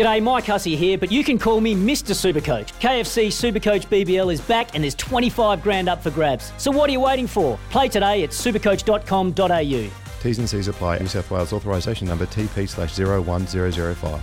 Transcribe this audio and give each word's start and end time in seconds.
G'day, 0.00 0.22
Mike 0.22 0.46
Hussey 0.46 0.76
here, 0.76 0.96
but 0.96 1.12
you 1.12 1.22
can 1.22 1.38
call 1.38 1.60
me 1.60 1.74
Mr. 1.74 2.14
Supercoach. 2.14 2.72
KFC 2.80 3.26
Supercoach 3.26 3.86
BBL 3.88 4.32
is 4.32 4.40
back 4.40 4.74
and 4.74 4.82
there's 4.82 4.94
25 4.94 5.62
grand 5.62 5.90
up 5.90 6.02
for 6.02 6.10
grabs. 6.10 6.54
So 6.56 6.70
what 6.70 6.88
are 6.88 6.92
you 6.94 7.00
waiting 7.00 7.26
for? 7.26 7.58
Play 7.68 7.90
today 7.90 8.22
at 8.22 8.30
supercoach.com.au. 8.30 9.90
T's 10.22 10.38
and 10.38 10.48
C's 10.48 10.68
apply. 10.68 11.00
New 11.00 11.06
South 11.06 11.30
Wales 11.30 11.52
authorisation 11.52 12.08
number 12.08 12.24
TP 12.24 12.66
slash 12.66 12.98
01005. 12.98 14.22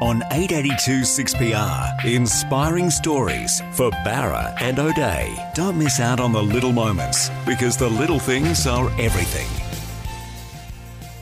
On 0.00 0.22
882 0.32 1.02
6PR, 1.02 2.04
inspiring 2.06 2.88
stories 2.88 3.60
for 3.74 3.90
Barra 3.90 4.54
and 4.62 4.78
O'Day. 4.78 5.36
Don't 5.54 5.76
miss 5.76 6.00
out 6.00 6.18
on 6.18 6.32
the 6.32 6.42
little 6.42 6.72
moments 6.72 7.28
because 7.44 7.76
the 7.76 7.90
little 7.90 8.18
things 8.18 8.66
are 8.66 8.88
everything. 8.98 9.61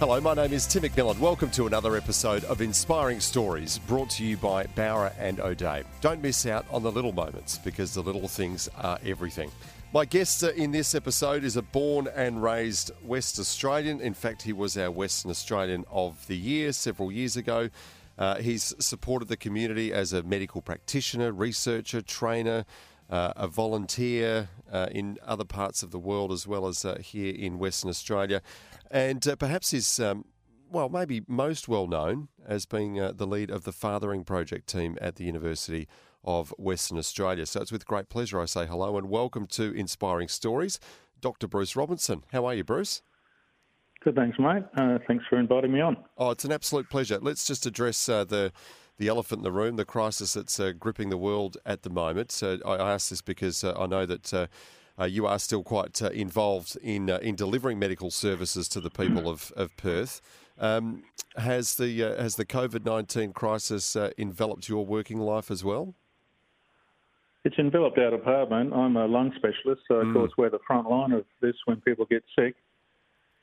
Hello, 0.00 0.18
my 0.18 0.32
name 0.32 0.54
is 0.54 0.66
Tim 0.66 0.84
McMillan. 0.84 1.18
Welcome 1.18 1.50
to 1.50 1.66
another 1.66 1.94
episode 1.94 2.42
of 2.44 2.62
Inspiring 2.62 3.20
Stories 3.20 3.76
brought 3.80 4.08
to 4.12 4.24
you 4.24 4.38
by 4.38 4.64
Bauer 4.64 5.12
and 5.18 5.38
O'Day. 5.40 5.84
Don't 6.00 6.22
miss 6.22 6.46
out 6.46 6.64
on 6.70 6.82
the 6.82 6.90
little 6.90 7.12
moments 7.12 7.58
because 7.58 7.92
the 7.92 8.00
little 8.00 8.26
things 8.26 8.66
are 8.78 8.98
everything. 9.04 9.50
My 9.92 10.06
guest 10.06 10.42
uh, 10.42 10.52
in 10.52 10.72
this 10.72 10.94
episode 10.94 11.44
is 11.44 11.58
a 11.58 11.60
born 11.62 12.08
and 12.16 12.42
raised 12.42 12.92
West 13.04 13.38
Australian. 13.38 14.00
In 14.00 14.14
fact, 14.14 14.40
he 14.40 14.54
was 14.54 14.74
our 14.78 14.90
Western 14.90 15.30
Australian 15.30 15.84
of 15.90 16.26
the 16.28 16.36
Year 16.38 16.72
several 16.72 17.12
years 17.12 17.36
ago. 17.36 17.68
Uh, 18.16 18.36
he's 18.36 18.74
supported 18.78 19.28
the 19.28 19.36
community 19.36 19.92
as 19.92 20.14
a 20.14 20.22
medical 20.22 20.62
practitioner, 20.62 21.30
researcher, 21.30 22.00
trainer, 22.00 22.64
uh, 23.10 23.34
a 23.36 23.48
volunteer 23.48 24.48
uh, 24.72 24.86
in 24.92 25.18
other 25.26 25.44
parts 25.44 25.82
of 25.82 25.90
the 25.90 25.98
world 25.98 26.32
as 26.32 26.46
well 26.46 26.66
as 26.66 26.86
uh, 26.86 26.96
here 27.02 27.34
in 27.34 27.58
Western 27.58 27.90
Australia. 27.90 28.40
And 28.90 29.26
uh, 29.26 29.36
perhaps 29.36 29.72
is, 29.72 30.00
um, 30.00 30.24
well, 30.70 30.88
maybe 30.88 31.22
most 31.28 31.68
well 31.68 31.86
known 31.86 32.28
as 32.46 32.66
being 32.66 32.98
uh, 32.98 33.12
the 33.12 33.26
lead 33.26 33.50
of 33.50 33.64
the 33.64 33.72
Fathering 33.72 34.24
Project 34.24 34.68
team 34.68 34.98
at 35.00 35.16
the 35.16 35.24
University 35.24 35.86
of 36.24 36.52
Western 36.58 36.98
Australia. 36.98 37.46
So 37.46 37.60
it's 37.60 37.72
with 37.72 37.86
great 37.86 38.08
pleasure 38.08 38.40
I 38.40 38.46
say 38.46 38.66
hello 38.66 38.98
and 38.98 39.08
welcome 39.08 39.46
to 39.48 39.72
Inspiring 39.72 40.28
Stories, 40.28 40.80
Dr. 41.20 41.46
Bruce 41.46 41.76
Robinson. 41.76 42.24
How 42.32 42.44
are 42.46 42.54
you, 42.54 42.64
Bruce? 42.64 43.02
Good, 44.02 44.16
thanks, 44.16 44.38
mate. 44.38 44.64
Uh, 44.76 44.98
thanks 45.06 45.24
for 45.28 45.38
inviting 45.38 45.72
me 45.72 45.80
on. 45.80 45.96
Oh, 46.18 46.30
it's 46.30 46.44
an 46.44 46.52
absolute 46.52 46.88
pleasure. 46.90 47.18
Let's 47.20 47.46
just 47.46 47.66
address 47.66 48.08
uh, 48.08 48.24
the 48.24 48.52
the 48.96 49.08
elephant 49.08 49.38
in 49.38 49.44
the 49.44 49.52
room, 49.52 49.76
the 49.76 49.84
crisis 49.86 50.34
that's 50.34 50.60
uh, 50.60 50.72
gripping 50.78 51.08
the 51.08 51.16
world 51.16 51.56
at 51.64 51.84
the 51.84 51.90
moment. 51.90 52.38
Uh, 52.42 52.58
I 52.66 52.92
ask 52.92 53.08
this 53.08 53.22
because 53.22 53.62
uh, 53.64 53.72
I 53.78 53.86
know 53.86 54.04
that. 54.04 54.50
Uh, 55.00 55.04
you 55.04 55.26
are 55.26 55.38
still 55.38 55.62
quite 55.62 56.00
involved 56.02 56.76
in 56.82 57.08
in 57.08 57.34
delivering 57.34 57.78
medical 57.78 58.10
services 58.10 58.68
to 58.68 58.80
the 58.80 58.90
people 58.90 59.28
of, 59.28 59.52
of 59.56 59.74
Perth. 59.76 60.20
Um, 60.58 61.04
has 61.36 61.76
the 61.76 62.00
has 62.00 62.36
the 62.36 62.44
COVID 62.44 62.84
nineteen 62.84 63.32
crisis 63.32 63.96
enveloped 64.18 64.68
your 64.68 64.84
working 64.84 65.18
life 65.20 65.50
as 65.50 65.64
well? 65.64 65.94
It's 67.44 67.56
enveloped 67.58 67.98
our 67.98 68.10
department. 68.10 68.74
I'm 68.74 68.96
a 68.96 69.06
lung 69.06 69.32
specialist, 69.36 69.82
so 69.88 69.94
of 69.94 70.08
mm. 70.08 70.12
course 70.12 70.32
we're 70.36 70.50
the 70.50 70.58
front 70.66 70.90
line 70.90 71.12
of 71.12 71.24
this 71.40 71.54
when 71.64 71.80
people 71.80 72.04
get 72.04 72.22
sick. 72.38 72.54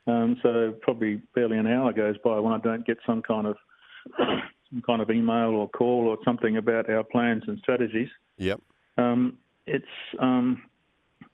Um, 0.06 0.38
so 0.44 0.76
probably 0.82 1.22
barely 1.34 1.58
an 1.58 1.68
hour 1.68 1.92
goes 1.92 2.16
by 2.24 2.40
when 2.40 2.54
I 2.54 2.60
don't 2.60 2.86
get 2.86 2.98
some 3.06 3.24
kind 3.24 3.48
of 3.48 3.58
some 4.18 4.82
kind 4.86 5.02
of 5.02 5.10
email 5.10 5.50
or 5.50 5.68
call 5.70 6.08
or 6.08 6.18
something 6.24 6.58
about 6.58 6.90
our 6.90 7.04
plans 7.04 7.44
and 7.48 7.58
strategies. 7.60 8.10
Yep. 8.38 8.62
Um, 8.98 9.38
it's 9.66 9.86
um, 10.20 10.62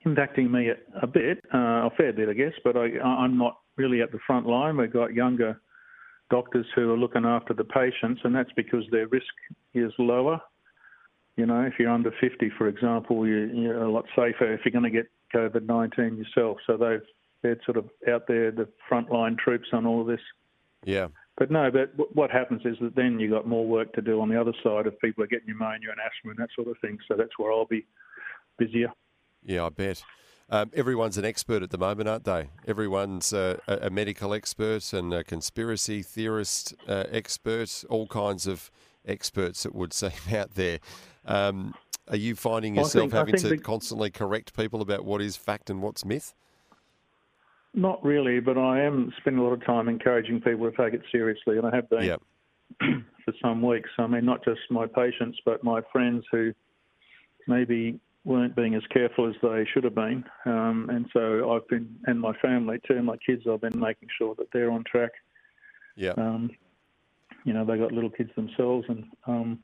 impacting 0.06 0.50
me 0.50 0.68
a, 0.68 0.76
a 1.02 1.06
bit, 1.06 1.38
uh, 1.52 1.86
a 1.86 1.90
fair 1.96 2.12
bit, 2.12 2.28
I 2.28 2.34
guess, 2.34 2.52
but 2.62 2.76
I, 2.76 2.98
I'm 3.00 3.38
not 3.38 3.58
really 3.76 4.02
at 4.02 4.12
the 4.12 4.18
front 4.26 4.46
line. 4.46 4.76
We've 4.76 4.92
got 4.92 5.14
younger 5.14 5.60
doctors 6.30 6.66
who 6.74 6.92
are 6.92 6.96
looking 6.96 7.24
after 7.24 7.54
the 7.54 7.64
patients, 7.64 8.20
and 8.24 8.34
that's 8.34 8.52
because 8.56 8.84
their 8.90 9.06
risk 9.08 9.32
is 9.74 9.92
lower. 9.98 10.40
You 11.36 11.46
know, 11.46 11.62
if 11.62 11.74
you're 11.78 11.90
under 11.90 12.12
50, 12.20 12.50
for 12.56 12.68
example, 12.68 13.26
you, 13.26 13.50
you're 13.54 13.82
a 13.82 13.90
lot 13.90 14.04
safer 14.10 14.52
if 14.52 14.60
you're 14.64 14.72
going 14.72 14.84
to 14.84 14.90
get 14.90 15.10
COVID 15.34 15.66
19 15.66 16.16
yourself. 16.16 16.58
So 16.66 16.76
they've 16.76 17.02
they're 17.42 17.60
sort 17.66 17.76
of 17.76 17.90
out 18.10 18.26
there, 18.26 18.50
the 18.50 18.66
frontline 18.90 19.36
troops 19.36 19.68
on 19.72 19.84
all 19.84 20.00
of 20.00 20.06
this. 20.06 20.20
Yeah. 20.84 21.08
But 21.36 21.50
no, 21.50 21.70
but 21.70 21.92
what 22.14 22.30
happens 22.30 22.62
is 22.64 22.76
that 22.80 22.94
then 22.94 23.20
you've 23.20 23.32
got 23.32 23.46
more 23.46 23.66
work 23.66 23.92
to 23.94 24.00
do 24.00 24.20
on 24.20 24.28
the 24.28 24.40
other 24.40 24.54
side 24.62 24.86
if 24.86 24.98
people 25.00 25.24
are 25.24 25.26
getting 25.26 25.48
pneumonia 25.48 25.90
and 25.90 26.00
asthma 26.00 26.30
and 26.30 26.38
that 26.38 26.48
sort 26.54 26.68
of 26.68 26.78
thing. 26.80 26.96
So 27.06 27.16
that's 27.16 27.36
where 27.38 27.52
I'll 27.52 27.66
be 27.66 27.84
busier. 28.56 28.90
Yeah, 29.44 29.66
I 29.66 29.68
bet. 29.68 30.02
Um, 30.50 30.70
everyone's 30.74 31.16
an 31.16 31.24
expert 31.24 31.62
at 31.62 31.70
the 31.70 31.78
moment, 31.78 32.08
aren't 32.08 32.24
they? 32.24 32.50
Everyone's 32.66 33.32
uh, 33.32 33.58
a, 33.66 33.88
medical 33.88 34.34
expert 34.34 34.92
and 34.92 35.12
a 35.12 35.24
conspiracy 35.24 36.02
theorist 36.02 36.74
uh, 36.86 37.04
expert, 37.10 37.84
all 37.88 38.06
kinds 38.06 38.46
of 38.46 38.70
experts 39.06 39.64
it 39.64 39.74
would 39.74 39.92
seem 39.94 40.10
out 40.32 40.54
there. 40.54 40.80
Um, 41.24 41.74
are 42.08 42.16
you 42.16 42.34
finding 42.34 42.74
yourself 42.74 43.10
think, 43.10 43.12
having 43.12 43.36
to 43.36 43.48
the... 43.48 43.58
constantly 43.58 44.10
correct 44.10 44.54
people 44.54 44.82
about 44.82 45.04
what 45.04 45.22
is 45.22 45.36
fact 45.36 45.70
and 45.70 45.80
what's 45.80 46.04
myth? 46.04 46.34
Not 47.72 48.04
really, 48.04 48.40
but 48.40 48.58
I 48.58 48.82
am 48.82 49.12
spending 49.20 49.40
a 49.40 49.44
lot 49.44 49.54
of 49.54 49.64
time 49.64 49.88
encouraging 49.88 50.40
people 50.42 50.70
to 50.70 50.76
take 50.76 50.92
it 50.92 51.02
seriously, 51.10 51.56
and 51.56 51.66
I 51.66 51.74
have 51.74 51.88
been 51.88 52.04
yep. 52.04 52.22
for 53.24 53.34
some 53.42 53.62
weeks. 53.62 53.90
I 53.98 54.06
mean, 54.06 54.24
not 54.24 54.44
just 54.44 54.60
my 54.70 54.86
patients, 54.86 55.38
but 55.44 55.64
my 55.64 55.80
friends 55.90 56.24
who 56.30 56.52
maybe 57.48 57.98
weren't 58.24 58.56
being 58.56 58.74
as 58.74 58.82
careful 58.90 59.28
as 59.28 59.34
they 59.42 59.66
should 59.72 59.84
have 59.84 59.94
been. 59.94 60.24
Um, 60.46 60.88
and 60.90 61.06
so 61.12 61.52
I've 61.52 61.68
been, 61.68 61.94
and 62.06 62.20
my 62.20 62.32
family 62.40 62.80
too, 62.86 63.02
my 63.02 63.16
kids, 63.18 63.42
I've 63.50 63.60
been 63.60 63.78
making 63.78 64.08
sure 64.16 64.34
that 64.36 64.48
they're 64.52 64.70
on 64.70 64.84
track. 64.84 65.12
Yeah. 65.96 66.14
Um, 66.16 66.50
you 67.44 67.52
know, 67.52 67.64
they 67.64 67.76
got 67.76 67.92
little 67.92 68.10
kids 68.10 68.30
themselves, 68.34 68.86
and 68.88 69.04
um, 69.26 69.58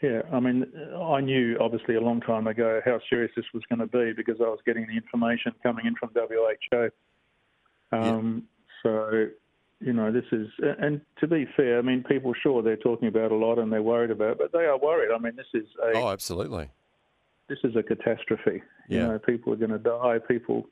yeah, 0.00 0.22
I 0.32 0.38
mean, 0.38 0.66
I 0.96 1.20
knew 1.20 1.56
obviously 1.60 1.96
a 1.96 2.00
long 2.00 2.20
time 2.20 2.46
ago 2.46 2.80
how 2.84 3.00
serious 3.10 3.32
this 3.34 3.46
was 3.52 3.62
going 3.68 3.80
to 3.80 3.86
be 3.86 4.12
because 4.12 4.40
I 4.40 4.44
was 4.44 4.60
getting 4.64 4.86
the 4.86 4.94
information 4.94 5.52
coming 5.62 5.86
in 5.86 5.94
from 5.96 6.10
WHO. 6.14 6.90
Um, 7.90 8.46
yeah. 8.46 8.90
So, 8.90 9.26
you 9.80 9.92
know, 9.92 10.12
this 10.12 10.24
is, 10.30 10.48
and 10.78 11.00
to 11.20 11.26
be 11.26 11.46
fair, 11.56 11.78
I 11.78 11.82
mean, 11.82 12.04
people 12.04 12.34
sure 12.34 12.62
they're 12.62 12.76
talking 12.76 13.08
about 13.08 13.32
a 13.32 13.34
lot 13.34 13.58
and 13.58 13.72
they're 13.72 13.82
worried 13.82 14.10
about, 14.10 14.32
it, 14.32 14.38
but 14.38 14.52
they 14.52 14.66
are 14.66 14.78
worried. 14.78 15.10
I 15.12 15.18
mean, 15.18 15.36
this 15.36 15.46
is 15.54 15.66
a 15.82 15.96
oh, 15.96 16.10
absolutely, 16.10 16.70
this 17.48 17.58
is 17.64 17.76
a 17.76 17.82
catastrophe. 17.82 18.62
Yeah. 18.88 18.98
You 18.98 19.06
know, 19.08 19.18
people 19.18 19.52
are 19.52 19.56
going 19.56 19.70
to 19.70 19.78
die. 19.78 20.18
People, 20.26 20.66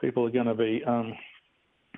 people 0.00 0.26
are 0.26 0.30
going 0.30 0.46
to 0.46 0.54
be 0.54 0.82
um, 0.86 1.14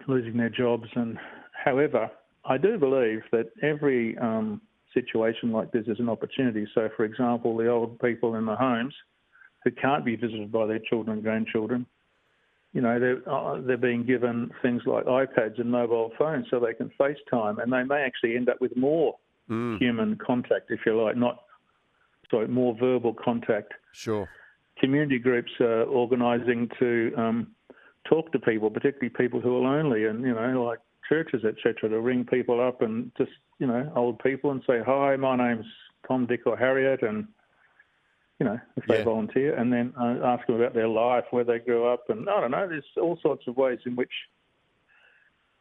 losing 0.06 0.36
their 0.36 0.50
jobs, 0.50 0.88
and 0.94 1.18
however, 1.64 2.10
I 2.44 2.56
do 2.56 2.78
believe 2.78 3.22
that 3.32 3.50
every 3.62 4.16
um, 4.18 4.60
situation 4.94 5.52
like 5.52 5.72
this 5.72 5.86
is 5.86 5.98
an 5.98 6.08
opportunity. 6.08 6.66
So, 6.74 6.88
for 6.96 7.04
example, 7.04 7.56
the 7.56 7.68
old 7.68 7.98
people 8.00 8.36
in 8.36 8.46
the 8.46 8.56
homes 8.56 8.94
who 9.64 9.70
can't 9.72 10.04
be 10.04 10.16
visited 10.16 10.50
by 10.52 10.66
their 10.66 10.80
children 10.88 11.16
and 11.16 11.22
grandchildren, 11.22 11.86
you 12.72 12.80
know, 12.80 12.98
they're, 13.00 13.28
uh, 13.28 13.60
they're 13.60 13.76
being 13.76 14.04
given 14.04 14.50
things 14.62 14.82
like 14.86 15.04
iPads 15.06 15.58
and 15.58 15.70
mobile 15.70 16.12
phones 16.18 16.46
so 16.50 16.60
they 16.60 16.74
can 16.74 16.90
FaceTime, 17.00 17.62
and 17.62 17.72
they 17.72 17.82
may 17.82 18.02
actually 18.02 18.36
end 18.36 18.48
up 18.48 18.60
with 18.60 18.76
more 18.76 19.16
mm. 19.50 19.78
human 19.78 20.16
contact, 20.24 20.70
if 20.70 20.80
you 20.86 21.00
like, 21.02 21.16
not 21.16 21.42
sorry, 22.30 22.48
more 22.48 22.76
verbal 22.78 23.14
contact. 23.14 23.74
Sure. 23.92 24.28
Community 24.78 25.18
groups 25.18 25.50
are 25.60 25.82
organising 25.84 26.68
to 26.78 27.12
um, 27.16 27.48
talk 28.08 28.32
to 28.32 28.38
people, 28.38 28.70
particularly 28.70 29.10
people 29.10 29.40
who 29.40 29.56
are 29.56 29.60
lonely, 29.60 30.04
and 30.06 30.22
you 30.22 30.34
know, 30.34 30.64
like 30.64 30.78
churches, 31.08 31.44
etc., 31.44 31.88
to 31.88 32.00
ring 32.00 32.24
people 32.24 32.60
up 32.60 32.82
and 32.82 33.10
just 33.16 33.30
you 33.58 33.66
know 33.66 33.90
old 33.96 34.18
people 34.20 34.50
and 34.50 34.62
say 34.66 34.80
hi, 34.84 35.16
my 35.16 35.36
name's 35.36 35.66
Tom, 36.06 36.26
Dick, 36.26 36.42
or 36.46 36.56
Harriet, 36.56 37.02
and 37.02 37.26
you 38.38 38.46
know 38.46 38.58
if 38.76 38.84
they 38.86 38.98
yeah. 38.98 39.04
volunteer, 39.04 39.56
and 39.56 39.72
then 39.72 39.92
uh, 40.00 40.18
ask 40.24 40.46
them 40.46 40.56
about 40.56 40.74
their 40.74 40.88
life, 40.88 41.24
where 41.30 41.44
they 41.44 41.58
grew 41.58 41.86
up, 41.86 42.04
and 42.08 42.28
I 42.28 42.40
don't 42.40 42.50
know. 42.50 42.68
There's 42.68 42.84
all 42.96 43.18
sorts 43.22 43.44
of 43.46 43.56
ways 43.56 43.80
in 43.84 43.96
which 43.96 44.12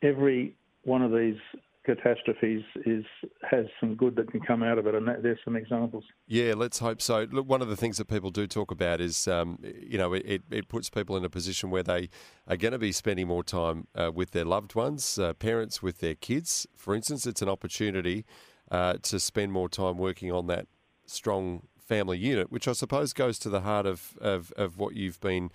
every 0.04 0.56
one 0.84 1.02
of 1.02 1.12
these 1.12 1.38
catastrophes 1.88 2.64
is 2.86 3.06
has 3.50 3.66
some 3.80 3.96
good 3.96 4.16
that 4.18 4.30
can 4.30 4.42
come 4.42 4.62
out 4.62 4.78
of 4.78 4.86
it, 4.88 4.94
and 4.94 5.08
that, 5.08 5.24
there's 5.24 5.40
some 5.46 5.56
examples. 5.56 6.04
Yeah, 6.28 6.54
let's 6.56 6.80
hope 6.80 7.02
so. 7.02 7.26
Look, 7.32 7.48
one 7.48 7.62
of 7.62 7.70
the 7.70 7.78
things 7.78 7.98
that 7.98 8.10
people 8.10 8.30
do 8.30 8.46
talk 8.46 8.72
about 8.72 9.00
is, 9.00 9.28
um, 9.28 9.58
you 9.64 9.98
know, 9.98 10.14
it, 10.14 10.44
it 10.52 10.68
puts 10.68 10.90
people 10.90 11.16
in 11.16 11.24
a 11.24 11.30
position 11.30 11.70
where 11.70 11.84
they 11.84 12.10
are 12.46 12.58
going 12.58 12.74
to 12.74 12.78
be 12.78 12.92
spending 12.92 13.28
more 13.28 13.44
time 13.44 13.88
uh, 13.96 14.12
with 14.14 14.32
their 14.32 14.44
loved 14.44 14.76
ones, 14.76 15.18
uh, 15.18 15.34
parents 15.34 15.82
with 15.82 16.00
their 16.00 16.16
kids. 16.16 16.68
For 16.76 16.94
instance, 16.94 17.26
it's 17.26 17.42
an 17.42 17.50
opportunity 17.50 18.26
uh, 18.70 18.96
to 19.04 19.20
spend 19.20 19.54
more 19.54 19.70
time 19.70 19.98
working 19.98 20.32
on 20.32 20.48
that 20.48 20.68
strong 21.06 21.64
family 21.80 22.18
unit, 22.18 22.52
which 22.52 22.68
I 22.68 22.74
suppose 22.74 23.14
goes 23.14 23.40
to 23.40 23.50
the 23.50 23.62
heart 23.62 23.86
of, 23.86 24.18
of, 24.20 24.52
of 24.58 24.78
what 24.78 24.96
you've 24.96 25.22
been 25.22 25.52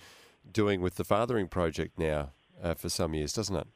doing 0.50 0.80
with 0.80 0.94
the 0.94 1.04
Fathering 1.04 1.48
Project 1.48 1.98
now 1.98 2.30
uh, 2.62 2.72
for 2.72 2.88
some 2.88 3.12
years, 3.12 3.34
doesn't 3.34 3.54
it? 3.54 3.66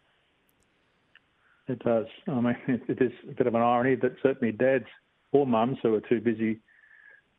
It 1.69 1.81
does. 1.81 2.07
I 2.29 2.41
mean, 2.41 2.57
it 2.89 3.01
is 3.01 3.13
a 3.29 3.35
bit 3.35 3.47
of 3.47 3.55
an 3.55 3.63
irony 3.63 3.97
that 3.97 4.17
certainly 4.23 4.53
dads 4.53 4.87
or 5.33 5.47
mums 5.47 5.79
who 5.83 5.95
are 5.95 6.01
too 6.01 6.21
busy 6.21 6.61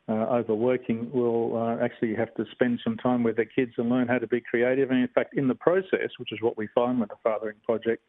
uh, 0.08 0.12
overworking 0.12 1.10
will 1.12 1.56
uh, 1.56 1.84
actually 1.84 2.14
have 2.14 2.34
to 2.34 2.44
spend 2.52 2.80
some 2.82 2.96
time 2.96 3.22
with 3.22 3.36
their 3.36 3.44
kids 3.44 3.72
and 3.76 3.90
learn 3.90 4.08
how 4.08 4.18
to 4.18 4.26
be 4.26 4.40
creative. 4.40 4.90
And 4.90 5.00
in 5.00 5.08
fact, 5.08 5.34
in 5.34 5.48
the 5.48 5.54
process, 5.54 6.10
which 6.18 6.32
is 6.32 6.40
what 6.40 6.56
we 6.56 6.66
find 6.74 6.98
with 6.98 7.10
the 7.10 7.16
Fathering 7.22 7.56
Project, 7.64 8.02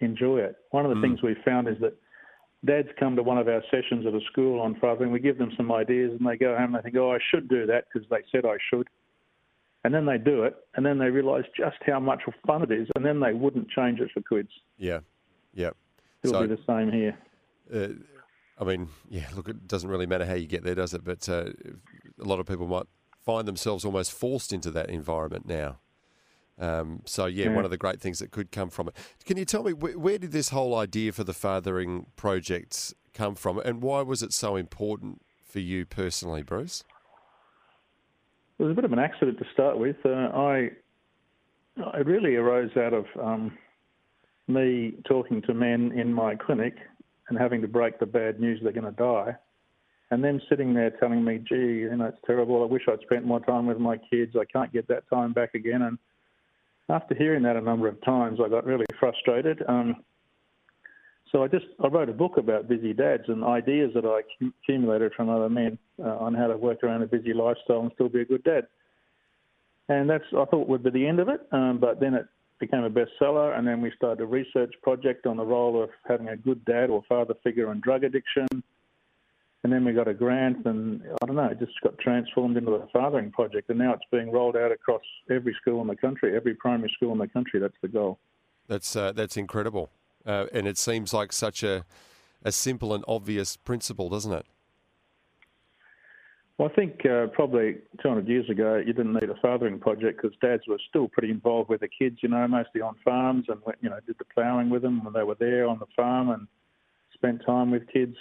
enjoy 0.00 0.38
it. 0.38 0.56
One 0.70 0.86
of 0.86 0.94
the 0.94 1.02
things 1.02 1.20
we've 1.22 1.36
found 1.44 1.68
is 1.68 1.76
that 1.80 1.94
dads 2.64 2.88
come 2.98 3.16
to 3.16 3.22
one 3.22 3.38
of 3.38 3.48
our 3.48 3.62
sessions 3.70 4.06
at 4.06 4.14
a 4.14 4.20
school 4.32 4.60
on 4.60 4.76
fathering. 4.80 5.10
We 5.12 5.20
give 5.20 5.38
them 5.38 5.52
some 5.56 5.70
ideas, 5.72 6.12
and 6.18 6.26
they 6.26 6.36
go 6.36 6.56
home 6.56 6.74
and 6.74 6.76
they 6.76 6.82
think, 6.82 6.96
"Oh, 6.96 7.12
I 7.12 7.18
should 7.30 7.48
do 7.48 7.66
that 7.66 7.84
because 7.92 8.08
they 8.08 8.22
said 8.32 8.44
I 8.44 8.56
should." 8.70 8.88
And 9.84 9.94
then 9.94 10.04
they 10.04 10.18
do 10.18 10.44
it, 10.44 10.56
and 10.74 10.84
then 10.84 10.98
they 10.98 11.10
realise 11.10 11.46
just 11.56 11.76
how 11.86 12.00
much 12.00 12.22
fun 12.46 12.62
it 12.62 12.70
is, 12.70 12.88
and 12.94 13.04
then 13.04 13.20
they 13.20 13.32
wouldn't 13.32 13.68
change 13.70 14.00
it 14.00 14.10
for 14.12 14.20
quids. 14.20 14.50
Yeah, 14.78 15.00
yeah. 15.54 15.70
It'll 16.22 16.40
So- 16.40 16.46
be 16.46 16.54
the 16.54 16.62
same 16.66 16.90
here. 16.92 17.16
Uh, 17.72 17.88
I 18.58 18.64
mean, 18.64 18.88
yeah, 19.08 19.26
look, 19.34 19.48
it 19.48 19.66
doesn't 19.66 19.88
really 19.88 20.06
matter 20.06 20.26
how 20.26 20.34
you 20.34 20.46
get 20.46 20.64
there, 20.64 20.74
does 20.74 20.92
it? 20.92 21.02
But 21.04 21.28
uh, 21.28 21.50
a 22.20 22.24
lot 22.24 22.40
of 22.40 22.46
people 22.46 22.66
might 22.66 22.86
find 23.24 23.48
themselves 23.48 23.84
almost 23.84 24.12
forced 24.12 24.52
into 24.52 24.70
that 24.72 24.90
environment 24.90 25.46
now. 25.46 25.78
Um, 26.58 27.00
so, 27.06 27.24
yeah, 27.24 27.46
Yeah. 27.46 27.54
one 27.54 27.64
of 27.64 27.70
the 27.70 27.78
great 27.78 28.00
things 28.02 28.18
that 28.18 28.32
could 28.32 28.52
come 28.52 28.68
from 28.68 28.88
it. 28.88 28.96
Can 29.24 29.38
you 29.38 29.46
tell 29.46 29.62
me 29.62 29.72
where, 29.72 29.98
where 29.98 30.18
did 30.18 30.32
this 30.32 30.50
whole 30.50 30.76
idea 30.76 31.12
for 31.12 31.24
the 31.24 31.32
fathering 31.32 32.06
project 32.16 32.92
come 33.14 33.34
from, 33.34 33.58
and 33.60 33.80
why 33.82 34.02
was 34.02 34.22
it 34.22 34.32
so 34.34 34.56
important 34.56 35.22
for 35.42 35.60
you 35.60 35.86
personally, 35.86 36.42
Bruce? 36.42 36.84
It 38.58 38.64
was 38.64 38.72
a 38.72 38.74
bit 38.74 38.84
of 38.84 38.92
an 38.92 38.98
accident 38.98 39.38
to 39.38 39.46
start 39.54 39.78
with. 39.78 39.96
Uh, 40.04 40.10
I 40.10 40.70
it 41.78 42.04
really 42.04 42.36
arose 42.36 42.76
out 42.76 42.92
of 42.92 43.06
um, 43.18 43.56
me 44.48 44.94
talking 45.06 45.42
to 45.42 45.54
men 45.54 45.92
in 45.92 46.12
my 46.12 46.34
clinic 46.34 46.74
and 47.28 47.38
having 47.38 47.60
to 47.62 47.68
break 47.68 47.98
the 47.98 48.06
bad 48.06 48.40
news 48.40 48.60
they're 48.62 48.72
going 48.72 48.84
to 48.84 48.90
die, 48.92 49.36
and 50.10 50.22
them 50.22 50.40
sitting 50.48 50.74
there 50.74 50.90
telling 50.90 51.24
me, 51.24 51.38
"Gee, 51.38 51.80
you 51.80 51.96
know, 51.96 52.06
it's 52.06 52.18
terrible. 52.26 52.62
I 52.62 52.66
wish 52.66 52.82
I'd 52.88 53.00
spent 53.02 53.24
more 53.24 53.40
time 53.40 53.66
with 53.66 53.78
my 53.78 53.96
kids. 53.96 54.36
I 54.36 54.44
can't 54.44 54.72
get 54.72 54.88
that 54.88 55.08
time 55.08 55.32
back 55.32 55.54
again." 55.54 55.82
And 55.82 55.98
after 56.88 57.14
hearing 57.14 57.42
that 57.44 57.56
a 57.56 57.60
number 57.60 57.86
of 57.88 58.00
times, 58.02 58.40
I 58.44 58.48
got 58.48 58.66
really 58.66 58.86
frustrated. 58.98 59.62
Um, 59.68 60.02
so 61.30 61.44
I 61.44 61.48
just 61.48 61.66
I 61.82 61.86
wrote 61.86 62.08
a 62.08 62.12
book 62.12 62.36
about 62.36 62.68
busy 62.68 62.92
dads 62.92 63.24
and 63.28 63.44
ideas 63.44 63.92
that 63.94 64.04
I 64.04 64.22
accumulated 64.46 65.12
from 65.14 65.28
other 65.28 65.48
men 65.48 65.78
uh, 66.02 66.16
on 66.16 66.34
how 66.34 66.48
to 66.48 66.56
work 66.56 66.82
around 66.82 67.02
a 67.02 67.06
busy 67.06 67.32
lifestyle 67.32 67.80
and 67.80 67.92
still 67.94 68.08
be 68.08 68.22
a 68.22 68.24
good 68.24 68.42
dad. 68.42 68.66
And 69.88 70.10
that's 70.10 70.24
I 70.36 70.44
thought 70.46 70.68
would 70.68 70.82
be 70.82 70.90
the 70.90 71.06
end 71.06 71.20
of 71.20 71.28
it, 71.28 71.40
um, 71.52 71.78
but 71.80 72.00
then 72.00 72.14
it 72.14 72.26
became 72.60 72.84
a 72.84 72.90
bestseller, 72.90 73.58
and 73.58 73.66
then 73.66 73.80
we 73.80 73.90
started 73.96 74.22
a 74.22 74.26
research 74.26 74.72
project 74.82 75.26
on 75.26 75.36
the 75.36 75.44
role 75.44 75.82
of 75.82 75.90
having 76.06 76.28
a 76.28 76.36
good 76.36 76.64
dad 76.64 76.90
or 76.90 77.02
father 77.08 77.34
figure 77.42 77.72
in 77.72 77.80
drug 77.80 78.04
addiction. 78.04 78.46
And 79.62 79.72
then 79.72 79.84
we 79.84 79.92
got 79.92 80.08
a 80.08 80.14
grant, 80.14 80.64
and 80.64 81.02
I 81.20 81.26
don't 81.26 81.36
know, 81.36 81.46
it 81.46 81.58
just 81.58 81.72
got 81.82 81.98
transformed 81.98 82.56
into 82.56 82.72
a 82.72 82.86
fathering 82.92 83.30
project, 83.30 83.68
and 83.68 83.78
now 83.78 83.92
it's 83.92 84.04
being 84.10 84.30
rolled 84.30 84.56
out 84.56 84.72
across 84.72 85.02
every 85.30 85.54
school 85.60 85.80
in 85.82 85.86
the 85.86 85.96
country, 85.96 86.34
every 86.34 86.54
primary 86.54 86.90
school 86.96 87.12
in 87.12 87.18
the 87.18 87.28
country. 87.28 87.60
That's 87.60 87.74
the 87.82 87.88
goal. 87.88 88.18
That's 88.68 88.94
uh, 88.94 89.12
that's 89.12 89.36
incredible, 89.36 89.90
uh, 90.24 90.46
and 90.52 90.66
it 90.68 90.78
seems 90.78 91.12
like 91.12 91.32
such 91.32 91.62
a 91.62 91.84
a 92.42 92.52
simple 92.52 92.94
and 92.94 93.04
obvious 93.06 93.56
principle, 93.56 94.08
doesn't 94.08 94.32
it? 94.32 94.46
Well, 96.60 96.68
I 96.70 96.74
think 96.74 97.06
uh, 97.06 97.28
probably 97.28 97.76
200 98.02 98.28
years 98.28 98.50
ago, 98.50 98.76
you 98.76 98.92
didn't 98.92 99.14
need 99.14 99.30
a 99.30 99.40
fathering 99.40 99.78
project 99.78 100.20
because 100.20 100.36
dads 100.42 100.64
were 100.68 100.78
still 100.90 101.08
pretty 101.08 101.30
involved 101.30 101.70
with 101.70 101.80
the 101.80 101.88
kids, 101.88 102.18
you 102.22 102.28
know, 102.28 102.46
mostly 102.46 102.82
on 102.82 102.96
farms 103.02 103.46
and, 103.48 103.62
you 103.80 103.88
know, 103.88 103.98
did 104.06 104.16
the 104.18 104.26
ploughing 104.26 104.68
with 104.68 104.82
them 104.82 105.02
when 105.02 105.14
they 105.14 105.22
were 105.22 105.36
there 105.40 105.66
on 105.66 105.78
the 105.78 105.86
farm 105.96 106.28
and 106.28 106.46
spent 107.14 107.40
time 107.46 107.70
with 107.70 107.90
kids. 107.90 108.14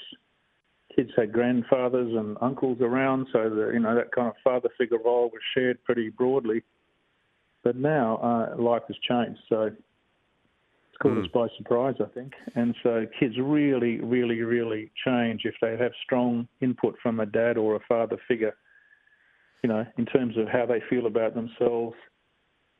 Kids 0.95 1.09
had 1.17 1.33
grandfathers 1.33 2.15
and 2.15 2.37
uncles 2.39 2.77
around, 2.79 3.27
so, 3.33 3.49
the, 3.49 3.71
you 3.73 3.79
know, 3.79 3.93
that 3.93 4.13
kind 4.13 4.29
of 4.29 4.35
father 4.41 4.69
figure 4.77 4.99
role 5.03 5.29
was 5.33 5.41
shared 5.53 5.83
pretty 5.83 6.07
broadly. 6.07 6.63
But 7.61 7.75
now 7.75 8.19
uh, 8.23 8.61
life 8.61 8.83
has 8.87 8.95
changed, 9.05 9.41
so 9.49 9.69
caught 11.01 11.17
us 11.17 11.27
hmm. 11.31 11.39
by 11.39 11.47
surprise, 11.57 11.95
I 11.99 12.05
think. 12.13 12.33
And 12.55 12.75
so 12.83 13.05
kids 13.19 13.35
really, 13.39 13.99
really, 13.99 14.41
really 14.41 14.91
change 15.05 15.41
if 15.45 15.55
they 15.61 15.77
have 15.77 15.91
strong 16.03 16.47
input 16.61 16.95
from 17.01 17.19
a 17.19 17.25
dad 17.25 17.57
or 17.57 17.75
a 17.75 17.79
father 17.87 18.17
figure, 18.27 18.55
you 19.63 19.69
know, 19.69 19.85
in 19.97 20.05
terms 20.05 20.37
of 20.37 20.47
how 20.47 20.65
they 20.65 20.81
feel 20.89 21.05
about 21.05 21.35
themselves, 21.35 21.95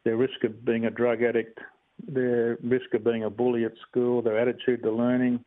their 0.06 0.18
risk 0.18 0.44
of 0.44 0.66
being 0.66 0.86
a 0.86 0.90
drug 0.90 1.24
addict, 1.24 1.60
their 2.08 2.58
risk 2.64 2.94
of 2.94 3.04
being 3.04 3.24
a 3.24 3.30
bully 3.30 3.66
at 3.66 3.74
school, 3.90 4.22
their 4.22 4.40
attitude 4.40 4.82
to 4.84 4.92
learning, 4.92 5.44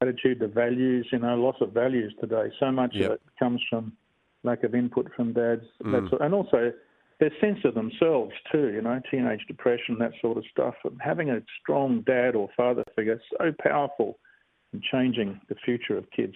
attitude 0.00 0.40
to 0.40 0.48
values, 0.48 1.06
you 1.10 1.18
know, 1.18 1.34
loss 1.36 1.56
of 1.60 1.72
values 1.72 2.14
today. 2.20 2.50
So 2.60 2.70
much 2.70 2.94
Yep. 2.94 3.06
of 3.06 3.12
it 3.14 3.22
comes 3.38 3.62
from 3.68 3.92
lack 4.42 4.62
of 4.62 4.74
input 4.74 5.12
from 5.14 5.32
dads. 5.32 5.64
That's, 5.80 6.08
hmm. 6.08 6.22
and 6.22 6.34
also 6.34 6.72
their 7.18 7.32
sense 7.40 7.58
of 7.64 7.74
themselves 7.74 8.32
too, 8.52 8.72
you 8.74 8.82
know, 8.82 9.00
teenage 9.10 9.46
depression, 9.48 9.96
that 9.98 10.12
sort 10.20 10.36
of 10.36 10.44
stuff. 10.50 10.74
And 10.84 11.00
having 11.00 11.30
a 11.30 11.40
strong 11.60 12.02
dad 12.06 12.34
or 12.34 12.48
father 12.56 12.84
figure 12.94 13.14
is 13.14 13.20
so 13.38 13.52
powerful 13.62 14.18
in 14.72 14.82
changing 14.90 15.40
the 15.48 15.54
future 15.64 15.96
of 15.96 16.10
kids. 16.10 16.34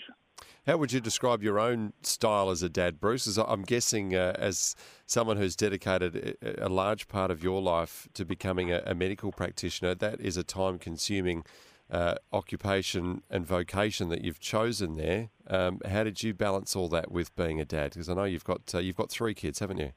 How 0.66 0.76
would 0.78 0.92
you 0.92 1.00
describe 1.00 1.42
your 1.42 1.58
own 1.58 1.92
style 2.02 2.50
as 2.50 2.62
a 2.62 2.68
dad, 2.68 3.00
Bruce? 3.00 3.26
As 3.26 3.38
I'm 3.38 3.62
guessing, 3.62 4.14
uh, 4.14 4.34
as 4.38 4.74
someone 5.06 5.36
who's 5.36 5.56
dedicated 5.56 6.36
a, 6.42 6.68
large 6.68 7.08
part 7.08 7.30
of 7.30 7.42
your 7.42 7.60
life 7.60 8.08
to 8.14 8.24
becoming 8.24 8.72
a, 8.72 8.82
a 8.86 8.94
medical 8.94 9.32
practitioner, 9.32 9.94
that 9.94 10.20
is 10.20 10.36
a 10.36 10.44
time-consuming 10.44 11.44
uh, 11.90 12.14
occupation 12.32 13.22
and 13.28 13.46
vocation 13.46 14.08
that 14.10 14.22
you've 14.22 14.40
chosen 14.40 14.96
there. 14.96 15.30
Um, 15.46 15.80
how 15.86 16.04
did 16.04 16.22
you 16.22 16.32
balance 16.34 16.76
all 16.76 16.88
that 16.88 17.10
with 17.10 17.34
being 17.34 17.60
a 17.60 17.64
dad? 17.64 17.92
Because 17.92 18.08
I 18.08 18.14
know 18.14 18.24
you've 18.24 18.44
got 18.44 18.74
uh, 18.74 18.78
you've 18.78 18.96
got 18.96 19.10
three 19.10 19.34
kids, 19.34 19.58
haven't 19.58 19.78
you? 19.78 19.92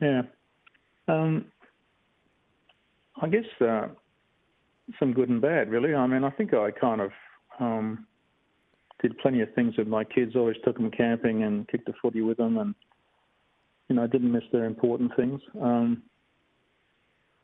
Yeah. 0.00 0.22
Um, 1.08 1.46
I 3.20 3.28
guess 3.28 3.44
uh, 3.60 3.88
some 4.98 5.12
good 5.12 5.28
and 5.28 5.40
bad, 5.40 5.70
really. 5.70 5.94
I 5.94 6.06
mean, 6.06 6.24
I 6.24 6.30
think 6.30 6.52
I 6.52 6.70
kind 6.70 7.00
of 7.00 7.10
um, 7.58 8.06
did 9.00 9.18
plenty 9.18 9.40
of 9.40 9.52
things 9.54 9.76
with 9.78 9.88
my 9.88 10.04
kids. 10.04 10.36
Always 10.36 10.56
took 10.64 10.76
them 10.76 10.90
camping 10.90 11.44
and 11.44 11.66
kicked 11.68 11.88
a 11.88 11.92
footy 12.02 12.20
with 12.20 12.36
them, 12.36 12.58
and 12.58 12.74
you 13.88 13.96
know, 13.96 14.04
I 14.04 14.06
didn't 14.06 14.32
miss 14.32 14.44
their 14.52 14.64
important 14.64 15.12
things. 15.16 15.40
Um, 15.60 16.02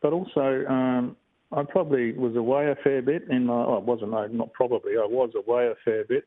but 0.03 0.13
also, 0.13 0.65
um, 0.69 1.17
I 1.53 1.63
probably 1.63 2.13
was 2.13 2.37
away 2.37 2.71
a 2.71 2.77
fair 2.83 3.01
bit 3.01 3.25
in 3.31 3.47
my. 3.47 3.55
Oh, 3.55 3.77
I 3.77 3.79
wasn't. 3.79 4.11
No, 4.11 4.27
not 4.27 4.53
probably. 4.53 4.93
I 4.93 5.07
was 5.07 5.31
away 5.37 5.67
a 5.67 5.75
fair 5.85 6.05
bit 6.05 6.25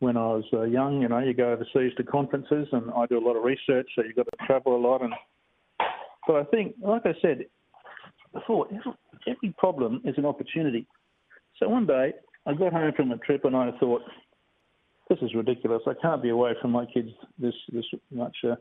when 0.00 0.16
I 0.16 0.26
was 0.26 0.44
uh, 0.52 0.62
young. 0.62 1.02
You 1.02 1.08
know, 1.08 1.18
you 1.18 1.34
go 1.34 1.52
overseas 1.52 1.94
to 1.96 2.04
conferences, 2.04 2.68
and 2.72 2.90
I 2.90 3.06
do 3.06 3.18
a 3.18 3.24
lot 3.26 3.36
of 3.36 3.44
research, 3.44 3.88
so 3.94 4.02
you've 4.02 4.16
got 4.16 4.26
to 4.26 4.46
travel 4.46 4.76
a 4.76 4.80
lot. 4.80 5.02
And 5.02 5.12
but 6.26 6.36
I 6.36 6.44
think, 6.44 6.74
like 6.82 7.02
I 7.04 7.14
said 7.20 7.46
before, 8.32 8.66
every, 8.66 8.92
every 9.26 9.54
problem 9.58 10.02
is 10.04 10.14
an 10.18 10.26
opportunity. 10.26 10.86
So 11.58 11.68
one 11.68 11.86
day 11.86 12.12
I 12.46 12.54
got 12.54 12.72
home 12.72 12.92
from 12.96 13.12
a 13.12 13.18
trip, 13.18 13.44
and 13.44 13.56
I 13.56 13.70
thought, 13.78 14.02
this 15.08 15.18
is 15.22 15.34
ridiculous. 15.34 15.82
I 15.86 15.94
can't 16.00 16.22
be 16.22 16.28
away 16.30 16.52
from 16.60 16.70
my 16.70 16.86
kids 16.86 17.10
this 17.38 17.54
this 17.72 17.84
much. 18.10 18.36
Uh, 18.44 18.56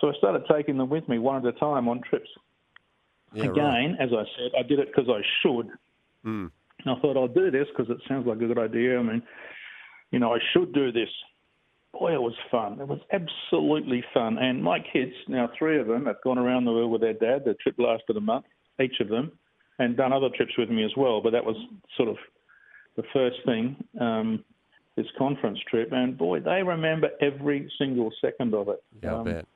so 0.00 0.08
I 0.08 0.12
started 0.18 0.42
taking 0.50 0.76
them 0.76 0.90
with 0.90 1.08
me 1.08 1.18
one 1.18 1.36
at 1.36 1.54
a 1.54 1.58
time 1.58 1.88
on 1.88 2.02
trips. 2.02 2.28
Yeah, 3.32 3.46
right. 3.46 3.50
Again, 3.50 3.96
as 4.00 4.10
I 4.12 4.24
said, 4.36 4.52
I 4.58 4.62
did 4.62 4.78
it 4.78 4.88
because 4.94 5.08
I 5.08 5.20
should. 5.42 5.68
Mm. 6.24 6.50
And 6.84 6.96
I 6.96 7.00
thought 7.00 7.16
I'll 7.16 7.28
do 7.28 7.50
this 7.50 7.66
because 7.74 7.90
it 7.90 8.02
sounds 8.06 8.26
like 8.26 8.36
a 8.36 8.46
good 8.46 8.58
idea. 8.58 8.98
I 8.98 9.02
mean, 9.02 9.22
you 10.10 10.18
know, 10.18 10.34
I 10.34 10.38
should 10.52 10.72
do 10.72 10.92
this. 10.92 11.08
Boy, 11.92 12.14
it 12.14 12.20
was 12.20 12.34
fun. 12.50 12.78
It 12.80 12.88
was 12.88 13.00
absolutely 13.12 14.04
fun. 14.12 14.38
And 14.38 14.62
my 14.62 14.78
kids, 14.80 15.12
now 15.28 15.48
three 15.58 15.78
of 15.80 15.86
them, 15.86 16.06
have 16.06 16.20
gone 16.22 16.38
around 16.38 16.64
the 16.64 16.72
world 16.72 16.90
with 16.92 17.00
their 17.00 17.14
dad. 17.14 17.44
The 17.44 17.54
trip 17.54 17.76
lasted 17.78 18.16
a 18.16 18.20
month, 18.20 18.44
each 18.82 19.00
of 19.00 19.08
them, 19.08 19.32
and 19.78 19.96
done 19.96 20.12
other 20.12 20.28
trips 20.36 20.52
with 20.58 20.68
me 20.68 20.84
as 20.84 20.92
well. 20.96 21.20
But 21.22 21.30
that 21.32 21.44
was 21.44 21.56
sort 21.96 22.08
of 22.10 22.16
the 22.96 23.02
first 23.14 23.36
thing, 23.46 23.76
um, 24.00 24.44
this 24.96 25.06
conference 25.16 25.58
trip. 25.70 25.90
And 25.92 26.16
boy, 26.18 26.40
they 26.40 26.62
remember 26.62 27.08
every 27.20 27.70
single 27.78 28.10
second 28.20 28.54
of 28.54 28.68
it. 28.68 28.82
Yeah, 29.02 29.14
I 29.14 29.18
Um, 29.18 29.24
bet. 29.24 29.46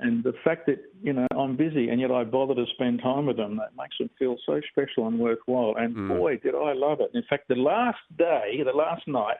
and 0.00 0.24
the 0.24 0.32
fact 0.44 0.66
that 0.66 0.78
you 1.02 1.12
know 1.12 1.26
I'm 1.36 1.54
busy 1.56 1.88
and 1.90 2.00
yet 2.00 2.10
I 2.10 2.24
bother 2.24 2.54
to 2.54 2.66
spend 2.74 3.00
time 3.00 3.26
with 3.26 3.36
them 3.36 3.56
that 3.56 3.76
makes 3.76 3.96
them 3.98 4.08
feel 4.18 4.36
so 4.46 4.60
special 4.70 5.06
and 5.06 5.18
worthwhile. 5.18 5.74
And 5.76 5.94
Mm. 5.94 6.08
boy, 6.08 6.36
did 6.38 6.54
I 6.54 6.72
love 6.72 7.00
it! 7.00 7.10
In 7.14 7.22
fact, 7.24 7.48
the 7.48 7.56
last 7.56 8.00
day, 8.16 8.62
the 8.64 8.72
last 8.72 9.06
night 9.06 9.38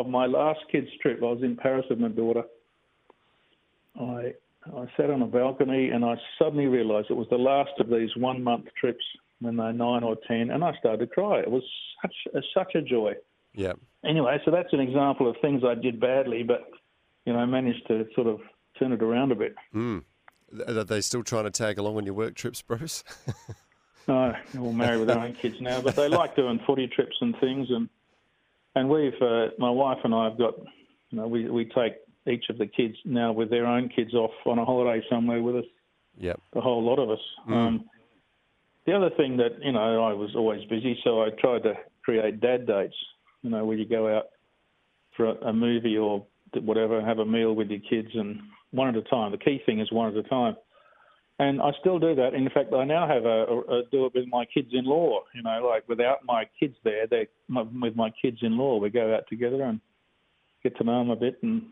of 0.00 0.08
my 0.08 0.26
last 0.26 0.60
kids 0.70 0.88
trip, 1.00 1.18
I 1.22 1.26
was 1.26 1.42
in 1.42 1.56
Paris 1.56 1.86
with 1.90 1.98
my 1.98 2.08
daughter. 2.08 2.42
I 4.00 4.34
I 4.66 4.86
sat 4.96 5.10
on 5.10 5.22
a 5.22 5.26
balcony 5.26 5.88
and 5.88 6.04
I 6.04 6.16
suddenly 6.38 6.66
realised 6.66 7.08
it 7.10 7.16
was 7.16 7.28
the 7.30 7.36
last 7.36 7.70
of 7.78 7.88
these 7.88 8.10
one 8.16 8.42
month 8.42 8.66
trips 8.78 9.04
when 9.40 9.56
they're 9.56 9.72
nine 9.72 10.02
or 10.02 10.16
ten, 10.26 10.50
and 10.50 10.64
I 10.64 10.76
started 10.78 10.98
to 10.98 11.06
cry. 11.06 11.40
It 11.40 11.50
was 11.50 11.62
such 12.02 12.14
a, 12.34 12.40
such 12.54 12.74
a 12.74 12.82
joy. 12.82 13.14
Yeah. 13.54 13.74
Anyway, 14.04 14.38
so 14.44 14.50
that's 14.50 14.72
an 14.72 14.80
example 14.80 15.28
of 15.28 15.36
things 15.40 15.62
I 15.64 15.74
did 15.74 16.00
badly, 16.00 16.42
but 16.42 16.68
you 17.24 17.32
know, 17.32 17.38
I 17.38 17.46
managed 17.46 17.86
to 17.88 18.06
sort 18.14 18.26
of 18.26 18.40
turn 18.78 18.92
it 18.92 19.02
around 19.02 19.32
a 19.32 19.36
bit. 19.36 19.54
Mm. 19.74 20.04
Are 20.66 20.84
they 20.84 21.00
still 21.00 21.22
trying 21.22 21.44
to 21.44 21.50
tag 21.50 21.78
along 21.78 21.96
on 21.96 22.04
your 22.04 22.14
work 22.14 22.34
trips, 22.34 22.62
Bruce? 22.62 23.04
No, 24.08 24.34
they're 24.52 24.62
all 24.62 24.72
married 24.72 25.00
with 25.00 25.08
their 25.08 25.18
own 25.18 25.34
kids 25.34 25.60
now, 25.60 25.82
but 25.82 25.94
they 25.94 26.08
like 26.08 26.34
doing 26.34 26.58
footy 26.66 26.86
trips 26.88 27.16
and 27.20 27.36
things. 27.40 27.68
And 27.70 27.90
and 28.78 28.88
we've, 28.88 29.20
uh, 29.20 29.48
my 29.58 29.70
wife 29.70 29.98
and 30.04 30.14
I 30.14 30.24
have 30.24 30.38
got, 30.38 30.54
you 31.10 31.18
know, 31.18 31.26
we 31.26 31.48
we 31.50 31.64
take 31.64 31.94
each 32.26 32.44
of 32.50 32.58
the 32.58 32.66
kids 32.66 32.94
now 33.04 33.32
with 33.32 33.50
their 33.50 33.66
own 33.66 33.88
kids 33.88 34.14
off 34.14 34.32
on 34.46 34.58
a 34.58 34.64
holiday 34.64 35.04
somewhere 35.10 35.42
with 35.42 35.56
us. 35.56 35.64
yep. 36.18 36.40
The 36.52 36.60
whole 36.60 36.82
lot 36.82 36.98
of 36.98 37.10
us. 37.10 37.20
Um, 37.48 37.84
the 38.86 38.94
other 38.94 39.10
thing 39.16 39.36
that 39.38 39.62
you 39.62 39.72
know, 39.72 40.02
I 40.04 40.12
was 40.12 40.30
always 40.34 40.64
busy, 40.68 40.98
so 41.04 41.22
I 41.22 41.30
tried 41.38 41.62
to 41.64 41.74
create 42.02 42.40
dad 42.40 42.66
dates. 42.66 42.96
You 43.42 43.50
know, 43.50 43.64
where 43.64 43.76
you 43.76 43.86
go 43.86 44.16
out 44.16 44.26
for 45.16 45.26
a, 45.26 45.48
a 45.48 45.52
movie 45.52 45.96
or 45.96 46.26
whatever, 46.54 47.04
have 47.04 47.18
a 47.18 47.26
meal 47.26 47.54
with 47.54 47.68
your 47.68 47.80
kids, 47.80 48.08
and 48.14 48.40
one 48.70 48.88
at 48.88 48.96
a 48.96 49.02
time. 49.02 49.32
The 49.32 49.38
key 49.38 49.60
thing 49.64 49.80
is 49.80 49.90
one 49.92 50.08
at 50.08 50.24
a 50.24 50.28
time. 50.28 50.56
And 51.40 51.62
I 51.62 51.70
still 51.78 52.00
do 52.00 52.16
that. 52.16 52.34
In 52.34 52.48
fact, 52.50 52.72
I 52.72 52.84
now 52.84 53.06
have 53.06 53.24
a, 53.24 53.44
a, 53.44 53.78
a 53.78 53.82
do 53.92 54.06
it 54.06 54.14
with 54.14 54.26
my 54.28 54.44
kids-in-law. 54.52 55.20
You 55.34 55.42
know, 55.42 55.68
like 55.68 55.88
without 55.88 56.24
my 56.24 56.44
kids 56.58 56.74
there, 56.82 57.06
they 57.06 57.28
with 57.48 57.94
my 57.94 58.10
kids-in-law, 58.20 58.78
we 58.78 58.90
go 58.90 59.14
out 59.14 59.24
together 59.28 59.62
and 59.62 59.80
get 60.64 60.76
to 60.78 60.84
know 60.84 60.98
them 60.98 61.10
a 61.10 61.16
bit. 61.16 61.38
And 61.42 61.62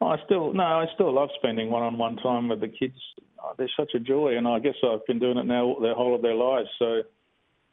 I 0.00 0.16
still 0.24 0.52
no, 0.52 0.64
I 0.64 0.86
still 0.94 1.14
love 1.14 1.28
spending 1.36 1.70
one-on-one 1.70 2.16
time 2.16 2.48
with 2.48 2.60
the 2.60 2.68
kids. 2.68 2.96
Oh, 3.42 3.52
they're 3.56 3.70
such 3.76 3.92
a 3.94 4.00
joy, 4.00 4.36
and 4.36 4.48
I 4.48 4.58
guess 4.58 4.74
I've 4.82 5.06
been 5.06 5.20
doing 5.20 5.38
it 5.38 5.46
now 5.46 5.76
the 5.80 5.94
whole 5.94 6.14
of 6.14 6.22
their 6.22 6.34
lives. 6.34 6.68
So 6.78 7.02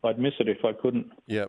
I'd 0.04 0.20
miss 0.20 0.34
it 0.40 0.48
if 0.48 0.64
I 0.64 0.74
couldn't. 0.74 1.12
Yeah. 1.26 1.46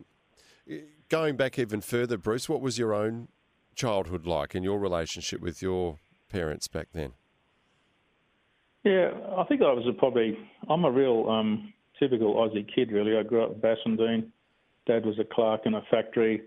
Going 1.09 1.35
back 1.35 1.59
even 1.59 1.81
further, 1.81 2.17
Bruce, 2.17 2.49
what 2.49 2.61
was 2.61 2.79
your 2.79 2.95
own 2.95 3.27
childhood 3.75 4.25
like 4.25 4.55
and 4.55 4.63
your 4.63 4.79
relationship 4.79 5.39
with 5.41 5.61
your 5.61 5.99
parents 6.29 6.67
back 6.67 6.87
then? 6.93 7.13
Yeah, 8.83 9.11
I 9.37 9.43
think 9.45 9.61
I 9.61 9.71
was 9.71 9.85
a 9.87 9.93
probably. 9.93 10.37
I'm 10.69 10.83
a 10.83 10.91
real 10.91 11.29
um, 11.29 11.73
typical 11.99 12.35
Aussie 12.35 12.67
kid, 12.73 12.91
really. 12.91 13.17
I 13.17 13.23
grew 13.23 13.43
up 13.43 13.53
in 13.53 13.61
Bassendean. 13.61 14.27
Dad 14.85 15.05
was 15.05 15.17
a 15.19 15.23
clerk 15.23 15.61
in 15.65 15.73
a 15.75 15.81
factory. 15.89 16.41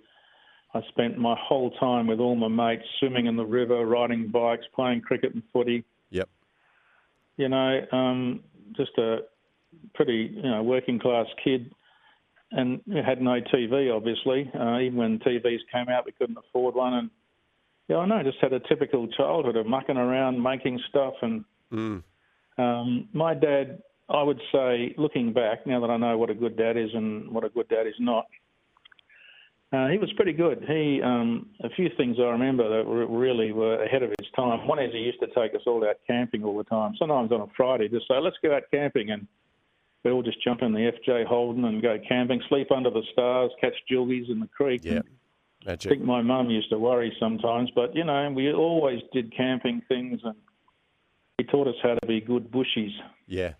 I 0.74 0.82
spent 0.90 1.16
my 1.16 1.34
whole 1.40 1.70
time 1.72 2.06
with 2.06 2.20
all 2.20 2.36
my 2.36 2.48
mates, 2.48 2.84
swimming 2.98 3.26
in 3.26 3.36
the 3.36 3.46
river, 3.46 3.86
riding 3.86 4.28
bikes, 4.28 4.64
playing 4.74 5.00
cricket 5.00 5.32
and 5.32 5.42
footy. 5.52 5.84
Yep. 6.10 6.28
You 7.38 7.48
know, 7.48 7.80
um, 7.92 8.40
just 8.76 8.90
a 8.98 9.20
pretty, 9.94 10.32
you 10.34 10.42
know, 10.42 10.62
working 10.62 10.98
class 10.98 11.26
kid, 11.42 11.70
and 12.52 12.82
had 13.06 13.22
no 13.22 13.40
TV, 13.40 13.94
obviously. 13.94 14.50
Uh, 14.54 14.80
even 14.80 14.96
when 14.96 15.18
TVs 15.20 15.60
came 15.72 15.88
out, 15.88 16.04
we 16.04 16.12
couldn't 16.12 16.36
afford 16.36 16.74
one, 16.74 16.94
and 16.94 17.10
yeah, 17.88 17.96
I 17.96 18.06
know, 18.06 18.22
just 18.22 18.38
had 18.42 18.52
a 18.52 18.60
typical 18.60 19.06
childhood 19.08 19.56
of 19.56 19.66
mucking 19.66 19.96
around, 19.96 20.42
making 20.42 20.80
stuff, 20.90 21.14
and 21.22 21.44
Mm. 21.72 22.02
Um, 22.58 23.08
my 23.12 23.34
dad, 23.34 23.82
I 24.08 24.22
would 24.22 24.40
say, 24.52 24.94
looking 24.96 25.32
back, 25.32 25.66
now 25.66 25.80
that 25.80 25.90
I 25.90 25.96
know 25.96 26.16
what 26.18 26.30
a 26.30 26.34
good 26.34 26.56
dad 26.56 26.76
is 26.76 26.90
and 26.94 27.30
what 27.30 27.44
a 27.44 27.48
good 27.48 27.68
dad 27.68 27.86
is 27.86 27.94
not, 27.98 28.26
uh, 29.72 29.88
he 29.88 29.98
was 29.98 30.12
pretty 30.12 30.32
good. 30.32 30.64
He, 30.66 31.00
um, 31.02 31.48
a 31.62 31.68
few 31.70 31.90
things 31.96 32.18
I 32.20 32.28
remember 32.28 32.68
that 32.76 32.88
were, 32.88 33.06
really 33.06 33.52
were 33.52 33.82
ahead 33.82 34.02
of 34.02 34.10
his 34.18 34.28
time. 34.36 34.66
One 34.66 34.78
is 34.78 34.92
he 34.92 35.00
used 35.00 35.18
to 35.20 35.26
take 35.28 35.54
us 35.54 35.62
all 35.66 35.86
out 35.86 35.96
camping 36.06 36.44
all 36.44 36.56
the 36.56 36.64
time. 36.64 36.94
Sometimes 36.98 37.32
on 37.32 37.40
a 37.40 37.46
Friday, 37.56 37.88
just 37.88 38.06
say, 38.06 38.18
let's 38.20 38.36
go 38.42 38.54
out 38.54 38.62
camping, 38.72 39.10
and 39.10 39.26
we 40.04 40.12
all 40.12 40.22
just 40.22 40.42
jump 40.42 40.62
in 40.62 40.72
the 40.72 40.92
FJ 40.92 41.26
Holden 41.26 41.64
and 41.64 41.82
go 41.82 41.98
camping, 42.08 42.40
sleep 42.48 42.70
under 42.70 42.90
the 42.90 43.02
stars, 43.12 43.50
catch 43.60 43.74
jilgies 43.90 44.30
in 44.30 44.38
the 44.38 44.46
creek. 44.46 44.82
Yeah. 44.84 45.00
I 45.66 45.74
think 45.74 46.02
my 46.02 46.22
mum 46.22 46.48
used 46.48 46.70
to 46.70 46.78
worry 46.78 47.14
sometimes, 47.18 47.70
but 47.74 47.94
you 47.94 48.04
know, 48.04 48.30
we 48.30 48.52
always 48.52 49.00
did 49.12 49.34
camping 49.36 49.82
things, 49.88 50.20
and 50.22 50.36
he 51.38 51.44
taught 51.44 51.68
us 51.68 51.74
how 51.82 51.94
to 51.94 52.06
be 52.06 52.20
good 52.20 52.50
bushies. 52.50 52.92
Yeah. 53.26 53.54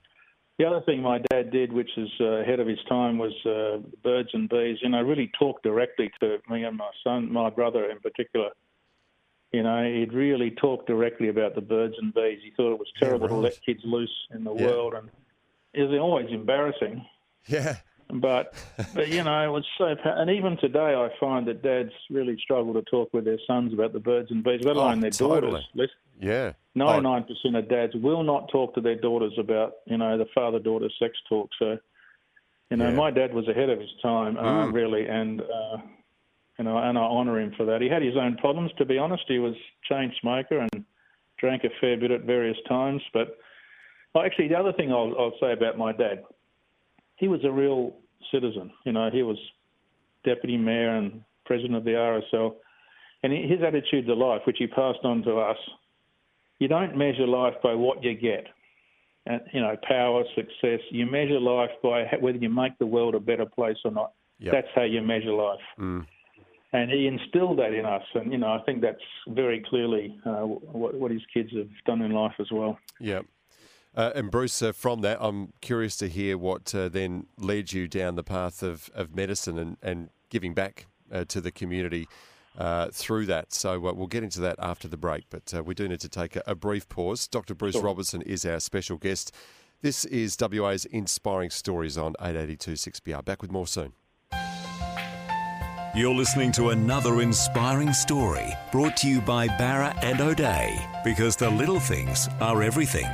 The 0.58 0.64
other 0.64 0.80
thing 0.86 1.02
my 1.02 1.18
dad 1.30 1.50
did, 1.50 1.72
which 1.72 1.90
is 1.98 2.08
uh, 2.20 2.40
ahead 2.40 2.60
of 2.60 2.66
his 2.66 2.78
time, 2.88 3.18
was 3.18 3.34
uh, 3.44 3.78
birds 4.02 4.30
and 4.32 4.48
bees. 4.48 4.78
You 4.80 4.88
know, 4.88 5.02
really 5.02 5.30
talk 5.38 5.62
directly 5.62 6.10
to 6.20 6.38
me 6.48 6.64
and 6.64 6.76
my 6.76 6.90
son, 7.04 7.30
my 7.30 7.50
brother 7.50 7.90
in 7.90 8.00
particular. 8.00 8.48
You 9.52 9.62
know, 9.62 9.84
he'd 9.84 10.12
really 10.14 10.50
talk 10.50 10.86
directly 10.86 11.28
about 11.28 11.54
the 11.54 11.60
birds 11.60 11.94
and 12.00 12.12
bees. 12.14 12.40
He 12.42 12.52
thought 12.56 12.72
it 12.72 12.78
was 12.78 12.88
Yeah, 13.00 13.08
terrible 13.08 13.28
to 13.28 13.36
let 13.36 13.60
kids 13.64 13.80
loose 13.84 14.14
in 14.34 14.44
the 14.44 14.54
Yeah. 14.54 14.66
world, 14.66 14.94
and 14.94 15.10
it 15.74 15.82
was 15.82 15.98
always 15.98 16.30
embarrassing. 16.30 17.04
Yeah. 17.46 17.76
But, 18.08 18.54
but 18.94 19.08
you 19.08 19.24
know, 19.24 19.44
it 19.44 19.50
was 19.50 19.64
so. 19.78 19.94
And 20.04 20.30
even 20.30 20.56
today, 20.58 20.94
I 20.94 21.08
find 21.18 21.46
that 21.48 21.62
dads 21.62 21.90
really 22.08 22.38
struggle 22.40 22.72
to 22.74 22.82
talk 22.82 23.12
with 23.12 23.24
their 23.24 23.38
sons 23.46 23.72
about 23.72 23.92
the 23.92 23.98
birds 23.98 24.30
and 24.30 24.44
bees, 24.44 24.60
let 24.62 24.76
Oh, 24.76 24.80
alone 24.80 25.00
their 25.00 25.10
totally. 25.10 25.64
daughters. 25.74 25.90
Yeah. 26.20 26.52
Ninety-nine 26.76 27.24
percent 27.24 27.56
of 27.56 27.68
dads 27.68 27.94
will 27.96 28.22
not 28.22 28.48
talk 28.50 28.74
to 28.76 28.80
their 28.80 28.94
daughters 28.94 29.32
about, 29.38 29.74
you 29.86 29.96
know, 29.96 30.16
the 30.16 30.26
father-daughter 30.34 30.88
sex 31.00 31.14
talk. 31.28 31.50
So, 31.58 31.78
you 32.70 32.76
know, 32.76 32.90
Yeah. 32.90 32.94
my 32.96 33.10
dad 33.10 33.34
was 33.34 33.48
ahead 33.48 33.70
of 33.70 33.80
his 33.80 33.90
time, 34.00 34.36
uh, 34.36 34.66
Mm. 34.66 34.72
really, 34.72 35.06
and 35.08 35.40
uh, 35.40 35.78
you 36.58 36.64
know, 36.64 36.78
and 36.78 36.96
I 36.96 37.02
honour 37.02 37.40
him 37.40 37.52
for 37.56 37.64
that. 37.66 37.80
He 37.82 37.88
had 37.88 38.02
his 38.02 38.16
own 38.16 38.36
problems, 38.36 38.70
to 38.78 38.84
be 38.84 38.98
honest. 38.98 39.24
He 39.26 39.38
was 39.40 39.54
a 39.54 39.94
chain 39.94 40.12
smoker 40.20 40.58
and 40.58 40.84
drank 41.38 41.64
a 41.64 41.70
fair 41.80 41.96
bit 41.96 42.10
at 42.12 42.22
various 42.22 42.56
times. 42.68 43.02
But 43.12 43.36
oh, 44.14 44.22
actually, 44.22 44.48
the 44.48 44.58
other 44.58 44.72
thing 44.72 44.92
I'll, 44.92 45.12
I'll 45.18 45.38
say 45.40 45.52
about 45.52 45.76
my 45.76 45.92
dad, 45.92 46.22
he 47.16 47.28
was 47.28 47.44
a 47.44 47.50
real 47.50 47.94
citizen. 48.32 48.70
You 48.84 48.92
know, 48.92 49.10
he 49.10 49.22
was 49.22 49.38
deputy 50.24 50.56
mayor 50.56 50.96
and 50.96 51.22
president 51.44 51.76
of 51.76 51.84
the 51.84 51.92
RSL, 51.92 52.54
and 53.22 53.32
his 53.32 53.62
attitude 53.66 54.06
to 54.06 54.14
life, 54.14 54.42
which 54.46 54.56
he 54.58 54.66
passed 54.66 55.00
on 55.04 55.22
to 55.22 55.36
us, 55.36 55.56
you 56.58 56.68
don't 56.68 56.96
measure 56.96 57.26
life 57.26 57.54
by 57.62 57.74
what 57.74 58.02
you 58.02 58.14
get. 58.14 58.46
And, 59.26 59.40
you 59.52 59.60
know, 59.60 59.76
power, 59.88 60.22
success. 60.34 60.80
You 60.90 61.06
measure 61.06 61.40
life 61.40 61.70
by 61.82 62.04
whether 62.20 62.38
you 62.38 62.48
make 62.48 62.78
the 62.78 62.86
world 62.86 63.14
a 63.14 63.20
better 63.20 63.46
place 63.46 63.76
or 63.84 63.90
not. 63.90 64.12
Yep. 64.38 64.52
That's 64.52 64.68
how 64.74 64.82
you 64.82 65.02
measure 65.02 65.32
life. 65.32 65.58
Mm. 65.78 66.06
And 66.72 66.90
he 66.90 67.06
instilled 67.06 67.58
that 67.58 67.72
in 67.72 67.84
us. 67.84 68.02
And, 68.14 68.30
you 68.30 68.38
know, 68.38 68.52
I 68.52 68.60
think 68.64 68.82
that's 68.82 69.02
very 69.28 69.64
clearly 69.68 70.16
uh, 70.24 70.42
what, 70.42 70.94
what 70.94 71.10
his 71.10 71.22
kids 71.32 71.50
have 71.56 71.68
done 71.86 72.02
in 72.02 72.12
life 72.12 72.34
as 72.38 72.46
well. 72.52 72.78
Yeah. 73.00 73.20
Uh, 73.96 74.12
and 74.14 74.30
Bruce, 74.30 74.60
uh, 74.60 74.72
from 74.72 75.00
that, 75.00 75.18
I'm 75.20 75.54
curious 75.62 75.96
to 75.98 76.08
hear 76.08 76.36
what 76.36 76.74
uh, 76.74 76.88
then 76.90 77.26
led 77.38 77.72
you 77.72 77.88
down 77.88 78.14
the 78.14 78.22
path 78.22 78.62
of, 78.62 78.90
of 78.94 79.16
medicine 79.16 79.58
and, 79.58 79.78
and 79.82 80.10
giving 80.28 80.52
back 80.52 80.86
uh, 81.10 81.24
to 81.28 81.40
the 81.40 81.50
community 81.50 82.06
uh, 82.58 82.88
through 82.92 83.26
that. 83.26 83.52
So 83.52 83.86
uh, 83.86 83.92
we'll 83.94 84.06
get 84.06 84.22
into 84.22 84.40
that 84.40 84.56
after 84.58 84.86
the 84.86 84.98
break, 84.98 85.24
but 85.30 85.52
uh, 85.54 85.62
we 85.62 85.74
do 85.74 85.88
need 85.88 86.00
to 86.00 86.10
take 86.10 86.36
a, 86.36 86.42
a 86.46 86.54
brief 86.54 86.88
pause. 86.88 87.26
Dr. 87.26 87.54
Bruce 87.54 87.74
Sure. 87.74 87.84
Robertson 87.84 88.20
is 88.22 88.44
our 88.44 88.60
special 88.60 88.98
guest. 88.98 89.32
This 89.80 90.04
is 90.06 90.36
WA's 90.38 90.84
Inspiring 90.86 91.50
Stories 91.50 91.96
on 91.96 92.14
882 92.20 92.72
6PR. 92.72 93.24
Back 93.24 93.40
with 93.40 93.50
more 93.52 93.66
soon. 93.66 93.92
You're 95.94 96.14
listening 96.14 96.52
to 96.52 96.70
another 96.70 97.22
inspiring 97.22 97.94
story 97.94 98.52
brought 98.70 98.98
to 98.98 99.08
you 99.08 99.22
by 99.22 99.46
Barra 99.46 99.94
and 100.02 100.20
O'Day 100.20 100.78
because 101.02 101.36
the 101.36 101.48
little 101.48 101.80
things 101.80 102.28
are 102.38 102.62
everything. 102.62 103.08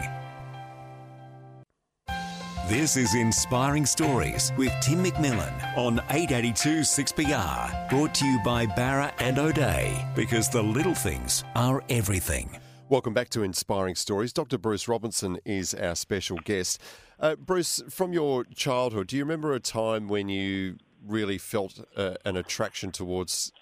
This 2.72 2.96
is 2.96 3.14
Inspiring 3.14 3.84
Stories 3.84 4.50
with 4.56 4.72
Tim 4.80 5.04
McMillan 5.04 5.76
on 5.76 5.98
882 6.08 6.80
6PR, 6.80 7.90
brought 7.90 8.14
to 8.14 8.24
you 8.24 8.40
by 8.42 8.64
Barra 8.64 9.12
and 9.18 9.38
O'Day 9.38 10.10
because 10.16 10.48
the 10.48 10.62
little 10.62 10.94
things 10.94 11.44
are 11.54 11.84
everything. 11.90 12.58
Welcome 12.88 13.12
back 13.12 13.28
to 13.28 13.42
Inspiring 13.42 13.94
Stories. 13.94 14.32
Dr. 14.32 14.56
Bruce 14.56 14.88
Robinson 14.88 15.38
is 15.44 15.74
our 15.74 15.94
special 15.94 16.38
guest. 16.44 16.80
Uh, 17.20 17.36
Bruce, 17.36 17.82
from 17.90 18.14
your 18.14 18.44
childhood, 18.44 19.08
do 19.08 19.18
you 19.18 19.24
remember 19.24 19.52
a 19.52 19.60
time 19.60 20.08
when 20.08 20.30
you 20.30 20.78
really 21.06 21.36
felt 21.36 21.78
uh, 21.94 22.14
an 22.24 22.38
attraction 22.38 22.90
towards 22.90 23.52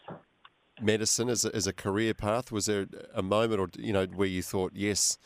medicine 0.80 1.28
as 1.28 1.44
a, 1.44 1.52
as 1.52 1.66
a 1.66 1.72
career 1.72 2.14
path? 2.14 2.52
Was 2.52 2.66
there 2.66 2.86
a 3.12 3.24
moment, 3.24 3.60
or 3.60 3.70
you 3.76 3.92
know, 3.92 4.06
where 4.06 4.28
you 4.28 4.40
thought, 4.40 4.70
"Yes, 4.76 5.18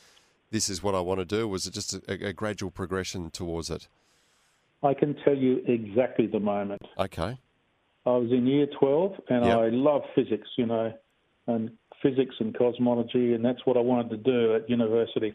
this 0.55 0.69
is 0.69 0.83
what 0.85 0.95
I 0.95 1.01
want 1.01 1.19
to 1.19 1.25
do"? 1.25 1.49
Was 1.49 1.67
it 1.67 1.75
just 1.75 1.95
a, 1.95 2.29
a 2.29 2.33
gradual 2.33 2.71
progression 2.71 3.31
towards 3.31 3.69
it? 3.71 3.89
I 4.85 4.95
can 4.95 5.15
tell 5.25 5.37
you 5.37 5.63
exactly 5.67 6.27
the 6.27 6.39
moment. 6.39 6.83
Okay. 6.99 7.39
I 8.07 8.11
was 8.11 8.31
in 8.31 8.47
year 8.47 8.67
12 8.79 9.13
and 9.31 9.45
Yep. 9.47 9.59
I 9.59 9.69
love 9.71 10.03
physics, 10.15 10.47
you 10.57 10.67
know, 10.67 10.93
and 11.47 11.71
physics 12.03 12.35
and 12.39 12.57
cosmology, 12.57 13.33
and 13.35 13.45
that's 13.45 13.65
what 13.65 13.77
I 13.77 13.81
wanted 13.81 14.11
to 14.11 14.17
do 14.19 14.55
at 14.55 14.69
university. 14.69 15.33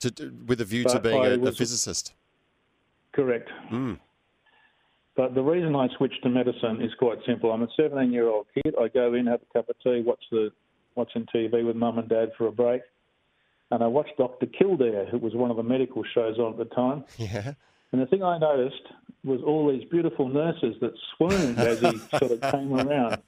To, 0.00 0.32
with 0.46 0.60
a 0.60 0.64
view 0.64 0.84
to 0.84 1.00
being 1.00 1.24
a, 1.24 1.38
was- 1.38 1.58
physicist. 1.58 2.14
Correct. 3.12 3.48
Mm. 3.72 3.98
But 5.16 5.34
the 5.34 5.42
reason 5.42 5.74
I 5.74 5.88
switched 5.96 6.22
to 6.22 6.28
medicine 6.28 6.80
is 6.80 6.92
quite 6.98 7.18
simple. 7.26 7.50
I'm 7.50 7.62
a 7.62 7.68
17 7.76 8.12
year 8.12 8.28
old 8.28 8.46
kid. 8.54 8.74
I 8.80 8.86
go 8.88 9.14
in, 9.14 9.26
have 9.26 9.40
a 9.42 9.52
cup 9.58 9.68
of 9.68 9.76
tea, 9.82 10.02
watch 10.06 10.22
the 10.30 10.52
watching 10.94 11.26
TV 11.34 11.66
with 11.66 11.76
mum 11.76 11.98
and 11.98 12.08
dad 12.08 12.30
for 12.38 12.46
a 12.46 12.52
break, 12.52 12.82
and 13.70 13.82
I 13.82 13.86
watched 13.86 14.16
Dr. 14.18 14.46
Kildare, 14.46 15.06
who 15.06 15.18
was 15.18 15.34
one 15.34 15.50
of 15.50 15.56
the 15.56 15.62
medical 15.62 16.02
shows 16.02 16.38
on 16.38 16.52
at 16.52 16.58
the 16.58 16.74
time. 16.74 17.04
Yeah. 17.18 17.54
And 17.92 18.00
the 18.00 18.06
thing 18.06 18.22
I 18.22 18.38
noticed 18.38 18.82
was 19.24 19.40
all 19.42 19.70
these 19.70 19.86
beautiful 19.88 20.28
nurses 20.28 20.76
that 20.80 20.92
swooned 21.16 21.58
as 21.58 21.80
he 21.80 21.98
sort 22.18 22.32
of 22.32 22.40
came 22.52 22.72
around. 22.72 23.20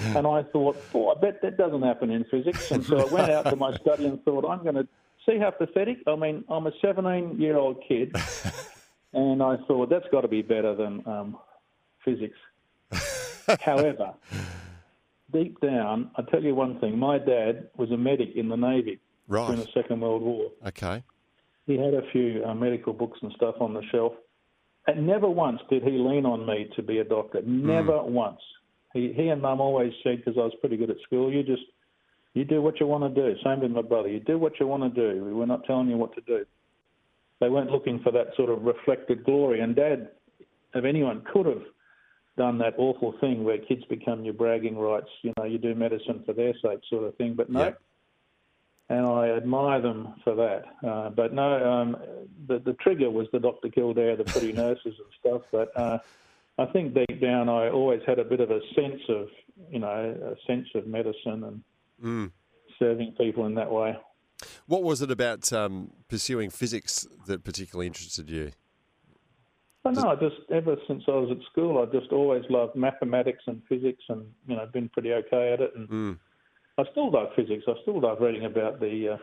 And 0.00 0.26
I 0.26 0.42
thought, 0.44 0.76
oh, 0.94 1.08
I 1.08 1.20
bet 1.20 1.42
that 1.42 1.56
doesn't 1.56 1.82
happen 1.82 2.10
in 2.10 2.24
physics. 2.24 2.70
And 2.70 2.84
so 2.84 2.98
I 3.00 3.12
went 3.12 3.30
out 3.30 3.46
to 3.46 3.56
my 3.56 3.74
study 3.76 4.06
and 4.06 4.22
thought, 4.24 4.48
I'm 4.48 4.62
going 4.62 4.76
to 4.76 4.88
see 5.26 5.38
how 5.38 5.50
pathetic. 5.50 5.98
I 6.06 6.16
mean, 6.16 6.44
I'm 6.48 6.66
a 6.66 6.72
17 6.80 7.40
year 7.40 7.56
old 7.56 7.82
kid. 7.86 8.14
And 9.12 9.42
I 9.42 9.56
thought, 9.66 9.90
that's 9.90 10.06
got 10.12 10.20
to 10.20 10.28
be 10.28 10.42
better 10.42 10.74
than 10.74 11.02
um, 11.06 11.36
physics. 12.04 12.36
However, 13.60 14.14
deep 15.32 15.60
down, 15.60 16.10
I 16.16 16.22
tell 16.22 16.42
you 16.42 16.54
one 16.54 16.78
thing 16.78 16.96
my 16.96 17.18
dad 17.18 17.70
was 17.76 17.90
a 17.90 17.96
medic 17.96 18.36
in 18.36 18.48
the 18.48 18.56
Navy 18.56 19.00
during 19.30 19.60
the 19.60 19.68
Second 19.74 20.00
World 20.00 20.22
War 20.22 20.50
Okay. 20.66 21.02
he 21.66 21.78
had 21.78 21.94
a 21.94 22.02
few 22.12 22.42
uh, 22.44 22.54
medical 22.54 22.92
books 22.92 23.18
and 23.22 23.32
stuff 23.36 23.56
on 23.60 23.74
the 23.74 23.82
shelf. 23.90 24.12
And 24.86 25.06
never 25.06 25.28
once 25.28 25.60
did 25.68 25.82
he 25.82 25.90
lean 25.90 26.26
on 26.26 26.46
me 26.46 26.70
to 26.74 26.82
be 26.82 26.98
a 26.98 27.04
doctor. 27.04 27.42
Never 27.42 27.92
mm. 27.92 28.06
once. 28.06 28.40
He, 28.92 29.12
he 29.14 29.28
and 29.28 29.40
mum 29.40 29.60
always 29.60 29.92
said, 30.02 30.16
because 30.16 30.34
I 30.36 30.42
was 30.42 30.54
pretty 30.60 30.76
good 30.76 30.90
at 30.90 30.96
school, 31.06 31.32
you 31.32 31.42
just 31.42 31.62
you 32.34 32.44
do 32.44 32.62
what 32.62 32.80
you 32.80 32.86
want 32.86 33.12
to 33.12 33.22
do. 33.22 33.36
Same 33.44 33.60
with 33.60 33.72
my 33.72 33.82
brother. 33.82 34.08
You 34.08 34.20
do 34.20 34.38
what 34.38 34.58
you 34.60 34.66
want 34.66 34.82
to 34.82 34.88
do. 35.14 35.34
We're 35.34 35.46
not 35.46 35.64
telling 35.64 35.88
you 35.88 35.96
what 35.96 36.14
to 36.14 36.20
do. 36.22 36.44
They 37.40 37.48
weren't 37.48 37.70
looking 37.70 38.00
for 38.00 38.12
that 38.12 38.28
sort 38.36 38.50
of 38.50 38.62
reflected 38.62 39.24
glory. 39.24 39.60
And 39.60 39.74
Dad, 39.74 40.10
if 40.74 40.84
anyone 40.84 41.24
could 41.32 41.46
have 41.46 41.62
done 42.36 42.58
that 42.58 42.74
awful 42.78 43.14
thing 43.20 43.44
where 43.44 43.58
kids 43.58 43.82
become 43.88 44.24
your 44.24 44.34
bragging 44.34 44.78
rights, 44.78 45.08
you 45.22 45.32
know, 45.36 45.44
you 45.44 45.58
do 45.58 45.74
medicine 45.74 46.22
for 46.24 46.32
their 46.32 46.52
sake, 46.62 46.80
sort 46.88 47.04
of 47.04 47.16
thing. 47.16 47.34
But 47.36 47.50
no. 47.50 47.64
Yeah. 47.64 47.70
And 48.90 49.06
I 49.06 49.28
admire 49.30 49.80
them 49.80 50.14
for 50.24 50.34
that. 50.34 50.64
Uh, 50.86 51.10
but 51.10 51.32
no, 51.32 51.64
um, 51.64 51.96
the, 52.48 52.58
the 52.58 52.72
trigger 52.74 53.08
was 53.08 53.28
the 53.32 53.38
Dr. 53.38 53.68
Kildare, 53.68 54.16
the 54.16 54.24
pretty 54.24 54.52
nurses 54.52 54.94
and 54.98 55.06
stuff. 55.20 55.42
But 55.52 55.74
uh, 55.76 55.98
I 56.58 56.66
think 56.66 56.94
deep 56.94 57.20
down, 57.20 57.48
I 57.48 57.70
always 57.70 58.02
had 58.04 58.18
a 58.18 58.24
bit 58.24 58.40
of 58.40 58.50
a 58.50 58.60
sense 58.74 59.00
of, 59.08 59.28
you 59.70 59.78
know, 59.78 59.88
a 59.88 60.34
sense 60.44 60.66
of 60.74 60.88
medicine 60.88 61.44
and 61.44 61.62
mm. 62.04 62.32
serving 62.78 63.14
people 63.16 63.46
in 63.46 63.54
that 63.54 63.70
way. 63.70 63.96
What 64.66 64.82
was 64.82 65.02
it 65.02 65.10
about 65.10 65.52
um, 65.52 65.92
pursuing 66.08 66.50
physics 66.50 67.06
that 67.26 67.44
particularly 67.44 67.86
interested 67.86 68.28
you? 68.28 68.50
I 69.84 69.92
know. 69.92 70.10
I 70.10 70.14
just 70.16 70.36
ever 70.50 70.76
since 70.86 71.04
I 71.08 71.12
was 71.12 71.30
at 71.30 71.42
school, 71.50 71.78
I 71.82 71.86
just 71.98 72.12
always 72.12 72.44
loved 72.50 72.76
mathematics 72.76 73.42
and 73.46 73.62
physics, 73.68 74.02
and 74.08 74.26
you 74.46 74.56
know, 74.56 74.66
been 74.66 74.90
pretty 74.90 75.12
okay 75.12 75.52
at 75.54 75.60
it. 75.60 75.72
And 75.74 75.88
mm. 75.88 76.18
I 76.80 76.90
still 76.90 77.10
love 77.10 77.28
physics. 77.36 77.64
I 77.68 77.74
still 77.82 78.00
love 78.00 78.18
reading 78.20 78.46
about 78.46 78.80
the 78.80 79.14
uh, 79.14 79.16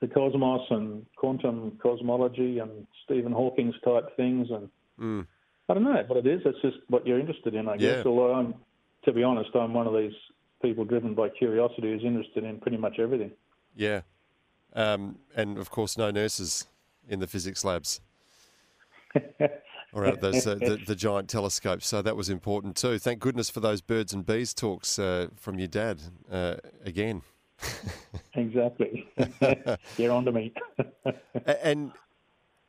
the 0.00 0.08
cosmos 0.08 0.60
and 0.70 1.06
quantum 1.16 1.78
cosmology 1.82 2.58
and 2.58 2.86
Stephen 3.04 3.32
Hawking's 3.32 3.74
type 3.84 4.14
things. 4.16 4.48
And 4.50 4.68
mm. 5.00 5.26
I 5.68 5.74
don't 5.74 5.84
know 5.84 6.02
what 6.06 6.18
it 6.18 6.26
is. 6.26 6.42
It's 6.44 6.60
just 6.60 6.76
what 6.88 7.06
you're 7.06 7.18
interested 7.18 7.54
in, 7.54 7.68
I 7.68 7.76
guess. 7.76 8.04
Yeah. 8.04 8.10
Although 8.10 8.34
I'm, 8.34 8.54
to 9.04 9.12
be 9.12 9.22
honest, 9.22 9.50
I'm 9.54 9.72
one 9.72 9.86
of 9.86 9.94
these 9.94 10.12
people 10.60 10.84
driven 10.84 11.14
by 11.14 11.30
curiosity 11.30 11.92
who's 11.92 12.04
interested 12.04 12.44
in 12.44 12.60
pretty 12.60 12.76
much 12.76 12.98
everything. 12.98 13.30
Yeah, 13.74 14.02
um, 14.74 15.18
and 15.34 15.58
of 15.58 15.70
course, 15.70 15.96
no 15.96 16.10
nurses 16.10 16.66
in 17.08 17.20
the 17.20 17.26
physics 17.26 17.64
labs. 17.64 18.00
or 19.94 20.06
out 20.06 20.20
those 20.20 20.46
uh, 20.46 20.56
the, 20.56 20.78
the, 20.84 20.94
giant 20.94 21.28
telescopes. 21.28 21.86
So 21.86 22.02
that 22.02 22.16
was 22.16 22.28
important 22.28 22.76
too. 22.76 22.98
Thank 22.98 23.20
goodness 23.20 23.48
for 23.48 23.60
those 23.60 23.80
birds 23.80 24.12
and 24.12 24.26
bees 24.26 24.52
talks 24.52 24.98
uh, 24.98 25.28
from 25.36 25.58
your 25.58 25.68
dad 25.68 26.00
uh, 26.30 26.56
again. 26.84 27.22
exactly. 28.34 29.08
You're 29.96 30.12
on 30.12 30.24
to 30.24 30.32
me. 30.32 30.52
and 31.46 31.92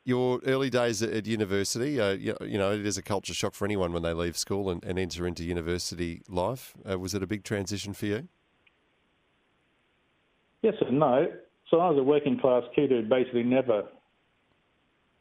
your 0.04 0.40
early 0.46 0.70
days 0.70 1.02
at, 1.02 1.26
university, 1.26 2.00
uh, 2.00 2.12
you, 2.12 2.38
you, 2.42 2.60
know, 2.60 2.72
it 2.72 2.86
is 2.86 2.98
a 2.98 3.02
culture 3.02 3.34
shock 3.34 3.56
for 3.56 3.66
anyone 3.66 3.92
when 3.92 4.04
they 4.04 4.14
leave 4.14 4.38
school 4.38 4.70
and, 4.70 4.84
and 4.84 5.00
enter 5.00 5.26
into 5.26 5.44
university 5.44 6.22
life. 6.30 6.76
Uh, 6.88 7.00
was 7.00 7.16
it 7.16 7.24
a 7.24 7.28
big 7.28 7.44
transition 7.44 7.94
for 7.94 8.06
you? 8.06 8.28
Yes 10.62 10.76
and 10.82 11.00
no. 11.00 11.28
So 11.72 11.80
I 11.80 11.90
was 11.90 11.98
a 11.98 12.04
working 12.04 12.40
class 12.40 12.64
kid 12.76 12.92
who 12.92 13.02
basically 13.02 13.44
never 13.44 13.86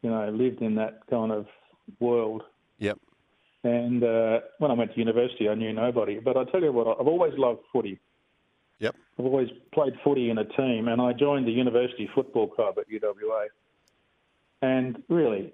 you 0.05 0.11
know, 0.11 0.29
lived 0.29 0.61
in 0.61 0.75
that 0.75 1.01
kind 1.09 1.33
of 1.33 1.47
world. 2.01 2.43
Yep. 2.79 2.99
And 3.65 4.05
uh, 4.05 4.41
when 4.59 4.71
I 4.71 4.75
went 4.75 4.93
to 4.93 4.99
university, 4.99 5.49
I 5.49 5.55
knew 5.55 5.73
nobody. 5.73 6.19
But 6.19 6.37
I 6.37 6.45
tell 6.45 6.63
you 6.63 6.73
what, 6.73 6.99
I've 7.01 7.07
always 7.07 7.33
loved 7.37 7.61
footy. 7.73 7.99
Yep. 8.81 8.95
I've 9.19 9.25
always 9.25 9.49
played 9.73 9.95
footy 10.05 10.31
in 10.31 10.39
a 10.39 10.45
team, 10.45 10.89
and 10.89 11.01
I 11.01 11.13
joined 11.13 11.47
the 11.47 11.53
university 11.53 12.09
football 12.15 12.49
club 12.49 12.75
at 12.79 12.89
UWA. 12.91 13.47
And 14.61 15.03
really, 15.09 15.53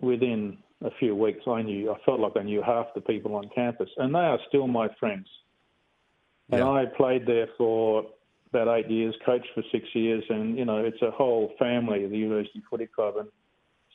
within 0.00 0.58
a 0.82 0.90
few 0.98 1.14
weeks, 1.14 1.40
I 1.46 1.62
knew 1.62 1.92
I 1.92 1.98
felt 2.04 2.20
like 2.20 2.32
I 2.36 2.42
knew 2.42 2.62
half 2.62 2.86
the 2.94 3.00
people 3.00 3.34
on 3.34 3.50
campus, 3.54 3.90
and 3.98 4.14
they 4.14 4.20
are 4.20 4.38
still 4.48 4.66
my 4.66 4.88
friends. 4.98 5.26
And 6.52 6.64
I 6.64 6.84
played 6.84 7.26
there 7.26 7.46
for 7.56 8.06
about 8.52 8.68
eight 8.76 8.90
years, 8.90 9.14
coached 9.24 9.46
for 9.54 9.62
six 9.70 9.86
years, 9.94 10.24
and 10.28 10.58
you 10.58 10.64
know 10.64 10.78
it's 10.78 11.00
a 11.02 11.10
whole 11.10 11.52
family, 11.58 12.06
the 12.06 12.16
University 12.16 12.62
Footy 12.68 12.86
Club, 12.86 13.16
and 13.18 13.28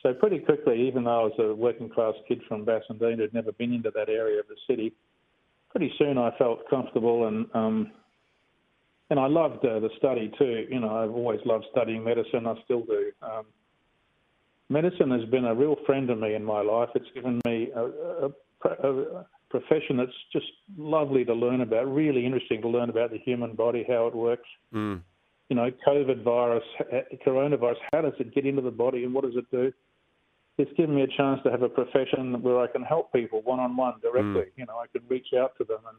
so 0.06 0.14
pretty 0.14 0.38
quickly, 0.38 0.86
even 0.86 1.02
though 1.02 1.20
I 1.20 1.24
was 1.24 1.32
a 1.40 1.52
working 1.52 1.88
class 1.88 2.14
kid 2.28 2.40
from 2.46 2.64
Bassendean 2.64 3.16
who'd 3.16 3.34
never 3.34 3.50
been 3.50 3.72
into 3.72 3.90
that 3.90 4.08
area 4.08 4.38
of 4.38 4.46
the 4.46 4.54
city, 4.68 4.92
pretty 5.70 5.92
soon 5.98 6.16
I 6.16 6.30
felt 6.38 6.60
comfortable 6.70 7.26
and 7.26 7.46
um, 7.54 7.90
and 9.10 9.18
I 9.18 9.26
loved 9.26 9.64
uh, 9.64 9.80
the 9.80 9.90
study 9.98 10.32
too. 10.38 10.66
You 10.70 10.78
know, 10.78 10.96
I've 10.96 11.10
always 11.10 11.40
loved 11.44 11.64
studying 11.72 12.04
medicine. 12.04 12.46
I 12.46 12.54
still 12.64 12.82
do. 12.82 13.10
Um, 13.20 13.46
medicine 14.68 15.10
has 15.10 15.28
been 15.28 15.44
a 15.44 15.54
real 15.54 15.76
friend 15.86 16.06
to 16.06 16.14
me 16.14 16.34
in 16.34 16.44
my 16.44 16.60
life. 16.60 16.90
It's 16.94 17.10
given 17.12 17.40
me 17.44 17.70
a, 17.74 18.26
a, 18.26 18.88
a 18.88 19.26
profession 19.50 19.96
that's 19.96 20.12
just 20.32 20.46
lovely 20.78 21.24
to 21.24 21.34
learn 21.34 21.62
about, 21.62 21.92
really 21.92 22.24
interesting 22.24 22.62
to 22.62 22.68
learn 22.68 22.90
about 22.90 23.10
the 23.10 23.18
human 23.18 23.54
body, 23.54 23.84
how 23.88 24.06
it 24.06 24.14
works. 24.14 24.48
Mm. 24.72 25.02
You 25.48 25.56
know, 25.56 25.70
COVID 25.86 26.22
virus, 26.22 26.64
coronavirus, 27.26 27.76
how 27.92 28.02
does 28.02 28.14
it 28.18 28.34
get 28.34 28.46
into 28.46 28.62
the 28.62 28.70
body 28.70 29.04
and 29.04 29.12
what 29.12 29.24
does 29.24 29.36
it 29.36 29.50
do? 29.50 29.72
It's 30.58 30.72
given 30.76 30.94
me 30.94 31.02
a 31.02 31.06
chance 31.06 31.40
to 31.44 31.50
have 31.50 31.62
a 31.62 31.68
profession 31.68 32.40
where 32.42 32.60
I 32.60 32.66
can 32.66 32.82
help 32.82 33.12
people 33.12 33.42
one 33.42 33.60
on 33.60 33.76
one 33.76 33.94
directly. 34.02 34.42
Mm. 34.42 34.52
You 34.56 34.66
know, 34.66 34.78
I 34.78 34.86
can 34.86 35.06
reach 35.08 35.28
out 35.38 35.52
to 35.58 35.64
them 35.64 35.80
and 35.88 35.98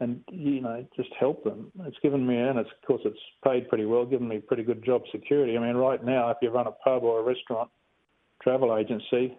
and 0.00 0.20
you 0.30 0.60
know 0.60 0.84
just 0.96 1.10
help 1.18 1.44
them. 1.44 1.70
It's 1.84 1.96
given 2.02 2.26
me, 2.26 2.36
and 2.36 2.58
it's, 2.58 2.70
of 2.70 2.86
course 2.86 3.02
it's 3.04 3.18
paid 3.44 3.68
pretty 3.68 3.84
well, 3.84 4.04
given 4.04 4.28
me 4.28 4.38
pretty 4.38 4.64
good 4.64 4.84
job 4.84 5.02
security. 5.12 5.56
I 5.56 5.60
mean, 5.60 5.76
right 5.76 6.04
now, 6.04 6.30
if 6.30 6.38
you 6.42 6.50
run 6.50 6.66
a 6.66 6.72
pub 6.72 7.04
or 7.04 7.20
a 7.20 7.22
restaurant, 7.22 7.70
travel 8.42 8.76
agency, 8.76 9.36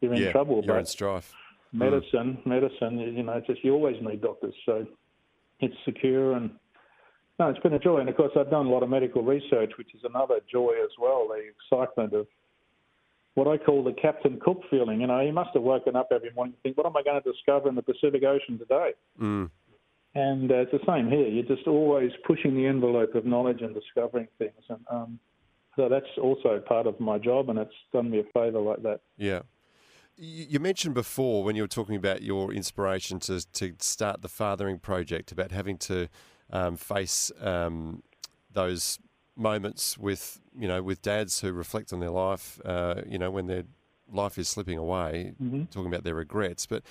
you're 0.00 0.14
in 0.14 0.22
yeah, 0.22 0.32
trouble. 0.32 0.62
You're 0.64 0.78
in 0.78 0.86
strife. 0.86 1.32
Medicine, 1.72 2.38
mm. 2.38 2.46
medicine, 2.46 2.98
you 2.98 3.22
know, 3.22 3.40
just 3.46 3.62
you 3.62 3.74
always 3.74 3.96
need 4.00 4.22
doctors, 4.22 4.54
so 4.64 4.86
it's 5.60 5.74
secure 5.84 6.32
and. 6.32 6.50
No, 7.38 7.50
it's 7.50 7.58
been 7.58 7.74
a 7.74 7.78
joy, 7.78 7.98
and 7.98 8.08
of 8.08 8.16
course 8.16 8.32
I've 8.34 8.48
done 8.48 8.64
a 8.64 8.70
lot 8.70 8.82
of 8.82 8.88
medical 8.88 9.22
research, 9.22 9.72
which 9.76 9.94
is 9.94 10.00
another 10.04 10.36
joy 10.50 10.72
as 10.82 10.88
well. 10.98 11.28
The 11.28 11.42
excitement 11.76 12.14
of 12.14 12.26
what 13.36 13.46
I 13.46 13.58
call 13.58 13.84
the 13.84 13.92
Captain 13.92 14.40
Cook 14.42 14.62
feeling. 14.70 15.02
You 15.02 15.06
know, 15.06 15.20
he 15.20 15.30
must 15.30 15.50
have 15.52 15.62
woken 15.62 15.94
up 15.94 16.08
every 16.10 16.30
morning 16.34 16.54
and 16.54 16.62
think, 16.62 16.78
what 16.78 16.86
am 16.86 16.96
I 16.96 17.02
going 17.02 17.22
to 17.22 17.32
discover 17.32 17.68
in 17.68 17.74
the 17.74 17.82
Pacific 17.82 18.24
Ocean 18.24 18.58
today? 18.58 18.92
Mm. 19.20 19.50
And 20.14 20.50
uh, 20.50 20.54
it's 20.54 20.72
the 20.72 20.80
same 20.86 21.10
here. 21.10 21.28
You're 21.28 21.44
just 21.44 21.68
always 21.68 22.10
pushing 22.26 22.56
the 22.56 22.66
envelope 22.66 23.14
of 23.14 23.26
knowledge 23.26 23.60
and 23.60 23.74
discovering 23.74 24.26
things. 24.38 24.62
And 24.70 24.80
um, 24.90 25.20
so 25.76 25.90
that's 25.90 26.06
also 26.20 26.58
part 26.66 26.86
of 26.86 26.98
my 26.98 27.18
job, 27.18 27.50
and 27.50 27.58
it's 27.58 27.74
done 27.92 28.10
me 28.10 28.20
a 28.20 28.24
favour 28.32 28.58
like 28.58 28.82
that. 28.82 29.00
Yeah. 29.18 29.42
You 30.16 30.58
mentioned 30.58 30.94
before 30.94 31.44
when 31.44 31.56
you 31.56 31.62
were 31.62 31.68
talking 31.68 31.94
about 31.94 32.22
your 32.22 32.50
inspiration 32.50 33.20
to, 33.20 33.46
to 33.52 33.74
start 33.80 34.22
the 34.22 34.30
Fathering 34.30 34.78
Project, 34.78 35.30
about 35.30 35.52
having 35.52 35.76
to 35.76 36.08
um, 36.50 36.78
face 36.78 37.30
um, 37.42 38.02
those 38.50 38.98
moments 39.36 39.98
with 39.98 40.40
you 40.58 40.66
know 40.66 40.82
with 40.82 41.02
dads 41.02 41.40
who 41.40 41.52
reflect 41.52 41.92
on 41.92 42.00
their 42.00 42.10
life, 42.10 42.60
uh, 42.64 43.02
you 43.06 43.18
know, 43.18 43.30
when 43.30 43.46
their 43.46 43.64
life 44.10 44.38
is 44.38 44.48
slipping 44.48 44.78
away, 44.78 45.34
mm-hmm. 45.42 45.64
talking 45.64 45.88
about 45.88 46.04
their 46.04 46.14
regrets. 46.14 46.66
But 46.66 46.82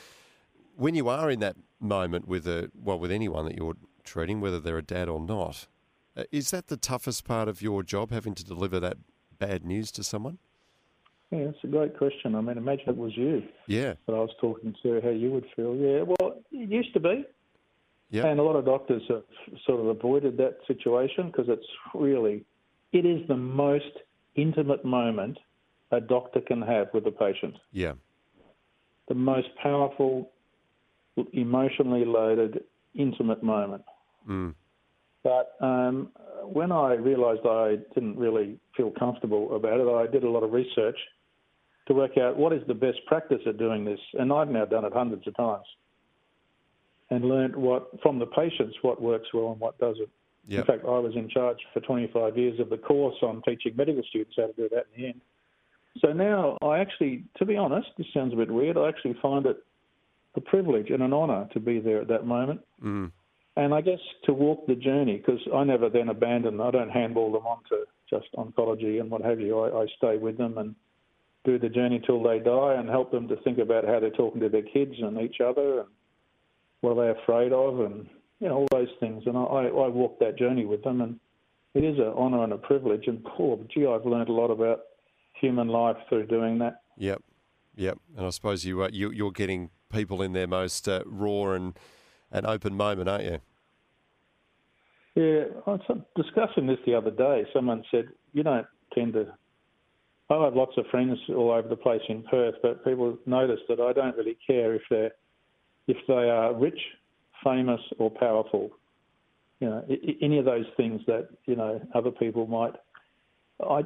when 0.76 0.96
you 0.96 1.10
are 1.10 1.30
in 1.30 1.40
that 1.40 1.56
moment 1.80 2.28
with 2.28 2.48
a 2.48 2.72
well 2.76 3.00
with 3.00 3.12
anyone 3.12 3.46
that 3.46 3.58
you're 3.58 3.78
treating, 4.04 4.42
whether 4.42 4.60
they're 4.60 4.78
a 4.78 4.84
dad 4.84 5.10
or 5.10 5.20
not, 5.20 5.68
uh, 6.16 6.24
is 6.32 6.52
that 6.52 6.68
the 6.68 6.78
toughest 6.78 7.26
part 7.26 7.48
of 7.48 7.62
your 7.62 7.84
job, 7.84 8.12
having 8.12 8.36
to 8.36 8.44
deliver 8.44 8.80
that 8.80 8.98
bad 9.40 9.66
news 9.66 9.92
to 9.92 10.04
someone? 10.04 10.38
Yeah, 11.32 11.40
it's 11.40 11.64
a 11.64 11.68
great 11.68 11.98
question. 11.98 12.36
I 12.36 12.42
mean, 12.42 12.58
imagine 12.58 12.90
it 12.90 12.98
was 12.98 13.18
you. 13.18 13.44
Yeah. 13.68 13.96
That 14.06 14.14
I 14.14 14.20
was 14.20 14.30
talking 14.40 14.76
to, 14.84 15.02
how 15.02 15.10
you 15.10 15.32
would 15.32 15.46
feel. 15.56 15.76
Yeah, 15.76 16.04
well, 16.04 16.38
it 16.52 16.70
used 16.70 16.94
to 16.94 17.00
be. 17.00 17.26
Yep. 18.12 18.26
And 18.26 18.40
a 18.40 18.44
lot 18.44 18.56
of 18.56 18.66
doctors 18.66 19.02
have 19.10 19.24
sort 19.66 19.80
of 19.80 19.88
avoided 19.88 20.38
that 20.38 20.58
situation 20.68 21.28
because 21.28 21.46
it's 21.50 21.66
really, 21.94 22.46
it 22.92 23.06
is 23.06 23.28
the 23.28 23.36
most 23.36 23.92
intimate 24.36 24.86
moment 24.86 25.38
a 25.92 26.00
doctor 26.00 26.42
can 26.42 26.62
have 26.62 26.88
with 26.94 27.06
a 27.08 27.12
patient. 27.12 27.56
Yeah. 27.72 27.94
The 29.08 29.16
most 29.16 29.48
powerful, 29.62 30.32
emotionally 31.34 32.06
loaded, 32.06 32.64
intimate 32.94 33.44
moment. 33.44 33.84
Mm. 34.28 34.54
But 35.24 35.56
um, 35.60 36.10
when 36.44 36.72
I 36.72 36.94
realised 36.94 37.42
I 37.46 37.78
didn't 37.96 38.18
really 38.18 38.60
feel 38.78 38.92
comfortable 38.92 39.56
about 39.56 39.80
it, 39.80 39.88
I 39.88 40.12
did 40.12 40.24
a 40.24 40.30
lot 40.30 40.44
of 40.44 40.52
research 40.52 40.98
to 41.88 41.94
work 41.94 42.18
out 42.18 42.38
what 42.38 42.54
is 42.54 42.62
the 42.68 42.74
best 42.74 43.00
practice 43.08 43.42
at 43.48 43.58
doing 43.58 43.86
this. 43.86 44.00
And 44.14 44.32
I've 44.32 44.50
now 44.50 44.66
done 44.66 44.86
it 44.86 44.94
hundreds 44.94 45.28
of 45.28 45.36
times 45.36 45.66
and 47.10 47.26
learned 47.26 47.56
what 47.56 47.90
from 48.02 48.20
the 48.20 48.26
patients 48.26 48.76
what 48.82 49.02
works 49.02 49.28
well 49.34 49.52
and 49.52 49.60
what 49.60 49.78
doesn't. 49.78 50.10
Yep. 50.48 50.60
In 50.60 50.66
fact, 50.66 50.86
I 50.86 51.00
was 51.00 51.16
in 51.16 51.28
charge 51.30 51.58
for 51.74 51.80
25 51.80 52.38
years 52.38 52.60
of 52.60 52.70
the 52.70 52.78
course 52.78 53.16
on 53.22 53.42
teaching 53.44 53.76
medical 53.76 54.04
students 54.10 54.36
how 54.38 54.48
to 54.48 54.54
do 54.54 54.70
that 54.70 54.86
in 54.96 55.02
the 55.02 55.08
end. 55.10 55.22
So 56.02 56.14
now 56.14 56.58
I 56.62 56.80
actually, 56.80 57.24
to 57.38 57.46
be 57.46 57.56
honest, 57.56 57.88
this 57.98 58.08
sounds 58.14 58.34
a 58.34 58.38
bit 58.38 58.52
weird. 58.52 58.78
I 58.78 58.90
actually 58.90 59.16
find 59.22 59.46
it 59.46 59.58
a 60.36 60.42
privilege 60.42 60.90
and 60.90 61.02
an 61.02 61.14
honour 61.14 61.48
to 61.54 61.60
be 61.60 61.80
there 61.80 62.02
at 62.02 62.10
that 62.10 62.26
moment. 62.26 62.62
Mm. 62.84 63.12
And 63.58 63.74
I 63.74 63.82
guess 63.82 64.00
to 64.26 64.34
walk 64.34 64.68
the 64.68 64.76
journey, 64.76 65.18
because 65.18 65.40
I 65.56 65.64
never 65.64 65.90
then 65.90 66.10
abandon, 66.10 66.60
I 66.60 66.72
don't 66.72 66.90
handball 66.90 67.32
them 67.32 67.48
on 67.48 67.60
to 67.70 67.86
just 68.10 68.28
oncology 68.36 69.00
and 69.00 69.10
what 69.10 69.22
have 69.22 69.40
you. 69.40 69.58
I, 69.60 69.84
I 69.84 69.86
stay 69.98 70.18
with 70.18 70.38
them 70.38 70.58
and 70.58 70.76
do 71.46 71.58
the 71.58 71.70
journey 71.70 72.02
till 72.06 72.22
they 72.22 72.40
die 72.40 72.74
and 72.74 72.90
help 72.90 73.12
them 73.12 73.28
to 73.30 73.38
think 73.38 73.60
about 73.60 73.86
how 73.86 74.00
they're 74.00 74.10
talking 74.10 74.42
to 74.42 74.50
their 74.50 74.64
kids 74.64 74.96
and 75.00 75.22
each 75.22 75.40
other 75.40 75.80
and 75.80 75.90
what 76.82 76.98
are 76.98 77.14
they 77.14 77.20
afraid 77.22 77.54
of 77.54 77.80
and 77.80 78.08
you 78.40 78.48
know 78.48 78.56
all 78.56 78.68
those 78.72 78.90
things. 79.00 79.24
And 79.26 79.38
I, 79.38 79.42
I 79.42 79.88
walked 79.88 80.20
that 80.20 80.38
journey 80.38 80.66
with 80.66 80.84
them, 80.84 81.02
and 81.02 81.20
it 81.74 81.84
is 81.84 81.98
an 81.98 82.14
honour 82.18 82.44
and 82.44 82.54
a 82.54 82.58
privilege. 82.58 83.08
And 83.08 83.24
poor, 83.24 83.60
gee, 83.74 83.86
I've 83.86 84.06
learned 84.06 84.30
a 84.30 84.34
lot 84.34 84.52
about 84.52 84.82
human 85.34 85.68
life 85.68 85.98
through 86.10 86.28
doing 86.28 86.60
that. 86.60 86.82
Yep, 86.98 87.22
yep. 87.76 87.98
And 88.18 88.26
I 88.26 88.30
suppose 88.30 88.66
you, 88.66 88.84
uh, 88.84 88.90
you 88.92 89.12
you're 89.12 89.32
getting 89.32 89.70
people 89.92 90.22
in 90.22 90.34
their 90.34 90.48
most 90.48 90.88
uh, 90.88 91.02
raw 91.06 91.52
and 91.52 91.78
and 92.32 92.46
open 92.46 92.76
moment, 92.76 93.10
aren't 93.10 93.24
you? 93.24 93.40
Yeah, 95.16 95.46
I 95.66 95.72
was 95.72 96.02
discussing 96.16 96.68
this 96.68 96.80
the 96.86 96.94
other 96.94 97.12
day. 97.12 97.46
Someone 97.54 97.84
said 97.90 98.10
you 98.34 98.44
don't 98.44 98.68
tend 98.94 99.14
to. 99.14 99.34
I 100.30 100.44
have 100.44 100.56
lots 100.56 100.74
of 100.78 100.86
friends 100.88 101.18
all 101.30 101.52
over 101.52 101.68
the 101.68 101.76
place 101.76 102.02
in 102.10 102.24
Perth, 102.24 102.56
but 102.62 102.84
people 102.84 103.18
notice 103.26 103.60
that 103.70 103.80
I 103.80 103.94
don't 103.94 104.18
really 104.18 104.38
care 104.46 104.74
if 104.74 104.82
they're 104.90 105.12
if 105.88 105.98
they 106.08 106.30
are 106.30 106.54
rich, 106.54 106.80
famous, 107.44 107.82
or 107.98 108.10
powerful. 108.10 108.72
You 109.60 109.70
know, 109.70 109.86
any 110.22 110.38
of 110.38 110.46
those 110.46 110.66
things 110.76 111.02
that 111.08 111.30
you 111.46 111.56
know 111.56 111.82
other 111.94 112.12
people 112.12 112.48
might. 112.48 112.74
I, 113.66 113.84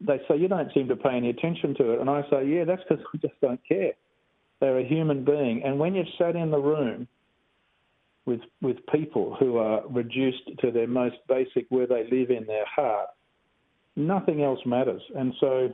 they 0.00 0.20
say 0.28 0.36
you 0.36 0.48
don't 0.48 0.72
seem 0.74 0.88
to 0.88 0.96
pay 0.96 1.16
any 1.16 1.30
attention 1.30 1.74
to 1.76 1.92
it, 1.92 2.00
and 2.00 2.10
I 2.10 2.22
say, 2.30 2.46
yeah, 2.46 2.64
that's 2.64 2.82
because 2.88 3.04
I 3.14 3.18
just 3.18 3.40
don't 3.40 3.60
care. 3.66 3.92
They're 4.60 4.78
a 4.78 4.84
human 4.84 5.24
being, 5.24 5.62
and 5.64 5.78
when 5.78 5.94
you've 5.94 6.06
sat 6.18 6.34
in 6.34 6.50
the 6.50 6.58
room 6.58 7.06
with 8.26 8.40
with 8.60 8.76
people 8.92 9.36
who 9.38 9.56
are 9.56 9.82
reduced 9.88 10.50
to 10.60 10.70
their 10.70 10.86
most 10.86 11.16
basic 11.28 11.66
where 11.70 11.86
they 11.86 12.04
live 12.10 12.30
in 12.30 12.44
their 12.46 12.66
heart, 12.66 13.08
nothing 13.96 14.42
else 14.42 14.60
matters. 14.66 15.02
And 15.16 15.32
so, 15.40 15.72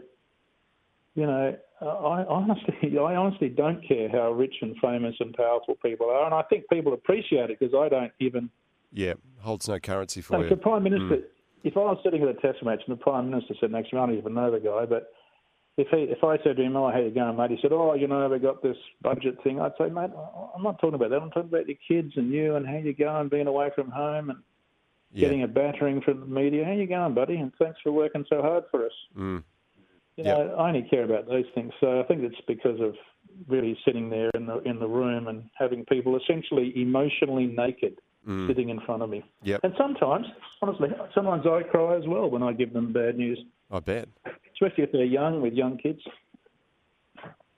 you 1.14 1.26
know, 1.26 1.56
I 1.80 2.24
honestly, 2.28 2.74
I 2.98 3.14
honestly 3.14 3.48
don't 3.48 3.86
care 3.86 4.08
how 4.08 4.32
rich 4.32 4.54
and 4.62 4.76
famous 4.80 5.14
and 5.20 5.34
powerful 5.34 5.76
people 5.76 6.08
are, 6.08 6.24
and 6.24 6.34
I 6.34 6.42
think 6.42 6.64
people 6.70 6.92
appreciate 6.92 7.50
it 7.50 7.58
because 7.58 7.74
I 7.74 7.88
don't 7.88 8.12
even. 8.20 8.50
Yeah, 8.92 9.14
holds 9.40 9.68
no 9.68 9.80
currency 9.80 10.20
for 10.20 10.42
you. 10.42 10.48
The 10.48 10.56
prime 10.56 10.84
minister, 10.84 11.16
mm. 11.16 11.22
if 11.64 11.76
I 11.76 11.80
was 11.80 11.98
sitting 12.04 12.22
at 12.22 12.28
a 12.28 12.34
test 12.34 12.62
match 12.62 12.82
and 12.86 12.96
the 12.96 13.02
prime 13.02 13.28
minister 13.28 13.54
said 13.60 13.72
next 13.72 13.90
to 13.90 13.96
me, 13.96 14.02
I 14.02 14.06
don't 14.06 14.18
even 14.18 14.34
know 14.34 14.52
the 14.52 14.60
guy, 14.60 14.86
but 14.86 15.10
if 15.76 15.88
he, 15.88 16.04
if 16.04 16.22
I 16.22 16.36
said 16.44 16.56
to 16.56 16.62
him, 16.62 16.76
"Oh, 16.76 16.90
how 16.90 17.00
you 17.00 17.10
going, 17.10 17.36
mate?" 17.36 17.50
He 17.50 17.58
said, 17.60 17.72
"Oh, 17.72 17.94
you 17.94 18.06
know, 18.06 18.28
we 18.28 18.38
got 18.38 18.62
this 18.62 18.76
budget 19.02 19.42
thing." 19.42 19.60
I'd 19.60 19.72
say, 19.76 19.88
"Mate, 19.88 20.10
I'm 20.54 20.62
not 20.62 20.78
talking 20.78 20.94
about 20.94 21.10
that. 21.10 21.20
I'm 21.20 21.30
talking 21.30 21.48
about 21.48 21.66
your 21.66 21.78
kids 21.88 22.12
and 22.16 22.30
you 22.30 22.54
and 22.54 22.66
how 22.66 22.76
you 22.76 22.94
going, 22.94 23.28
being 23.28 23.48
away 23.48 23.70
from 23.74 23.90
home 23.90 24.30
and 24.30 24.38
yeah. 25.12 25.22
getting 25.22 25.42
a 25.42 25.48
battering 25.48 26.00
from 26.02 26.20
the 26.20 26.26
media. 26.26 26.64
How 26.64 26.72
you 26.72 26.86
going, 26.86 27.14
buddy? 27.14 27.36
And 27.36 27.52
thanks 27.58 27.80
for 27.82 27.90
working 27.90 28.24
so 28.28 28.40
hard 28.40 28.64
for 28.70 28.86
us." 28.86 28.92
Mm. 29.18 29.42
You 30.16 30.24
know, 30.24 30.44
yep. 30.44 30.54
I 30.58 30.68
only 30.68 30.82
care 30.82 31.04
about 31.04 31.26
those 31.26 31.44
things. 31.54 31.72
So 31.80 32.00
I 32.00 32.04
think 32.04 32.22
it's 32.22 32.40
because 32.46 32.80
of 32.80 32.94
really 33.48 33.76
sitting 33.84 34.10
there 34.10 34.30
in 34.34 34.46
the 34.46 34.58
in 34.60 34.78
the 34.78 34.86
room 34.86 35.26
and 35.28 35.44
having 35.58 35.84
people 35.86 36.16
essentially 36.16 36.72
emotionally 36.80 37.46
naked 37.46 37.98
mm. 38.26 38.46
sitting 38.46 38.68
in 38.68 38.80
front 38.80 39.02
of 39.02 39.10
me. 39.10 39.24
Yep. 39.42 39.60
And 39.64 39.74
sometimes, 39.76 40.26
honestly, 40.62 40.88
sometimes 41.14 41.44
I 41.46 41.62
cry 41.62 41.96
as 41.96 42.06
well 42.06 42.30
when 42.30 42.42
I 42.42 42.52
give 42.52 42.72
them 42.72 42.92
bad 42.92 43.16
news. 43.16 43.40
I 43.70 43.80
bet. 43.80 44.08
Especially 44.52 44.84
if 44.84 44.92
they're 44.92 45.04
young 45.04 45.40
with 45.40 45.52
young 45.52 45.78
kids. 45.78 46.00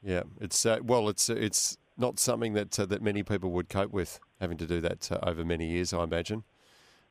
Yeah, 0.02 0.22
it's 0.40 0.64
uh, 0.64 0.78
well, 0.82 1.08
it's 1.08 1.28
it's 1.28 1.76
not 1.96 2.18
something 2.18 2.54
that 2.54 2.78
uh, 2.78 2.86
that 2.86 3.02
many 3.02 3.22
people 3.22 3.50
would 3.52 3.68
cope 3.68 3.92
with 3.92 4.20
having 4.40 4.56
to 4.58 4.66
do 4.66 4.80
that 4.80 5.10
uh, 5.10 5.18
over 5.22 5.44
many 5.44 5.66
years. 5.66 5.92
I 5.92 6.02
imagine. 6.04 6.44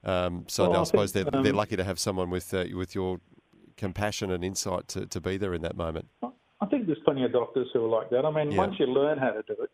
Um, 0.03 0.45
so 0.47 0.69
well, 0.69 0.79
I, 0.79 0.81
I, 0.81 0.83
suppose 0.85 1.11
think, 1.11 1.29
they're, 1.29 1.39
um, 1.39 1.43
they're 1.43 1.53
lucky 1.53 1.75
to 1.75 1.83
have 1.83 1.99
someone 1.99 2.29
with 2.29 2.53
uh, 2.53 2.65
with 2.73 2.95
your 2.95 3.19
compassion 3.77 4.31
and 4.31 4.43
insight 4.43 4.87
to, 4.89 5.05
to 5.05 5.21
be 5.21 5.37
there 5.37 5.53
in 5.53 5.61
that 5.61 5.75
moment. 5.75 6.07
I 6.61 6.65
think 6.67 6.85
there's 6.85 6.99
plenty 7.03 7.23
of 7.23 7.33
doctors 7.33 7.67
who 7.73 7.85
are 7.85 7.89
like 7.89 8.09
that. 8.09 8.25
I 8.25 8.31
mean, 8.31 8.51
yeah. 8.51 8.57
once 8.57 8.75
you 8.79 8.87
learn 8.87 9.17
how 9.17 9.31
to 9.31 9.41
do 9.43 9.55
it, 9.61 9.69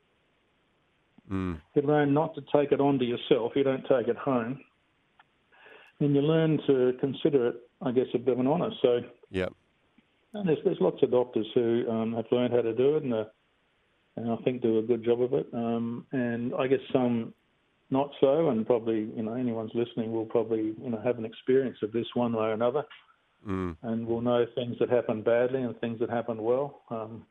mm. 1.31 1.61
you 1.75 1.81
learn 1.83 2.13
not 2.13 2.33
to 2.35 2.41
take 2.53 2.71
it 2.71 2.81
onto 2.81 3.05
yourself. 3.05 3.53
You 3.55 3.63
don't 3.63 3.85
take 3.87 4.07
it 4.07 4.17
home, 4.17 4.59
and 5.99 6.15
you 6.15 6.21
learn 6.21 6.59
to 6.67 6.93
consider 6.99 7.49
it, 7.49 7.55
I 7.81 7.91
guess, 7.91 8.07
a 8.13 8.17
bit 8.17 8.33
of 8.33 8.39
an 8.39 8.47
honour. 8.47 8.71
So, 8.81 9.01
yeah, 9.29 9.47
and 10.33 10.47
there's 10.47 10.57
there's 10.65 10.81
lots 10.81 11.01
of 11.03 11.11
doctors 11.11 11.47
who 11.53 11.85
um, 11.89 12.13
have 12.13 12.25
learned 12.31 12.53
how 12.53 12.61
to 12.61 12.73
do 12.73 12.97
it, 12.97 13.03
and, 13.03 13.13
uh, 13.13 13.25
and 14.15 14.31
I 14.31 14.35
think 14.37 14.61
do 14.61 14.79
a 14.79 14.83
good 14.83 15.05
job 15.05 15.21
of 15.21 15.33
it. 15.33 15.47
Um, 15.53 16.05
and 16.11 16.53
I 16.55 16.67
guess 16.67 16.79
some 16.91 17.33
not 17.91 18.09
so, 18.19 18.49
and 18.49 18.65
probably 18.65 19.11
you 19.15 19.21
know 19.23 19.33
anyone's 19.33 19.71
listening 19.75 20.11
will 20.11 20.25
probably 20.25 20.73
you 20.81 20.89
know 20.89 21.01
have 21.03 21.19
an 21.19 21.25
experience 21.25 21.77
of 21.83 21.91
this 21.91 22.07
one 22.15 22.33
way 22.33 22.45
or 22.45 22.53
another 22.53 22.83
mm. 23.47 23.75
and 23.81 24.07
we'll 24.07 24.21
know 24.21 24.45
things 24.55 24.77
that 24.79 24.89
happen 24.89 25.21
badly 25.21 25.61
and 25.61 25.79
things 25.79 25.99
that 25.99 26.09
happen 26.09 26.41
well. 26.41 26.81
Um, 26.89 27.25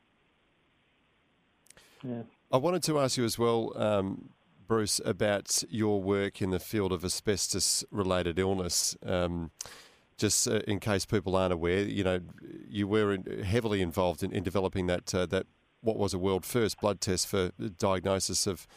yeah. 2.03 2.23
I 2.51 2.57
wanted 2.57 2.83
to 2.83 2.99
ask 2.99 3.17
you 3.17 3.25
as 3.25 3.37
well, 3.39 3.71
um, 3.75 4.29
Bruce, 4.67 4.99
about 5.05 5.63
your 5.69 6.01
work 6.01 6.41
in 6.41 6.49
the 6.49 6.59
field 6.59 6.91
of 6.91 7.05
asbestos-related 7.05 8.39
illness. 8.39 8.97
Um, 9.05 9.51
just 10.17 10.47
uh, 10.47 10.59
in 10.67 10.79
case 10.79 11.05
people 11.05 11.35
aren't 11.35 11.53
aware, 11.53 11.81
you 11.81 12.03
know, 12.03 12.19
you 12.69 12.87
were 12.87 13.13
in, 13.13 13.43
heavily 13.43 13.81
involved 13.81 14.23
in, 14.23 14.31
in 14.31 14.43
developing 14.43 14.87
that 14.87 15.13
uh, 15.15 15.25
that 15.27 15.47
what 15.81 15.97
was 15.97 16.13
a 16.13 16.19
world 16.19 16.45
first 16.45 16.79
blood 16.79 17.01
test 17.01 17.27
for 17.27 17.51
diagnosis 17.79 18.45
of 18.45 18.67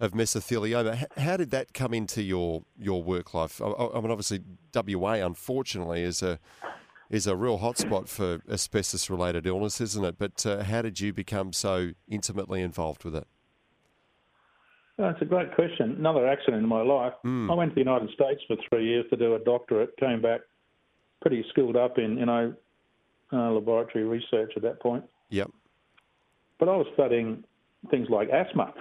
of 0.00 0.12
mesothelioma. 0.12 1.04
How 1.18 1.36
did 1.36 1.50
that 1.50 1.74
come 1.74 1.94
into 1.94 2.22
your 2.22 2.64
your 2.78 3.02
work 3.02 3.34
life? 3.34 3.60
I, 3.60 3.66
I 3.66 4.00
mean, 4.00 4.10
obviously, 4.10 4.40
WA 4.74 5.14
unfortunately 5.14 6.02
is 6.02 6.22
a 6.22 6.38
is 7.10 7.26
a 7.26 7.36
real 7.36 7.58
hotspot 7.58 8.08
for 8.08 8.40
asbestos 8.50 9.10
related 9.10 9.46
illness, 9.46 9.80
isn't 9.80 10.04
it? 10.04 10.16
But 10.18 10.44
uh, 10.46 10.64
how 10.64 10.82
did 10.82 11.00
you 11.00 11.12
become 11.12 11.52
so 11.52 11.90
intimately 12.08 12.62
involved 12.62 13.04
with 13.04 13.14
it? 13.14 13.26
That's 14.96 15.20
a 15.20 15.24
great 15.24 15.54
question. 15.54 15.96
Another 15.98 16.26
accident 16.26 16.62
in 16.62 16.68
my 16.68 16.82
life. 16.82 17.14
Mm. 17.24 17.50
I 17.50 17.54
went 17.54 17.70
to 17.72 17.74
the 17.74 17.80
United 17.80 18.10
States 18.10 18.40
for 18.46 18.56
three 18.68 18.86
years 18.86 19.04
to 19.10 19.16
do 19.16 19.34
a 19.34 19.38
doctorate. 19.40 19.96
Came 19.98 20.22
back 20.22 20.40
pretty 21.20 21.44
skilled 21.50 21.76
up 21.76 21.98
in 21.98 22.16
you 22.16 22.26
know 22.26 22.54
uh, 23.32 23.50
laboratory 23.50 24.04
research 24.04 24.52
at 24.56 24.62
that 24.62 24.80
point. 24.80 25.04
Yep. 25.30 25.50
But 26.60 26.68
I 26.68 26.76
was 26.76 26.86
studying 26.94 27.42
things 27.90 28.08
like 28.08 28.28
asthma. 28.30 28.72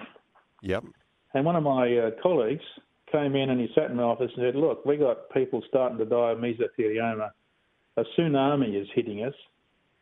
Yep. 0.61 0.83
And 1.33 1.45
one 1.45 1.55
of 1.55 1.63
my 1.63 1.97
uh, 1.97 2.11
colleagues 2.21 2.63
came 3.11 3.35
in 3.35 3.49
and 3.49 3.59
he 3.59 3.69
sat 3.73 3.89
in 3.89 3.95
my 3.97 4.03
office 4.03 4.31
and 4.37 4.45
said, 4.45 4.55
"Look, 4.55 4.85
we 4.85 4.97
got 4.97 5.31
people 5.31 5.63
starting 5.67 5.97
to 5.97 6.05
die 6.05 6.31
of 6.31 6.37
mesothelioma 6.37 7.31
a 7.97 8.03
tsunami 8.17 8.79
is 8.79 8.87
hitting 8.93 9.23
us, 9.23 9.33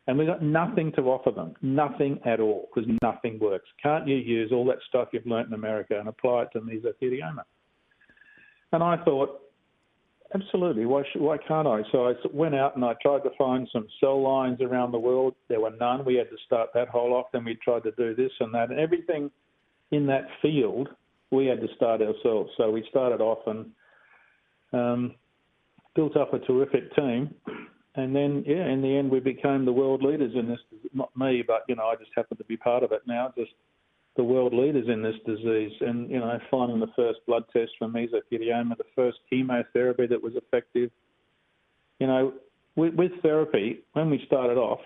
and 0.06 0.18
we've 0.18 0.26
got 0.26 0.42
nothing 0.42 0.92
to 0.92 1.02
offer 1.02 1.30
them, 1.30 1.54
nothing 1.62 2.18
at 2.24 2.40
all, 2.40 2.68
because 2.74 2.90
nothing 3.02 3.38
works. 3.38 3.68
Can't 3.82 4.06
you 4.08 4.16
use 4.16 4.50
all 4.52 4.64
that 4.66 4.78
stuff 4.88 5.08
you've 5.12 5.26
learnt 5.26 5.48
in 5.48 5.54
America 5.54 5.98
and 5.98 6.08
apply 6.08 6.42
it 6.42 6.48
to 6.54 6.60
mesothelioma? 6.60 7.44
And 8.72 8.82
I 8.82 8.96
thought, 9.04 9.40
absolutely, 10.34 10.86
why, 10.86 11.02
should, 11.12 11.20
why 11.20 11.36
can't 11.36 11.68
I? 11.68 11.82
So 11.92 12.08
I 12.08 12.14
went 12.32 12.54
out 12.54 12.74
and 12.74 12.84
I 12.84 12.94
tried 13.02 13.20
to 13.20 13.30
find 13.38 13.68
some 13.72 13.86
cell 14.00 14.20
lines 14.22 14.60
around 14.60 14.92
the 14.92 14.98
world. 14.98 15.34
There 15.48 15.60
were 15.60 15.74
none. 15.78 16.04
We 16.04 16.16
had 16.16 16.30
to 16.30 16.36
start 16.46 16.70
that 16.74 16.88
whole 16.88 17.12
off. 17.12 17.26
Then 17.32 17.44
we 17.44 17.54
tried 17.56 17.84
to 17.84 17.92
do 17.92 18.14
this 18.14 18.32
and 18.40 18.52
that, 18.54 18.70
and 18.70 18.80
everything 18.80 19.30
in 19.90 20.06
that 20.06 20.26
field 20.40 20.88
we 21.30 21.46
had 21.46 21.60
to 21.60 21.68
start 21.76 22.00
ourselves. 22.00 22.50
So 22.56 22.70
we 22.70 22.84
started 22.90 23.20
off 23.20 23.46
and 23.46 23.70
um, 24.72 25.14
built 25.94 26.16
up 26.16 26.34
a 26.34 26.38
terrific 26.40 26.94
team 26.96 27.34
and 27.94 28.14
then 28.14 28.44
yeah, 28.46 28.66
in 28.68 28.82
the 28.82 28.96
end 28.96 29.10
we 29.10 29.20
became 29.20 29.64
the 29.64 29.72
world 29.72 30.02
leaders 30.02 30.32
in 30.34 30.48
this. 30.48 30.60
Not 30.94 31.10
me, 31.16 31.42
but 31.46 31.64
you 31.68 31.74
know 31.74 31.86
I 31.86 31.96
just 31.96 32.10
happen 32.16 32.36
to 32.38 32.44
be 32.44 32.56
part 32.56 32.82
of 32.82 32.92
it 32.92 33.02
now. 33.06 33.32
Just 33.36 33.52
the 34.16 34.24
world 34.24 34.54
leaders 34.54 34.88
in 34.88 35.02
this 35.02 35.16
disease, 35.26 35.72
and 35.80 36.10
you 36.10 36.18
know 36.18 36.38
finding 36.50 36.80
the 36.80 36.92
first 36.96 37.20
blood 37.26 37.44
test 37.52 37.72
for 37.78 37.88
mesothelioma, 37.88 38.76
the 38.76 38.84
first 38.94 39.18
chemotherapy 39.28 40.06
that 40.06 40.22
was 40.22 40.34
effective. 40.36 40.90
You 41.98 42.06
know, 42.06 42.32
with, 42.76 42.94
with 42.94 43.12
therapy, 43.22 43.80
when 43.92 44.10
we 44.10 44.22
started 44.26 44.58
off, 44.58 44.80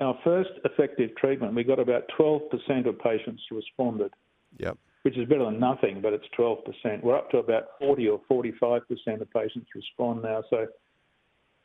our 0.00 0.18
first 0.24 0.50
effective 0.64 1.14
treatment, 1.16 1.54
we 1.54 1.64
got 1.64 1.78
about 1.78 2.04
12% 2.18 2.86
of 2.86 2.98
patients 2.98 3.42
responded. 3.50 4.12
Yep. 4.58 4.76
Which 5.02 5.16
is 5.16 5.28
better 5.28 5.44
than 5.44 5.58
nothing, 5.58 6.02
but 6.02 6.12
it's 6.12 6.26
12%. 6.38 7.02
We're 7.02 7.16
up 7.16 7.30
to 7.30 7.38
about 7.38 7.68
40 7.80 8.08
or 8.08 8.20
45% 8.30 8.82
of 9.20 9.30
patients 9.32 9.68
respond 9.74 10.22
now. 10.22 10.42
So 10.50 10.66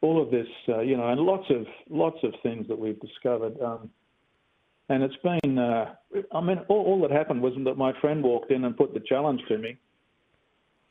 all 0.05 0.21
of 0.21 0.29
this, 0.29 0.47
uh, 0.69 0.81
you 0.81 0.95
know, 0.95 1.09
and 1.09 1.19
lots 1.19 1.49
of 1.49 1.65
lots 1.89 2.17
of 2.23 2.33
things 2.43 2.67
that 2.67 2.77
we've 2.77 2.99
discovered. 2.99 3.59
Um, 3.61 3.89
and 4.87 5.01
it's 5.01 5.15
been, 5.23 5.57
uh, 5.57 5.95
I 6.31 6.41
mean, 6.41 6.59
all, 6.67 6.83
all, 6.85 7.01
that 7.01 7.11
happened 7.11 7.41
was 7.41 7.53
that 7.65 7.75
my 7.75 7.91
friend 7.99 8.23
walked 8.23 8.51
in 8.51 8.65
and 8.65 8.77
put 8.77 8.93
the 8.93 8.99
challenge 8.99 9.41
to 9.47 9.57
me, 9.57 9.77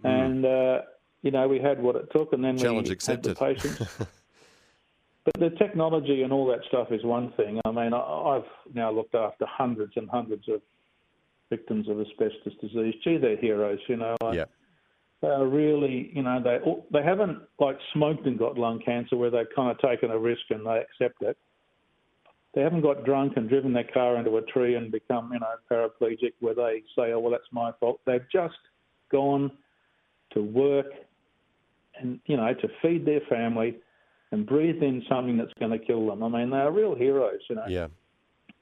mm. 0.04 0.10
and 0.10 0.44
uh, 0.44 0.80
you 1.22 1.30
know, 1.30 1.46
we 1.46 1.60
had 1.60 1.80
what 1.80 1.94
it 1.94 2.08
took, 2.10 2.32
and 2.32 2.44
then 2.44 2.58
challenge 2.58 2.88
we 2.88 2.94
accepted. 2.94 3.38
had 3.38 3.54
the 3.54 3.54
patients. 3.54 3.96
but 5.24 5.34
the 5.38 5.50
technology 5.50 6.22
and 6.22 6.32
all 6.32 6.46
that 6.48 6.60
stuff 6.66 6.88
is 6.90 7.04
one 7.04 7.32
thing. 7.36 7.60
I 7.64 7.70
mean, 7.70 7.94
I, 7.94 8.00
I've 8.00 8.74
now 8.74 8.90
looked 8.90 9.14
after 9.14 9.46
hundreds 9.46 9.92
and 9.96 10.10
hundreds 10.10 10.48
of 10.48 10.60
victims 11.50 11.88
of 11.88 12.00
asbestos 12.00 12.54
disease. 12.60 12.94
Gee, 13.04 13.18
they're 13.18 13.36
heroes, 13.36 13.78
you 13.86 13.96
know. 13.96 14.16
yeah 14.32 14.46
are 15.30 15.46
really, 15.46 16.10
you 16.14 16.22
know, 16.22 16.40
they 16.42 16.58
oh, 16.66 16.84
they 16.92 17.02
haven't 17.02 17.38
like 17.58 17.78
smoked 17.92 18.26
and 18.26 18.38
got 18.38 18.58
lung 18.58 18.80
cancer 18.84 19.16
where 19.16 19.30
they've 19.30 19.46
kind 19.54 19.70
of 19.70 19.78
taken 19.78 20.10
a 20.10 20.18
risk 20.18 20.42
and 20.50 20.64
they 20.66 20.82
accept 20.82 21.22
it. 21.22 21.36
they 22.54 22.62
haven't 22.62 22.82
got 22.82 23.04
drunk 23.04 23.34
and 23.36 23.48
driven 23.48 23.72
their 23.72 23.88
car 23.92 24.16
into 24.16 24.36
a 24.36 24.42
tree 24.42 24.76
and 24.76 24.92
become, 24.92 25.30
you 25.32 25.40
know, 25.40 25.46
paraplegic 25.70 26.34
where 26.40 26.54
they 26.54 26.82
say, 26.96 27.12
oh, 27.12 27.18
well, 27.18 27.32
that's 27.32 27.44
my 27.50 27.72
fault. 27.80 28.00
They've 28.06 28.24
just 28.32 28.54
gone 29.10 29.50
to 30.32 30.42
work 30.42 30.86
and, 32.00 32.20
you 32.26 32.36
know, 32.36 32.54
to 32.54 32.68
feed 32.80 33.04
their 33.04 33.20
family 33.28 33.76
and 34.30 34.46
breathe 34.46 34.82
in 34.82 35.02
something 35.08 35.36
that's 35.36 35.52
going 35.58 35.72
to 35.72 35.78
kill 35.78 36.06
them. 36.06 36.22
I 36.22 36.28
mean, 36.28 36.50
they're 36.50 36.70
real 36.70 36.94
heroes, 36.94 37.40
you 37.48 37.56
know. 37.56 37.66
Yeah. 37.68 37.88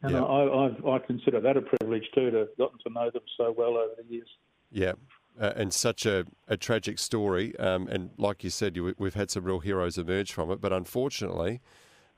And 0.03 0.13
yeah. 0.13 0.23
I, 0.23 0.67
I, 0.67 0.97
I 0.97 0.99
consider 0.99 1.41
that 1.41 1.57
a 1.57 1.63
privilege 1.63 2.05
too 2.15 2.31
to 2.31 2.39
have 2.39 2.57
gotten 2.59 2.79
to 2.87 2.93
know 2.93 3.11
them 3.11 3.23
so 3.37 3.55
well 3.57 3.77
over 3.77 3.93
the 3.97 4.13
years. 4.13 4.29
Yeah. 4.71 4.93
Uh, 5.41 5.53
and 5.57 5.73
such 5.73 6.05
a, 6.05 6.27
a 6.47 6.59
tragic 6.59 6.99
story. 6.99 7.59
Um, 7.59 7.89
and 7.89 8.11
like 8.19 8.45
you 8.45 8.51
said, 8.51 8.77
you, 8.77 8.95
we've 8.99 9.15
had 9.15 9.31
some 9.31 9.45
real 9.45 9.61
heroes 9.61 9.97
emerge 9.97 10.31
from 10.31 10.51
it. 10.51 10.61
But 10.61 10.75
unfortunately, 10.75 11.63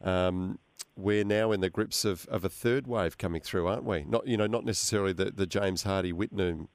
um, 0.03 0.59
we're 0.97 1.25
now 1.25 1.53
in 1.53 1.61
the 1.61 1.71
grips 1.71 2.05
of, 2.05 2.27
of 2.27 2.45
a 2.45 2.49
third 2.49 2.87
wave 2.87 3.19
coming 3.19 3.41
through, 3.41 3.67
aren't 3.67 3.85
we? 3.85 4.05
Not 4.05 4.27
you 4.27 4.37
know 4.37 4.47
not 4.47 4.65
necessarily 4.65 5.13
the, 5.13 5.27
the 5.27 5.47
James 5.47 5.85
Hardie 5.85 6.13
Wittenoom 6.13 6.69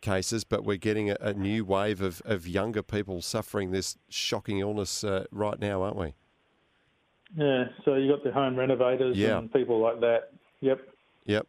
cases, 0.00 0.44
but 0.44 0.64
we're 0.64 0.76
getting 0.76 1.10
a, 1.10 1.16
a, 1.20 1.34
new 1.34 1.64
wave 1.64 2.00
of, 2.00 2.22
of 2.24 2.48
younger 2.48 2.82
people 2.82 3.20
suffering 3.20 3.70
this 3.70 3.98
shocking 4.08 4.58
illness 4.58 5.04
uh, 5.04 5.24
right 5.30 5.58
now, 5.60 5.82
aren't 5.82 5.96
we? 5.96 6.14
Yeah. 7.36 7.64
So 7.84 7.94
you 7.94 8.10
got 8.10 8.24
the 8.24 8.32
home 8.32 8.56
renovators 8.56 9.16
yeah. 9.16 9.38
and 9.38 9.52
people 9.52 9.78
like 9.80 10.00
that. 10.00 10.32
Yep. 10.60 10.80
Yep. 11.26 11.46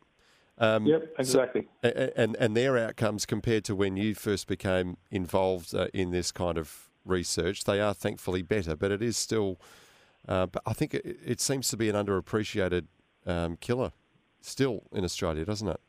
Um, 0.62 0.86
yep, 0.86 1.14
exactly. 1.18 1.68
So, 1.84 2.12
and 2.16 2.38
and 2.38 2.56
their 2.56 2.78
outcomes 2.78 3.26
compared 3.26 3.66
to 3.66 3.76
when 3.76 3.98
you 3.98 4.16
first 4.16 4.48
became 4.48 4.96
involved 5.10 5.76
uh, 5.76 5.88
in 5.94 6.12
this 6.12 6.32
kind 6.32 6.58
of 6.58 6.90
research, 7.04 7.64
they 7.64 7.82
are 7.82 7.94
thankfully 7.94 8.44
better, 8.44 8.76
but 8.76 8.92
it 8.92 9.02
is 9.02 9.18
still 9.18 9.60
uh, 10.28 10.46
but 10.46 10.62
I 10.66 10.74
think 10.74 10.94
it, 10.94 11.18
it, 11.26 11.42
seems 11.42 11.70
to 11.70 11.78
be 11.78 11.90
an 11.90 11.96
underappreciated 11.96 12.86
um, 13.26 13.58
killer 13.58 13.92
still 14.42 14.84
in 14.92 15.04
Australia, 15.04 15.46
doesn't 15.46 15.68
it? 15.68 15.80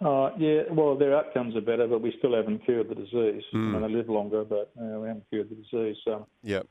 Uh, 0.00 0.30
yeah, 0.38 0.62
well, 0.70 0.96
their 0.96 1.16
outcomes 1.16 1.56
are 1.56 1.62
better, 1.62 1.86
but 1.86 2.02
we 2.02 2.14
still 2.18 2.34
haven't 2.34 2.64
cured 2.64 2.88
the 2.88 2.94
disease. 2.94 3.42
Mm. 3.52 3.54
I 3.54 3.56
mean, 3.56 3.72
Hmm. 3.72 3.82
they 3.82 3.88
live 3.88 4.08
longer, 4.08 4.44
but 4.44 4.70
uh, 4.80 5.00
we 5.00 5.08
haven't 5.08 5.24
cured 5.30 5.48
the 5.48 5.54
disease. 5.54 5.96
So. 6.04 6.26
Yep. 6.42 6.66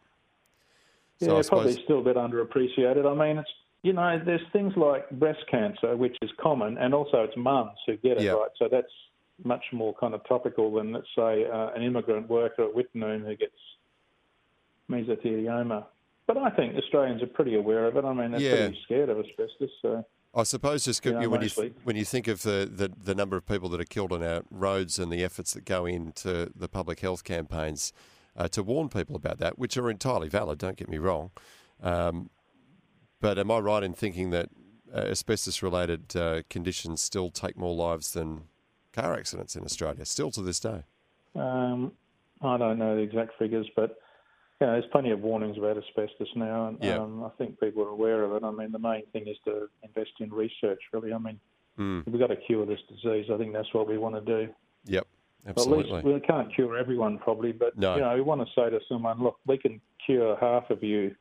So 1.21 1.37
yeah, 1.37 1.43
probably 1.47 1.81
still 1.83 1.99
a 1.99 2.03
bit 2.03 2.17
underappreciated. 2.17 3.05
I 3.05 3.13
mean, 3.15 3.37
it's 3.37 3.49
you 3.85 3.93
know, 3.93 4.19
there's 4.25 4.41
things 4.51 4.73
like 4.75 5.07
breast 5.11 5.43
cancer, 5.49 5.95
which 5.95 6.17
is 6.23 6.31
common, 6.41 6.75
and 6.79 6.91
also 6.91 7.17
it's 7.21 7.37
mums 7.37 7.77
who 7.85 7.95
get 7.97 8.17
it, 8.17 8.23
yep. 8.23 8.35
right? 8.35 8.49
So 8.57 8.67
that's 8.69 8.91
much 9.43 9.63
more 9.71 9.93
kind 9.99 10.15
of 10.15 10.27
topical 10.27 10.73
than, 10.73 10.91
let's 10.91 11.05
say, 11.15 11.45
uh, 11.45 11.69
an 11.75 11.83
immigrant 11.83 12.27
worker 12.27 12.63
at 12.63 12.73
Wittenoom 12.73 13.23
who 13.25 13.35
gets 13.35 13.53
mesothelioma. 14.89 15.85
But 16.25 16.37
I 16.37 16.49
think 16.49 16.75
Australians 16.75 17.21
are 17.21 17.27
pretty 17.27 17.55
aware 17.55 17.85
of 17.85 17.95
it. 17.95 18.03
I 18.03 18.11
mean, 18.11 18.31
they're 18.31 18.39
yeah. 18.39 18.55
pretty 18.55 18.79
scared 18.85 19.09
of 19.09 19.19
asbestos. 19.19 19.69
So. 19.83 20.03
I 20.33 20.41
suppose 20.41 20.83
just 20.83 21.05
when 21.05 21.29
mostly. 21.29 21.67
you 21.67 21.75
when 21.83 21.95
you 21.95 22.05
think 22.05 22.27
of 22.27 22.41
the, 22.41 22.67
the, 22.73 22.91
the, 23.03 23.13
number 23.13 23.37
of 23.37 23.45
people 23.45 23.69
that 23.69 23.79
are 23.79 23.85
killed 23.85 24.11
on 24.11 24.23
our 24.23 24.41
roads 24.49 24.97
and 24.97 25.11
the 25.11 25.23
efforts 25.23 25.53
that 25.53 25.63
go 25.63 25.85
into 25.85 26.51
the 26.55 26.67
public 26.67 27.01
health 27.01 27.23
campaigns 27.23 27.93
uh, 28.35 28.47
to 28.47 28.63
warn 28.63 28.89
people 28.89 29.15
about 29.15 29.37
that, 29.37 29.59
which 29.59 29.77
are 29.77 29.91
entirely 29.91 30.27
valid. 30.27 30.57
Don't 30.57 30.75
get 30.75 30.89
me 30.89 30.97
wrong, 30.97 31.29
um, 31.83 32.31
but 33.25 33.39
am 33.39 33.49
I 33.49 33.57
right 33.57 33.81
in 33.81 33.95
thinking 33.95 34.29
that 34.29 34.49
uh, 34.93 34.99
asbestos-related 34.99 36.15
uh, 36.15 36.41
conditions 36.47 37.01
still 37.01 37.31
take 37.31 37.57
more 37.57 37.73
lives 37.73 38.11
than 38.11 38.43
car 38.93 39.15
accidents 39.15 39.55
in 39.55 39.63
Australia, 39.63 40.05
still 40.05 40.29
to 40.29 40.43
this 40.43 40.59
day? 40.59 40.83
Um, 41.33 41.93
I 42.43 42.55
don't 42.57 42.77
know 42.77 42.95
the 42.95 43.01
exact 43.01 43.31
figures, 43.39 43.65
but 43.75 43.97
you 44.61 44.67
know, 44.67 44.73
there's 44.73 44.85
plenty 44.91 45.09
of 45.09 45.21
warnings 45.21 45.57
about 45.57 45.75
asbestos 45.75 46.27
now, 46.35 46.67
and 46.67 46.77
yeah. 46.83 46.99
um, 46.99 47.23
I 47.23 47.29
think 47.39 47.59
people 47.59 47.81
are 47.83 47.89
aware 47.89 48.21
of 48.25 48.33
it. 48.33 48.45
I 48.45 48.51
mean, 48.51 48.71
the 48.71 48.77
main 48.77 49.07
thing 49.11 49.27
is 49.27 49.37
to 49.45 49.69
invest 49.81 50.11
in 50.19 50.31
research, 50.31 50.79
really. 50.93 51.11
I 51.11 51.17
mean, 51.17 51.39
mm. 51.79 52.05
we've 52.05 52.19
got 52.19 52.27
to 52.27 52.35
cure 52.35 52.67
this 52.67 52.79
disease. 52.87 53.25
I 53.33 53.37
think 53.39 53.53
that's 53.53 53.73
what 53.73 53.87
we 53.87 53.97
want 53.97 54.13
to 54.13 54.21
do. 54.21 54.53
Yep, 54.85 55.07
absolutely. 55.47 55.97
At 55.97 56.05
least 56.05 56.21
we 56.21 56.27
can't 56.27 56.53
cure 56.53 56.77
everyone, 56.77 57.17
probably, 57.17 57.53
but 57.53 57.75
no. 57.75 57.95
you 57.95 58.01
know, 58.01 58.13
we 58.13 58.21
want 58.21 58.41
to 58.41 58.47
say 58.53 58.69
to 58.69 58.79
someone, 58.87 59.19
look, 59.19 59.39
we 59.47 59.57
can 59.57 59.81
cure 60.05 60.37
half 60.39 60.69
of 60.69 60.83
you 60.83 61.15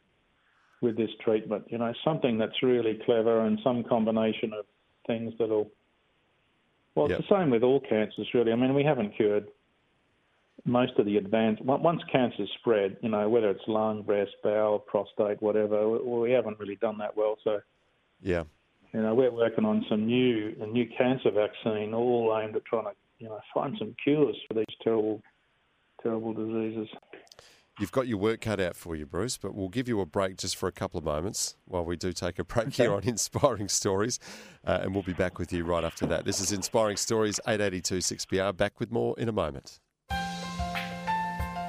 with 0.84 0.96
this 0.96 1.10
treatment. 1.24 1.64
You 1.68 1.78
know, 1.78 1.92
something 2.04 2.38
that's 2.38 2.62
really 2.62 3.00
clever 3.04 3.40
and 3.40 3.58
some 3.64 3.82
combination 3.82 4.52
of 4.52 4.64
things 5.06 5.32
that'll. 5.38 5.70
Well, 6.94 7.06
it's 7.06 7.18
yep. 7.18 7.24
the 7.28 7.36
same 7.40 7.50
with 7.50 7.64
all 7.64 7.80
cancers, 7.80 8.28
really. 8.32 8.52
I 8.52 8.54
mean, 8.54 8.72
we 8.72 8.84
haven't 8.84 9.16
cured 9.16 9.48
most 10.64 10.92
of 10.98 11.06
the 11.06 11.16
advanced 11.16 11.62
once 11.62 12.02
cancer's 12.10 12.50
spread, 12.58 12.96
you 13.02 13.08
know, 13.08 13.28
whether 13.28 13.50
it's 13.50 13.66
lung, 13.66 14.02
breast, 14.02 14.32
bowel, 14.42 14.78
prostate, 14.78 15.42
whatever, 15.42 15.98
we 15.98 16.30
haven't 16.30 16.58
really 16.58 16.76
done 16.76 16.98
that 16.98 17.16
well. 17.16 17.36
So, 17.44 17.60
yeah, 18.22 18.44
you 18.92 19.02
know, 19.02 19.14
we're 19.14 19.30
working 19.30 19.64
on 19.64 19.84
some 19.88 20.06
new 20.06 20.54
a 20.60 20.66
new 20.66 20.88
cancer 20.96 21.30
vaccine, 21.30 21.92
all 21.92 22.38
aimed 22.40 22.56
at 22.56 22.64
trying 22.64 22.84
to, 22.84 22.92
you 23.18 23.28
know, 23.28 23.40
find 23.52 23.76
some 23.78 23.94
cures 24.02 24.36
for 24.48 24.54
these 24.54 24.76
terrible, 24.82 25.20
terrible 26.02 26.32
diseases. 26.32 26.88
You've 27.80 27.92
got 27.92 28.06
your 28.06 28.18
work 28.18 28.40
cut 28.40 28.60
out 28.60 28.76
for 28.76 28.94
you, 28.94 29.04
Bruce, 29.04 29.36
but 29.36 29.52
we'll 29.52 29.68
give 29.68 29.88
you 29.88 30.00
a 30.00 30.06
break 30.06 30.36
just 30.36 30.54
for 30.56 30.68
a 30.68 30.72
couple 30.72 30.98
of 30.98 31.04
moments 31.04 31.56
while 31.64 31.84
we 31.84 31.96
do 31.96 32.12
take 32.12 32.38
a 32.38 32.44
break 32.44 32.68
okay. 32.68 32.84
here 32.84 32.94
on 32.94 33.02
Inspiring 33.04 33.68
Stories, 33.68 34.20
uh, 34.64 34.78
and 34.82 34.94
we'll 34.94 35.02
be 35.02 35.12
back 35.12 35.38
with 35.38 35.52
you 35.52 35.64
right 35.64 35.82
after 35.82 36.06
that. 36.06 36.24
This 36.24 36.40
is 36.40 36.52
Inspiring 36.52 36.96
Stories, 36.96 37.40
882 37.48 37.98
6PR. 37.98 38.56
Back 38.56 38.78
with 38.78 38.92
more 38.92 39.18
in 39.18 39.28
a 39.28 39.32
moment. 39.32 39.80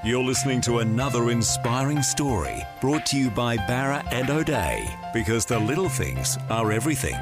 You're 0.03 0.23
listening 0.23 0.61
to 0.61 0.79
another 0.79 1.31
inspiring 1.31 2.03
story 2.03 2.61
brought 2.79 3.07
to 3.07 3.17
you 3.17 3.31
by 3.31 3.57
Barra 3.57 4.03
and 4.11 4.29
O'Day 4.29 4.87
because 5.11 5.47
the 5.47 5.57
little 5.57 5.89
things 5.89 6.37
are 6.51 6.71
everything. 6.71 7.17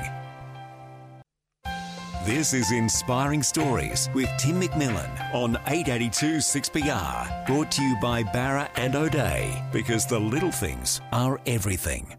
This 2.25 2.53
is 2.53 2.71
Inspiring 2.71 3.43
Stories 3.43 4.07
with 4.13 4.29
Tim 4.37 4.61
McMillan 4.61 5.33
on 5.33 5.57
882 5.67 6.37
6PR. 6.37 7.45
Brought 7.45 7.69
to 7.71 7.81
you 7.81 7.97
by 8.01 8.23
Barra 8.23 8.71
and 8.77 8.95
O'Day 8.95 9.61
because 9.73 10.05
the 10.05 10.21
little 10.21 10.49
things 10.49 11.01
are 11.11 11.41
everything. 11.45 12.15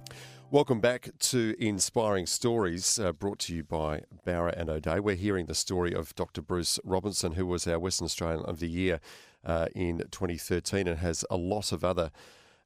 Welcome 0.51 0.81
back 0.81 1.09
to 1.21 1.57
Inspiring 1.59 2.27
Stories, 2.27 2.99
uh, 2.99 3.12
brought 3.12 3.38
to 3.40 3.55
you 3.55 3.64
by 3.64 4.03
Barra 4.27 4.53
and 4.55 4.69
O'Day. 4.69 5.01
We're 5.01 5.14
hearing 5.14 5.47
the 5.47 5.55
story 5.55 5.95
of 5.95 6.14
Dr. 6.14 6.43
Bruce 6.43 6.79
Robinson, 6.85 7.33
who 7.33 7.47
was 7.47 7.67
our 7.67 7.79
Western 7.79 8.05
Australian 8.05 8.45
of 8.45 8.61
the 8.61 8.69
Year 8.69 9.01
uh, 9.43 9.69
in 9.75 10.01
2013 10.11 10.87
and 10.87 10.99
has 10.99 11.25
a 11.31 11.38
lot 11.38 11.73
of 11.73 11.83
other 11.83 12.11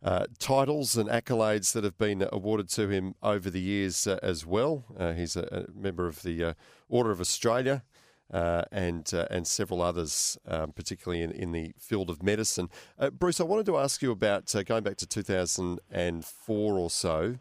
uh, 0.02 0.26
titles 0.38 0.96
and 0.96 1.08
accolades 1.08 1.72
that 1.72 1.84
have 1.84 1.98
been 1.98 2.26
awarded 2.32 2.68
to 2.68 2.88
him 2.88 3.14
over 3.22 3.50
the 3.50 3.60
years 3.60 4.06
uh, 4.06 4.18
as 4.22 4.46
well. 4.46 4.84
Uh, 4.96 5.12
he's 5.12 5.36
a, 5.36 5.66
a, 5.68 5.78
member 5.78 6.06
of 6.06 6.22
the 6.22 6.44
uh, 6.44 6.52
Order 6.88 7.10
of 7.10 7.20
Australia. 7.20 7.82
Uh, 8.30 8.62
and 8.70 9.10
and 9.30 9.46
several 9.46 9.80
others, 9.80 10.36
um, 10.46 10.70
particularly 10.70 11.22
in, 11.22 11.30
in 11.30 11.52
the 11.52 11.72
field 11.78 12.10
of 12.10 12.22
medicine. 12.22 12.68
Bruce, 13.12 13.40
I 13.40 13.44
wanted 13.44 13.64
to 13.64 13.78
ask 13.78 14.02
you 14.02 14.10
about 14.10 14.54
going 14.66 14.82
back 14.82 14.98
to 14.98 15.06
2004 15.06 16.78
or 16.78 16.90
so. 16.90 17.38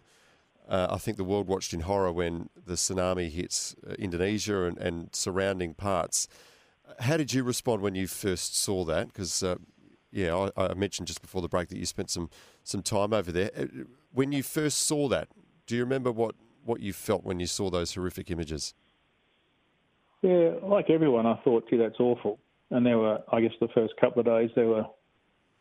Uh, 0.68 0.88
I 0.90 0.98
think 0.98 1.18
the 1.18 1.24
world 1.24 1.48
watched 1.48 1.74
in 1.74 1.82
horror 1.82 2.12
when 2.12 2.50
the 2.66 2.74
tsunami 2.74 3.30
hit 3.30 3.76
uh, 3.90 3.94
Indonesia 3.94 4.64
and, 4.64 4.78
and, 4.78 5.16
surrounding 5.16 5.74
parts. 5.74 6.28
How 7.00 7.16
did 7.16 7.34
you 7.34 7.44
respond 7.44 7.82
when 7.82 7.96
you 7.96 8.08
first 8.08 8.58
saw 8.58 8.84
that? 8.86 9.08
Because, 9.08 9.44
uh, 9.44 9.56
yeah, 10.12 10.50
I, 10.58 10.66
I, 10.66 10.74
mentioned 10.74 11.08
just 11.08 11.22
before 11.22 11.42
the 11.42 11.50
break 11.50 11.70
that 11.70 11.78
you 11.78 11.86
spent 11.86 12.10
some, 12.10 12.30
some 12.64 12.82
time 12.82 13.14
over 13.14 13.32
there. 13.32 13.52
Uh, 13.58 13.66
when 14.14 14.32
you 14.32 14.44
first 14.44 14.80
saw 14.80 15.08
that, 15.10 15.30
do 15.66 15.76
you 15.76 15.84
remember 15.84 16.12
what, 16.12 16.36
what 16.64 16.80
you 16.80 16.94
felt 16.94 17.24
when 17.24 17.40
you 17.40 17.48
saw 17.48 17.70
those 17.70 17.94
horrific 17.94 18.32
images? 18.32 18.74
Yeah, 20.22 20.52
like 20.64 20.90
everyone, 20.90 21.26
I 21.26 21.40
thought, 21.44 21.70
gee, 21.70 21.78
that's 21.78 22.00
awful. 22.00 22.40
And 22.72 22.86
there 22.86 22.98
were, 22.98 23.20
I 23.32 23.42
guess, 23.42 23.54
the 23.62 23.68
first 23.74 23.94
couple 24.00 24.20
of 24.20 24.26
days, 24.26 24.50
there 24.56 24.68
were 24.68 24.86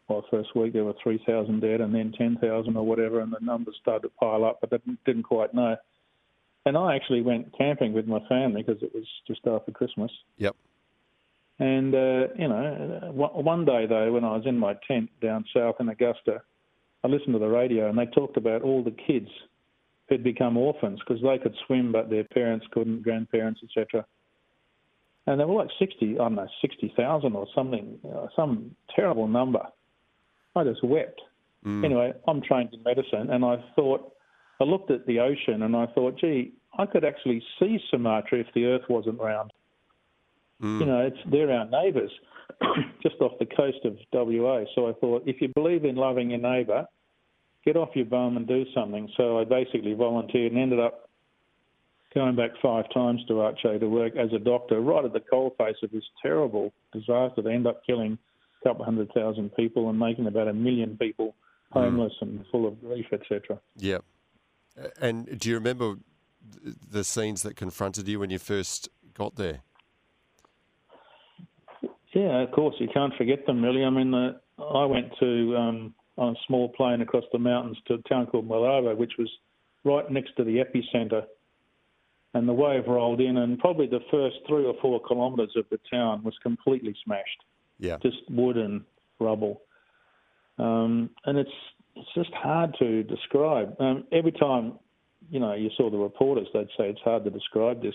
well, 0.08 0.24
first 0.30 0.54
week 0.54 0.72
there 0.72 0.84
were 0.84 0.94
3,000 1.02 1.60
dead 1.60 1.80
and 1.80 1.94
then 1.94 2.12
10,000 2.16 2.76
or 2.76 2.86
whatever, 2.86 3.20
and 3.20 3.32
the 3.32 3.38
numbers 3.40 3.76
started 3.80 4.02
to 4.02 4.08
pile 4.20 4.44
up, 4.44 4.58
but 4.60 4.72
I 4.72 4.78
didn't 5.04 5.24
quite 5.24 5.52
know. 5.52 5.76
And 6.64 6.76
I 6.76 6.94
actually 6.94 7.22
went 7.22 7.56
camping 7.56 7.92
with 7.92 8.06
my 8.06 8.20
family 8.28 8.62
because 8.62 8.82
it 8.82 8.94
was 8.94 9.04
just 9.26 9.40
after 9.46 9.72
Christmas. 9.72 10.10
Yep. 10.38 10.56
And, 11.58 11.94
uh, 11.94 12.28
you 12.38 12.48
know, 12.48 13.10
one 13.14 13.64
day, 13.64 13.86
though, 13.86 14.12
when 14.12 14.24
I 14.24 14.36
was 14.36 14.44
in 14.46 14.58
my 14.58 14.74
tent 14.86 15.08
down 15.22 15.44
south 15.54 15.76
in 15.80 15.88
Augusta, 15.88 16.42
I 17.02 17.08
listened 17.08 17.32
to 17.34 17.38
the 17.38 17.48
radio 17.48 17.88
and 17.88 17.98
they 17.98 18.06
talked 18.06 18.36
about 18.36 18.62
all 18.62 18.82
the 18.82 18.90
kids 18.90 19.28
who'd 20.08 20.22
become 20.22 20.56
orphans 20.56 21.00
because 21.00 21.22
they 21.22 21.38
could 21.38 21.54
swim 21.66 21.92
but 21.92 22.10
their 22.10 22.24
parents 22.24 22.66
couldn't, 22.72 23.02
grandparents, 23.02 23.60
etc. 23.62 24.04
And 25.26 25.40
there 25.40 25.46
were 25.46 25.62
like 25.62 25.70
60, 25.78 26.14
I 26.14 26.16
don't 26.16 26.34
know, 26.34 26.46
60,000 26.60 27.34
or 27.34 27.46
something, 27.54 27.98
uh, 28.14 28.26
some 28.36 28.76
terrible 28.94 29.26
number. 29.26 29.62
I 30.54 30.64
just 30.64 30.84
wept. 30.84 31.20
Mm. 31.64 31.84
Anyway, 31.84 32.12
I'm 32.28 32.40
trained 32.42 32.72
in 32.72 32.82
medicine, 32.82 33.30
and 33.30 33.44
I 33.44 33.56
thought, 33.74 34.12
I 34.60 34.64
looked 34.64 34.90
at 34.90 35.06
the 35.06 35.20
ocean 35.20 35.62
and 35.62 35.76
I 35.76 35.86
thought, 35.86 36.18
gee, 36.18 36.52
I 36.78 36.86
could 36.86 37.04
actually 37.04 37.42
see 37.58 37.78
Sumatra 37.90 38.40
if 38.40 38.46
the 38.54 38.66
Earth 38.66 38.88
wasn't 38.88 39.20
round. 39.20 39.52
Mm. 40.62 40.80
You 40.80 40.86
know, 40.86 41.00
it's 41.00 41.18
they're 41.30 41.50
our 41.50 41.66
neighbours, 41.66 42.10
just 43.02 43.16
off 43.20 43.32
the 43.38 43.46
coast 43.46 43.84
of 43.84 43.96
WA. 44.12 44.64
So 44.74 44.88
I 44.88 44.92
thought, 44.94 45.22
if 45.26 45.40
you 45.40 45.48
believe 45.54 45.84
in 45.84 45.96
loving 45.96 46.30
your 46.30 46.40
neighbour, 46.40 46.86
get 47.64 47.76
off 47.76 47.90
your 47.94 48.06
bum 48.06 48.36
and 48.36 48.46
do 48.46 48.64
something. 48.74 49.08
So 49.16 49.38
I 49.38 49.44
basically 49.44 49.94
volunteered 49.94 50.52
and 50.52 50.60
ended 50.60 50.80
up 50.80 51.10
going 52.14 52.36
back 52.36 52.50
five 52.62 52.84
times 52.94 53.20
to 53.28 53.34
Aceh 53.34 53.80
to 53.80 53.88
work 53.88 54.16
as 54.16 54.32
a 54.32 54.38
doctor, 54.38 54.80
right 54.80 55.04
at 55.04 55.12
the 55.12 55.20
coalface 55.20 55.82
of 55.82 55.90
this 55.90 56.04
terrible 56.22 56.72
disaster. 56.92 57.42
They 57.42 57.52
end 57.52 57.66
up 57.66 57.82
killing 57.84 58.18
a 58.62 58.68
couple 58.68 58.84
hundred 58.84 59.12
thousand 59.12 59.54
people 59.54 59.90
and 59.90 59.98
making 59.98 60.26
about 60.26 60.48
a 60.48 60.54
million 60.54 60.96
people 60.96 61.34
homeless 61.72 62.12
mm. 62.18 62.22
and 62.22 62.44
full 62.50 62.66
of 62.66 62.80
grief, 62.80 63.06
etc. 63.12 63.60
Yep. 63.76 64.04
And 65.00 65.38
do 65.38 65.50
you 65.50 65.56
remember 65.56 65.96
the 66.90 67.04
scenes 67.04 67.42
that 67.42 67.56
confronted 67.56 68.08
you 68.08 68.20
when 68.20 68.30
you 68.30 68.38
first 68.38 68.88
got 69.14 69.36
there? 69.36 69.60
Yeah, 72.16 72.40
of 72.40 72.50
course. 72.52 72.74
You 72.78 72.88
can't 72.94 73.12
forget 73.18 73.44
them, 73.44 73.62
really. 73.62 73.84
I 73.84 73.90
mean, 73.90 74.14
uh, 74.14 74.32
I 74.58 74.86
went 74.86 75.12
to 75.20 75.54
um, 75.54 75.94
on 76.16 76.30
a 76.32 76.38
small 76.46 76.70
plane 76.70 77.02
across 77.02 77.24
the 77.30 77.38
mountains 77.38 77.76
to 77.88 77.94
a 77.94 78.08
town 78.08 78.26
called 78.26 78.48
Meulaboh, 78.48 78.96
which 78.96 79.12
was 79.18 79.28
right 79.84 80.10
next 80.10 80.34
to 80.38 80.44
the 80.44 80.64
epicenter. 80.64 81.24
And 82.32 82.48
the 82.48 82.54
wave 82.54 82.84
rolled 82.88 83.20
in, 83.20 83.36
and 83.36 83.58
probably 83.58 83.86
the 83.86 84.00
first 84.10 84.36
three 84.48 84.64
or 84.64 84.74
four 84.80 84.98
kilometres 85.06 85.52
of 85.56 85.66
the 85.70 85.78
town 85.90 86.24
was 86.24 86.32
completely 86.42 86.96
smashed. 87.04 87.44
Yeah. 87.78 87.98
Just 88.02 88.16
wood 88.30 88.56
and 88.56 88.80
rubble. 89.20 89.60
Um, 90.58 91.10
and 91.26 91.36
it's 91.36 91.50
it's 91.96 92.08
just 92.14 92.32
hard 92.32 92.74
to 92.78 93.02
describe. 93.02 93.78
Um, 93.78 94.04
every 94.10 94.32
time, 94.32 94.78
you 95.30 95.38
know, 95.38 95.52
you 95.52 95.68
saw 95.76 95.90
the 95.90 95.98
reporters, 95.98 96.46
they'd 96.54 96.68
say 96.78 96.88
it's 96.88 97.00
hard 97.00 97.24
to 97.24 97.30
describe 97.30 97.82
this. 97.82 97.94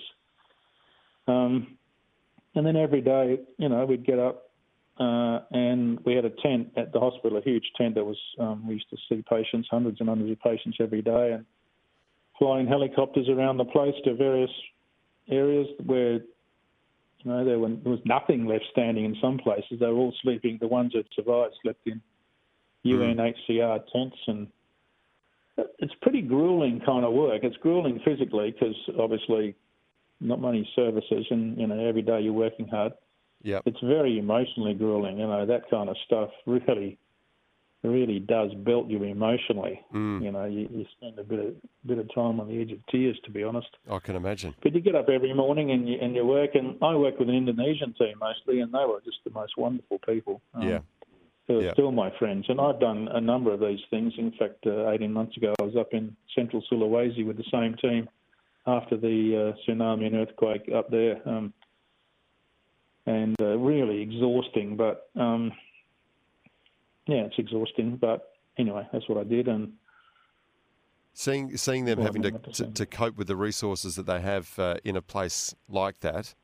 Um, 1.28 1.78
and 2.56 2.66
then 2.66 2.76
every 2.76 3.02
day, 3.02 3.40
you 3.58 3.70
know, 3.70 3.86
we'd 3.86 4.06
get 4.06 4.20
up 4.20 4.50
uh, 5.00 5.40
and 5.52 6.00
we 6.06 6.14
had 6.16 6.26
a 6.26 6.30
tent 6.30 6.70
at 6.78 6.92
the 6.94 7.00
hospital, 7.00 7.38
a 7.38 7.42
huge 7.42 7.66
tent 7.78 7.96
that 7.96 8.06
was, 8.06 8.18
um, 8.40 8.68
we 8.68 8.76
used 8.76 8.90
to 8.90 8.98
see 9.10 9.24
patients, 9.30 9.68
hundreds 9.72 10.00
and 10.00 10.10
hundreds 10.10 10.32
of 10.32 10.40
patients 10.42 10.78
every 10.80 11.02
day, 11.02 11.32
and 11.34 11.46
flying 12.38 12.68
helicopters 12.68 13.28
around 13.30 13.58
the 13.58 13.66
place 13.66 13.96
to 14.04 14.16
various 14.16 14.52
areas 15.30 15.68
where, 15.86 16.14
you 16.14 17.26
know, 17.26 17.46
there, 17.46 17.58
were, 17.58 17.70
there 17.70 17.92
was 17.92 18.02
nothing 18.06 18.46
left 18.46 18.66
standing 18.72 19.06
in 19.06 19.16
some 19.22 19.38
places. 19.38 19.80
They 19.80 19.88
were 19.88 19.94
all 19.94 20.14
sleeping, 20.22 20.58
the 20.60 20.68
ones 20.68 20.92
that 20.94 21.06
survived 21.16 21.56
slept 21.64 21.88
in 21.88 22.02
UNHCR 22.86 23.84
tents 23.94 24.18
and 24.28 24.48
it's 25.80 25.94
pretty 26.02 26.22
grueling 26.22 26.82
kind 26.86 27.06
of 27.06 27.14
work. 27.14 27.44
It's 27.44 27.58
grueling 27.58 28.00
physically 28.04 28.52
because 28.52 28.76
obviously 29.00 29.56
not 30.22 30.40
many 30.40 30.70
services, 30.76 31.26
and 31.30 31.58
you 31.58 31.68
know 31.68 31.78
every 31.88 32.02
day 32.02 32.22
you're 32.22 32.34
working 32.34 32.68
hard. 32.68 32.94
Yeah, 33.42 33.60
it's 33.66 33.80
very 33.82 34.20
emotionally 34.20 34.74
grueling. 34.74 35.18
You 35.20 35.28
know 35.28 35.46
that 35.46 35.70
kind 35.70 35.90
of 35.90 35.98
stuff 36.06 36.30
really, 36.46 37.00
really 37.84 38.20
does 38.20 38.54
belt 38.54 38.88
you 38.88 39.04
emotionally. 39.04 39.82
Mm. 39.94 40.24
You 40.24 40.32
know, 40.32 40.46
you, 40.46 40.70
you 40.72 40.86
spend 40.98 41.18
a 41.18 41.24
bit 41.24 41.40
of 41.40 41.56
bit 41.86 41.98
of 41.98 42.14
time 42.14 42.40
on 42.40 42.48
the 42.48 42.62
edge 42.62 42.72
of 42.72 42.78
tears, 42.88 43.20
to 43.26 43.32
be 43.32 43.44
honest. 43.44 43.70
I 43.90 44.00
can 44.00 44.16
imagine. 44.16 44.54
But 44.62 44.76
you 44.76 44.82
get 44.82 44.96
up 44.96 45.10
every 45.10 45.34
morning 45.34 45.72
and 45.72 45.90
you 45.90 45.98
and 46.00 46.16
you 46.16 46.26
work, 46.26 46.52
and 46.54 46.78
I 46.82 46.96
work 46.96 47.20
with 47.20 47.30
an 47.30 47.36
Indonesian 47.36 47.94
team 47.94 48.14
mostly, 48.20 48.62
and 48.62 48.72
they 48.72 48.86
were 48.86 49.02
just 49.04 49.18
the 49.24 49.32
most 49.32 49.58
wonderful 49.58 50.00
people. 50.08 50.42
Um, 50.54 50.68
yeah. 50.68 50.80
Who 51.48 51.58
are 51.58 51.64
yeah. 51.64 51.74
still 51.74 51.92
my 51.92 52.14
friends, 52.20 52.46
and 52.50 52.62
I've 52.62 52.80
done 52.80 53.10
a 53.12 53.20
number 53.20 53.52
of 53.52 53.60
these 53.60 53.80
things. 53.90 54.14
In 54.18 54.32
fact, 54.38 54.66
uh, 54.68 54.92
18 54.92 55.12
months 55.12 55.36
ago, 55.36 55.56
I 55.60 55.64
was 55.64 55.76
up 55.76 55.92
in 55.92 56.16
central 56.36 56.64
Sulawesi 56.72 57.26
with 57.26 57.36
the 57.36 57.44
same 57.52 57.76
team 57.82 58.08
after 58.68 58.98
the 58.98 59.56
uh, 59.56 59.72
tsunami 59.72 60.08
and 60.08 60.16
earthquake 60.16 60.70
up 60.74 60.90
there, 60.90 61.22
um, 61.28 61.54
and 63.06 63.36
uh, 63.42 63.58
really 63.58 64.02
exhausting. 64.02 64.76
But 64.76 65.10
um, 65.16 65.52
yeah, 67.08 67.24
it's 67.24 67.40
exhausting. 67.40 67.98
But 67.98 68.34
anyway, 68.58 68.88
that's 68.92 69.08
what 69.10 69.18
I 69.18 69.24
did, 69.24 69.48
and 69.48 69.74
seeing 71.14 71.58
seeing 71.58 71.86
them 71.86 72.00
well, 72.00 72.08
having 72.08 72.22
to, 72.24 72.32
to, 72.32 72.66
to 72.68 72.86
cope 72.86 73.18
with 73.18 73.28
the 73.28 73.36
resources 73.36 73.96
that 73.96 74.06
they 74.06 74.22
have 74.22 74.58
uh, 74.60 74.76
in 74.84 74.96
a 74.96 75.02
place 75.02 75.56
like 75.68 76.00
that, 76.02 76.36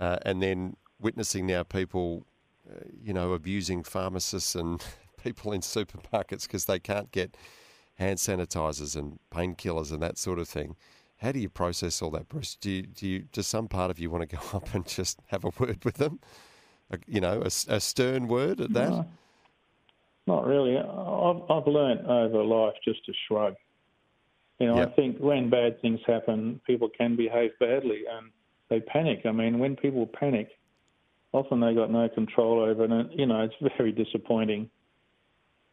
uh, 0.00 0.18
and 0.22 0.42
then 0.42 0.76
witnessing 1.00 1.46
now 1.46 1.62
people, 1.62 2.26
uh, 2.68 2.84
you 3.02 3.12
know, 3.12 3.32
abusing 3.32 3.82
pharmacists 3.82 4.54
and 4.54 4.84
people 5.22 5.52
in 5.52 5.60
supermarkets 5.60 6.42
because 6.42 6.64
they 6.64 6.78
can't 6.78 7.12
get 7.12 7.36
hand 7.96 8.18
sanitizers 8.18 8.96
and 8.96 9.18
painkillers 9.30 9.92
and 9.92 10.02
that 10.02 10.18
sort 10.18 10.38
of 10.38 10.48
thing. 10.48 10.76
How 11.24 11.32
do 11.32 11.38
you 11.38 11.48
process 11.48 12.02
all 12.02 12.10
that, 12.10 12.28
Bruce? 12.28 12.54
Do 12.54 12.70
you, 12.70 12.82
do 12.82 13.08
you, 13.08 13.20
does 13.32 13.46
some 13.46 13.66
part 13.66 13.90
of 13.90 13.98
you 13.98 14.10
want 14.10 14.28
to 14.28 14.36
go 14.36 14.42
up 14.52 14.74
and 14.74 14.86
just 14.86 15.20
have 15.28 15.42
a 15.42 15.50
word 15.58 15.82
with 15.82 15.96
them? 15.96 16.20
A, 16.90 16.98
you 17.06 17.18
know, 17.18 17.40
a, 17.40 17.46
a, 17.46 17.80
stern 17.80 18.28
word 18.28 18.60
at 18.60 18.74
that? 18.74 18.90
No, 18.90 19.06
not 20.26 20.46
really. 20.46 20.76
I've, 20.76 21.50
I've 21.50 21.66
learned 21.66 22.06
over 22.06 22.44
life 22.44 22.74
just 22.84 23.06
to 23.06 23.12
shrug. 23.26 23.54
You 24.58 24.66
know, 24.66 24.76
yep. 24.76 24.92
I 24.92 24.96
think 24.96 25.16
when 25.16 25.48
bad 25.48 25.80
things 25.80 26.00
happen, 26.06 26.60
people 26.66 26.90
can 26.90 27.16
behave 27.16 27.52
badly 27.58 28.02
and 28.06 28.30
they 28.68 28.80
panic. 28.80 29.22
I 29.24 29.32
mean, 29.32 29.58
when 29.58 29.76
people 29.76 30.06
panic, 30.06 30.50
often 31.32 31.58
they 31.58 31.74
got 31.74 31.90
no 31.90 32.06
control 32.10 32.60
over 32.60 32.84
it, 32.84 32.90
and 32.90 33.10
you 33.18 33.24
know, 33.24 33.40
it's 33.40 33.54
very 33.78 33.92
disappointing. 33.92 34.68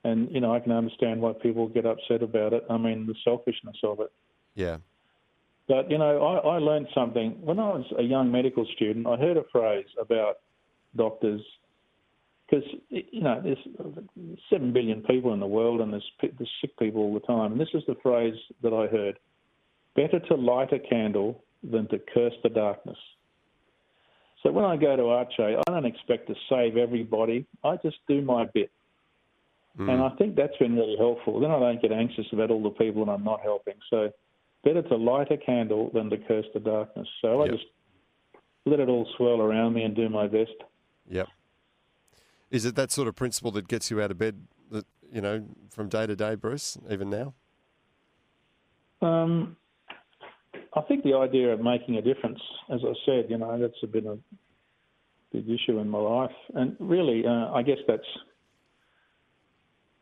And 0.06 0.32
you 0.32 0.40
know, 0.40 0.56
I 0.56 0.62
can 0.62 0.72
understand 0.72 1.20
why 1.20 1.34
people 1.34 1.68
get 1.68 1.86
upset 1.86 2.24
about 2.24 2.54
it. 2.54 2.64
I 2.70 2.78
mean, 2.78 3.06
the 3.06 3.16
selfishness 3.26 3.76
of 3.84 4.00
it. 4.00 4.12
Yeah. 4.56 4.78
But, 5.72 5.90
you 5.90 5.98
know, 5.98 6.22
I, 6.22 6.56
I 6.56 6.58
learned 6.58 6.88
something. 6.94 7.38
When 7.40 7.58
I 7.58 7.70
was 7.70 7.86
a 7.98 8.04
young 8.04 8.30
medical 8.30 8.68
student, 8.76 9.08
I 9.08 9.16
heard 9.16 9.38
a 9.38 9.46
phrase 9.54 9.86
about 9.98 10.40
doctors 10.98 11.42
because 12.46 12.66
you 12.90 13.22
know 13.22 13.42
there's 13.42 13.58
seven 14.50 14.74
billion 14.74 15.02
people 15.04 15.32
in 15.32 15.40
the 15.40 15.48
world 15.48 15.80
and 15.80 15.94
there's, 15.94 16.12
there's 16.22 16.50
sick 16.60 16.78
people 16.78 17.00
all 17.04 17.14
the 17.14 17.22
time. 17.22 17.54
And 17.54 17.62
this 17.62 17.70
is 17.74 17.84
the 17.88 17.96
phrase 18.04 18.36
that 18.62 18.74
I 18.74 18.88
heard: 18.88 19.18
"Better 19.96 20.20
to 20.20 20.36
light 20.36 20.74
a 20.74 20.80
candle 20.80 21.42
than 21.64 21.88
to 21.88 22.00
curse 22.14 22.34
the 22.44 22.50
darkness." 22.50 22.98
So 24.44 24.52
when 24.52 24.66
I 24.66 24.76
go 24.76 24.98
to 24.98 25.04
Aceh, 25.04 25.64
I 25.66 25.72
don't 25.72 25.86
expect 25.86 26.28
to 26.28 26.36
save 26.50 26.76
everybody. 26.76 27.46
I 27.64 27.78
just 27.78 28.00
do 28.10 28.22
my 28.22 28.46
bit, 28.54 28.72
mm. 29.80 29.90
and 29.90 30.02
I 30.02 30.10
think 30.18 30.36
that's 30.36 30.58
been 30.58 30.76
really 30.76 30.98
helpful. 30.98 31.40
Then 31.40 31.52
I 31.52 31.60
don't 31.60 31.82
get 31.82 31.94
anxious 31.94 32.26
about 32.34 32.52
all 32.52 32.62
the 32.62 32.72
people 32.72 33.06
that 33.06 33.12
I'm 33.14 33.24
not 33.24 33.40
helping. 33.40 33.76
So 33.90 34.12
better 34.64 34.82
to 34.82 34.96
light 34.96 35.32
a 35.32 35.38
candle 35.38 35.90
than 35.94 36.10
to 36.10 36.18
curse 36.18 36.46
the 36.54 36.60
darkness. 36.60 37.08
So 37.22 37.44
yep. 37.44 37.52
I 37.52 37.56
just 37.56 37.68
let 38.66 38.80
it 38.80 38.90
all 38.90 39.08
swirl 39.18 39.42
around 39.42 39.74
me 39.74 39.84
and 39.84 39.96
do 39.96 40.10
my 40.10 40.28
best. 40.28 40.52
Yep. 41.10 41.28
Is 42.52 42.66
it 42.66 42.76
that 42.76 42.92
sort 42.92 43.08
of 43.08 43.16
principle 43.16 43.52
that 43.52 43.68
gets 43.68 43.90
you 43.90 44.02
out 44.02 44.12
of 44.12 44.18
bed, 44.18 44.46
that, 44.72 44.86
you 45.12 45.22
know, 45.22 45.46
from 45.70 45.90
day 45.90 46.06
to 46.06 46.16
day, 46.16 46.36
Bruce, 46.36 46.78
even 46.90 47.10
now? 47.10 47.34
Um, 49.02 49.56
I 50.76 50.82
think 50.82 51.04
the 51.04 51.16
idea 51.16 51.54
of 51.54 51.62
making 51.62 51.96
a 51.96 52.02
difference, 52.02 52.40
as 52.70 52.82
I 52.84 52.94
said, 53.06 53.26
you 53.30 53.38
know, 53.38 53.58
that's 53.60 53.92
been 53.92 54.08
a 54.08 54.18
big 55.32 55.50
issue 55.50 55.80
in 55.80 55.90
my 55.90 55.98
life, 55.98 56.36
and 56.54 56.76
really, 56.80 57.26
uh, 57.26 57.52
I 57.52 57.64
guess 57.64 57.80
that's 57.88 58.06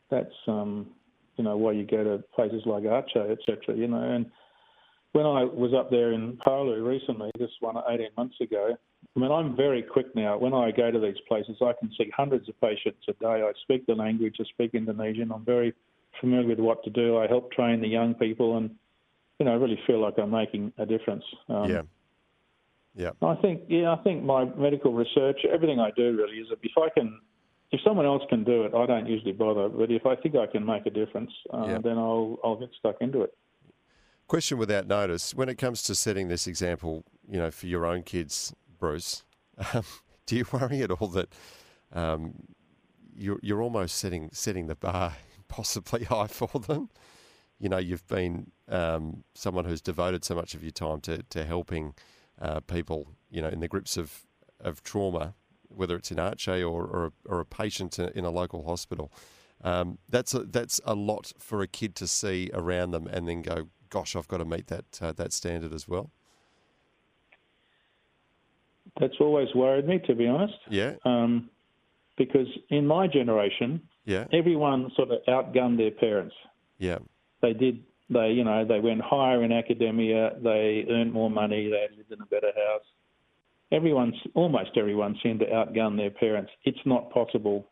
that's 0.10 0.34
um, 0.48 0.88
you 1.38 1.44
know 1.44 1.56
why 1.58 1.72
you 1.72 1.86
go 1.86 2.04
to 2.04 2.24
places 2.36 2.64
like 2.66 2.84
Aceh, 2.84 3.32
etc. 3.32 3.76
You 3.76 3.88
know, 3.88 4.02
and 4.02 4.26
when 5.14 5.26
I 5.26 5.44
was 5.44 5.74
up 5.74 5.90
there 5.90 6.14
in 6.14 6.38
Palu 6.38 6.84
recently, 6.84 7.32
this 7.38 7.50
one 7.60 7.76
18 7.90 8.10
months 8.18 8.36
ago, 8.42 8.78
I 9.16 9.20
mean, 9.20 9.32
I'm 9.32 9.56
very 9.56 9.82
quick 9.82 10.16
now. 10.16 10.38
When 10.38 10.54
I 10.54 10.72
go 10.72 10.92
to 10.92 11.00
these 11.00 11.20
places, 11.28 11.58
I 11.62 11.74
can 11.80 11.90
see 11.98 12.12
hundreds 12.16 12.48
of 12.48 12.60
patients 12.62 13.04
a 13.08 13.14
day. 13.14 13.42
I 13.42 13.52
speak 13.64 13.88
the 13.88 13.96
language, 13.96 14.36
I 14.40 14.44
speak 14.54 14.72
Indonesian. 14.74 15.32
I'm 15.32 15.46
very 15.46 15.74
familiar 16.22 16.48
with 16.48 16.60
what 16.60 16.84
to 16.84 16.90
do. 16.90 17.18
I 17.18 17.28
help 17.28 17.52
train 17.52 17.82
the 17.82 17.88
young 17.88 18.14
people, 18.14 18.58
and 18.58 18.70
you 19.40 19.46
know, 19.46 19.54
I 19.54 19.56
really 19.56 19.80
feel 19.88 20.00
like 20.00 20.16
I'm 20.20 20.32
making 20.32 20.74
a 20.78 20.86
difference. 20.86 21.24
Um, 21.48 21.70
yeah. 21.70 21.82
Yeah. 22.96 23.12
I 23.22 23.36
think, 23.36 23.62
yeah, 23.70 23.94
I 23.94 24.04
think 24.04 24.24
my 24.24 24.44
medical 24.44 24.94
research, 24.94 25.40
everything 25.52 25.80
I 25.80 25.92
do 25.96 26.18
really 26.18 26.38
is 26.38 26.48
if 26.62 26.72
I 26.78 26.90
can, 26.90 27.20
if 27.72 27.80
someone 27.82 28.06
else 28.06 28.24
can 28.30 28.44
do 28.44 28.64
it, 28.64 28.74
I 28.74 28.86
don't 28.86 29.08
usually 29.08 29.32
bother. 29.32 29.70
But 29.70 29.92
if 29.92 30.06
I 30.06 30.16
think 30.16 30.36
I 30.36 30.48
can 30.48 30.66
make 30.66 30.86
a 30.86 30.90
difference, 30.90 31.32
uh, 31.54 31.66
yeah. 31.66 31.78
then 31.82 31.98
I'll 31.98 32.38
I'll 32.44 32.58
get 32.58 32.70
stuck 32.78 32.98
into 33.00 33.22
it. 33.22 33.34
Question 34.30 34.60
without 34.60 34.86
notice: 34.86 35.34
When 35.34 35.50
it 35.50 35.58
comes 35.58 35.82
to 35.82 35.96
setting 35.96 36.28
this 36.28 36.46
example, 36.46 37.04
you 37.28 37.40
know, 37.40 37.50
for 37.50 37.66
your 37.66 37.84
own 37.84 38.04
kids, 38.04 38.54
Bruce, 38.78 39.24
um, 39.74 39.84
do 40.28 40.36
you 40.36 40.46
worry 40.52 40.84
at 40.84 40.92
all 40.92 41.08
that 41.08 41.34
um, 41.94 42.36
you're 43.16 43.40
you're 43.42 43.64
almost 43.64 43.96
setting 43.96 44.30
setting 44.32 44.68
the 44.68 44.76
bar 44.76 45.14
possibly 45.48 46.04
high 46.04 46.28
for 46.28 46.60
them? 46.60 46.92
You 47.58 47.70
know, 47.70 47.80
you've 47.80 48.06
been 48.06 48.52
um, 48.68 49.24
someone 49.34 49.66
who's 49.66 49.82
devoted 49.82 50.24
so 50.24 50.36
much 50.36 50.54
of 50.54 50.62
your 50.62 50.74
time 50.74 51.02
to 51.02 51.24
to 51.24 51.44
helping 51.44 51.96
uh, 52.40 52.60
people, 52.60 53.16
you 53.32 53.42
know, 53.42 53.50
in 53.50 53.62
the 53.62 53.68
grips 53.68 53.98
of 53.98 54.28
of 54.60 54.84
trauma, 54.84 55.34
whether 55.70 55.96
it's 55.96 56.12
in 56.12 56.18
Aceh 56.18 56.62
or 56.62 56.86
or 56.86 57.06
a, 57.06 57.12
or 57.26 57.40
a 57.40 57.46
patient 57.46 57.98
in 57.98 58.26
a 58.26 58.30
local 58.30 58.64
hospital. 58.68 59.12
Um, 59.62 59.98
that's 60.08 60.36
a, 60.36 60.40
that's 60.44 60.80
a 60.86 60.94
lot 60.94 61.34
for 61.38 61.62
a 61.62 61.68
kid 61.68 61.96
to 61.96 62.08
see 62.08 62.50
around 62.54 62.92
them 62.92 63.08
and 63.08 63.28
then 63.28 63.42
go, 63.42 63.68
gosh, 63.90 64.16
I've 64.16 64.28
got 64.28 64.38
to 64.38 64.46
meet 64.46 64.68
that 64.68 65.00
uh, 65.02 65.12
that 65.14 65.34
standard 65.34 65.74
as 65.74 65.88
well? 65.88 66.12
That's 69.00 69.16
always 69.20 69.48
worried 69.56 69.88
me, 69.88 70.00
to 70.08 70.16
be 70.16 70.28
honest. 70.28 70.56
Yeah. 70.70 70.94
Um, 71.06 71.50
because 72.18 72.48
in 72.70 72.86
my 72.86 73.08
generation, 73.08 73.82
yeah. 74.06 74.26
everyone 74.34 74.92
sort 74.96 75.12
of 75.12 75.20
outgunned 75.28 75.78
their 75.78 75.92
parents. 75.92 76.36
Yeah. 76.78 77.00
They 77.42 77.54
did. 77.54 77.84
They, 78.10 78.32
you 78.32 78.44
know, 78.44 78.66
they 78.66 78.80
went 78.80 79.02
higher 79.02 79.44
in 79.44 79.52
academia. 79.52 80.32
They 80.42 80.86
earned 80.90 81.14
more 81.14 81.30
money. 81.30 81.70
They 81.70 81.96
lived 81.96 82.12
in 82.12 82.20
a 82.22 82.26
better 82.26 82.52
house. 82.56 82.86
Everyone's 83.72 84.16
almost 84.34 84.72
everyone 84.76 85.16
seemed 85.22 85.42
to 85.42 85.46
outgun 85.46 85.96
their 85.96 86.10
parents. 86.10 86.52
It's 86.64 86.80
not 86.86 87.12
possible 87.12 87.68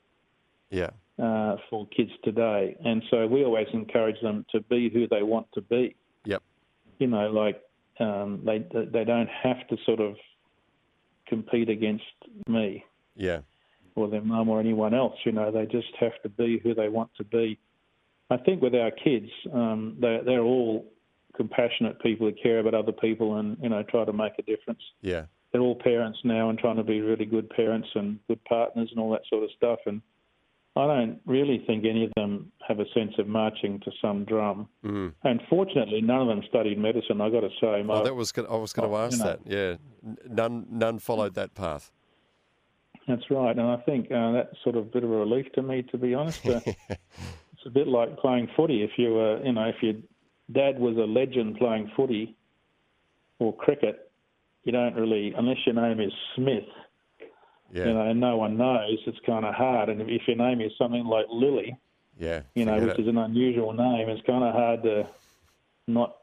Yeah. 0.70 0.92
uh, 1.18 1.56
for 1.72 1.88
kids 1.88 2.12
today, 2.24 2.78
and 2.86 3.02
so 3.10 3.26
we 3.26 3.44
always 3.44 3.68
encourage 3.74 4.22
them 4.22 4.46
to 4.52 4.62
be 4.62 4.90
who 4.90 5.08
they 5.08 5.24
want 5.24 5.48
to 5.56 5.62
be. 5.62 5.96
You 7.00 7.08
know, 7.08 7.30
like 7.30 7.62
um, 8.00 8.42
they 8.46 8.60
they 8.74 9.04
don't 9.04 9.30
have 9.30 9.68
to 9.70 9.78
sort 9.86 10.00
of 10.00 10.16
compete 11.28 11.70
against 11.70 12.06
me 12.48 12.86
Yeah. 13.16 13.42
or 13.96 14.08
their 14.08 14.22
mum 14.22 14.50
or 14.50 14.60
anyone 14.60 14.94
else. 14.94 15.16
You 15.26 15.32
know, 15.32 15.52
they 15.52 15.66
just 15.66 15.94
have 16.00 16.14
to 16.24 16.30
be 16.30 16.60
who 16.60 16.74
they 16.74 16.90
want 16.90 17.12
to 17.18 17.24
be. 17.24 17.60
I 18.30 18.38
think 18.38 18.62
with 18.62 18.76
our 18.76 18.92
kids, 18.92 19.30
um, 19.54 19.98
they 20.00 20.20
they're 20.26 20.42
all 20.42 20.86
compassionate 21.36 22.00
people 22.02 22.28
who 22.28 22.34
care 22.42 22.60
about 22.60 22.74
other 22.74 22.92
people 22.92 23.36
and 23.38 23.58
you 23.62 23.70
know 23.70 23.84
try 23.84 24.06
to 24.06 24.14
make 24.14 24.34
a 24.40 24.42
difference. 24.44 24.82
Yeah. 25.02 25.26
They're 25.52 25.62
all 25.62 25.76
parents 25.76 26.20
now 26.24 26.50
and 26.50 26.60
trying 26.60 26.76
to 26.76 26.84
be 26.84 27.00
really 27.00 27.26
good 27.26 27.50
parents 27.50 27.88
and 27.96 28.20
good 28.28 28.44
partners 28.46 28.90
and 28.92 29.00
all 29.00 29.12
that 29.12 29.22
sort 29.30 29.44
of 29.44 29.50
stuff. 29.56 29.80
And 29.86 30.02
I 30.78 30.88
don't 30.88 31.20
really 31.26 31.64
think 31.66 31.86
any 31.86 32.06
of 32.06 32.12
them 32.16 32.52
have 32.68 32.80
a 32.80 32.86
sense 32.94 33.14
of 33.18 33.28
marching 33.28 33.80
to 33.82 33.92
some 34.02 34.26
drum. 34.26 34.68
Mm. 34.86 35.14
And 35.24 35.42
fortunately, 35.50 36.02
none 36.02 36.22
of 36.22 36.28
them 36.28 36.42
studied 36.48 36.78
medicine. 36.78 37.22
I 37.22 37.30
got 37.30 37.42
to 37.42 37.50
say, 37.62 37.84
my, 37.84 37.96
Oh, 37.96 38.04
that 38.04 38.16
was 38.16 38.34
I 38.38 38.56
was 38.56 38.74
going 38.74 38.90
to 38.90 38.96
Oh, 38.96 39.00
ask 39.00 39.18
you 39.18 39.24
know. 39.24 39.30
that. 39.30 39.40
Yeah. 39.46 39.76
None 40.30 40.68
none 40.70 41.00
followed 41.00 41.34
that 41.36 41.54
path. 41.56 41.92
That's 43.08 43.24
right, 43.32 43.58
and 43.58 43.66
I 43.66 43.78
think 43.78 44.12
uh, 44.12 44.34
that's 44.34 44.56
sort 44.64 44.76
of 44.76 44.84
a 44.84 44.90
bit 44.90 45.04
of 45.06 45.10
a 45.10 45.16
relief 45.16 45.46
to 45.54 45.62
me, 45.62 45.82
to 45.92 45.98
be 45.98 46.14
honest. 46.14 46.46
Uh, 46.46 46.60
it's 46.90 47.66
a 47.66 47.70
bit 47.70 47.88
like 47.88 48.18
playing 48.18 48.50
footy. 48.56 48.84
If 48.84 48.92
you 48.98 49.14
were, 49.14 49.42
you 49.46 49.54
know, 49.54 49.64
if 49.70 49.76
your 49.82 49.94
dad 50.52 50.78
was 50.78 50.98
a 50.98 51.08
legend 51.08 51.58
playing 51.58 51.90
footy 51.96 52.36
or 53.40 53.56
cricket, 53.56 54.12
you 54.66 54.74
don't 54.74 54.94
really, 54.96 55.34
unless 55.38 55.58
your 55.66 55.76
name 55.76 56.02
is 56.02 56.12
Smith, 56.36 56.66
Yeah. 57.72 57.88
you 57.88 57.94
know, 57.94 58.02
and 58.10 58.20
no 58.20 58.38
one 58.38 58.58
knows, 58.58 58.98
it's 59.06 59.20
kind 59.26 59.46
of 59.46 59.54
hard. 59.54 59.90
And 59.90 60.02
if 60.10 60.22
your 60.28 60.38
name 60.38 60.62
is 60.62 60.72
something 60.78 61.06
like 61.06 61.26
Lillee, 61.28 61.76
yeah. 62.18 62.42
you 62.56 62.66
know, 62.66 62.80
which 62.80 62.98
it. 62.98 63.02
is 63.02 63.08
an 63.08 63.18
unusual 63.18 63.74
name, 63.74 64.08
it's 64.10 64.26
kind 64.26 64.44
of 64.44 64.54
hard 64.54 64.84
to 64.84 65.08
not, 65.88 66.16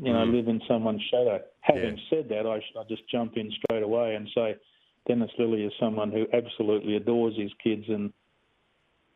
you 0.00 0.12
know, 0.12 0.24
live 0.24 0.46
in 0.48 0.60
someone's 0.68 1.02
shadow. 1.10 1.40
Having 1.60 1.96
Mm. 1.96 1.98
Yeah. 1.98 2.02
said 2.10 2.28
that, 2.30 2.46
I, 2.46 2.60
sh- 2.60 2.76
I 2.78 2.84
just 2.88 3.08
jump 3.08 3.36
in 3.36 3.50
straight 3.50 3.82
away 3.82 4.14
and 4.14 4.28
say 4.34 4.56
Dennis 5.08 5.30
Lillee 5.38 5.66
is 5.66 5.72
someone 5.80 6.12
who 6.12 6.26
absolutely 6.32 6.96
adores 6.96 7.36
his 7.36 7.50
kids 7.62 7.84
and 7.88 8.12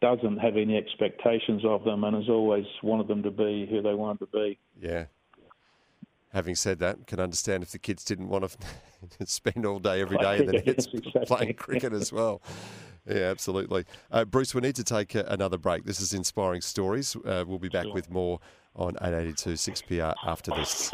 doesn't 0.00 0.38
have 0.38 0.56
any 0.56 0.76
expectations 0.76 1.64
of 1.64 1.84
them 1.84 2.02
and 2.02 2.16
has 2.16 2.28
always 2.28 2.66
wanted 2.82 3.06
them 3.06 3.22
to 3.22 3.30
be 3.30 3.66
who 3.70 3.80
they 3.80 3.94
wanted 3.94 4.18
to 4.20 4.26
be. 4.32 4.58
Yeah. 4.80 5.04
Having 6.32 6.54
said 6.54 6.78
that, 6.78 7.06
can 7.06 7.20
understand 7.20 7.62
if 7.62 7.72
the 7.72 7.78
kids 7.78 8.04
didn't 8.04 8.28
want 8.28 8.50
to 9.18 9.26
spend 9.26 9.66
all 9.66 9.78
day 9.78 10.00
every 10.00 10.16
day 10.18 10.38
in 10.38 10.46
the 10.46 10.52
Cricket, 10.52 10.66
nets 10.66 10.88
yes, 10.92 11.02
exactly. 11.04 11.26
playing 11.26 11.54
cricket 11.54 11.92
as 11.92 12.12
well. 12.12 12.40
Yeah, 13.06 13.30
absolutely. 13.30 13.84
Uh, 14.10 14.24
Bruce, 14.24 14.54
we 14.54 14.60
need 14.60 14.76
to 14.76 14.84
take 14.84 15.14
uh, 15.14 15.24
another 15.26 15.58
break. 15.58 15.84
This 15.84 16.00
is 16.00 16.14
Inspiring 16.14 16.60
Stories. 16.60 17.16
Uh, 17.16 17.44
we'll 17.46 17.58
be 17.58 17.68
back 17.68 17.86
with 17.92 18.10
more 18.10 18.38
on 18.76 18.96
882 19.02 19.50
6PR 19.50 20.14
after 20.24 20.52
this. 20.52 20.90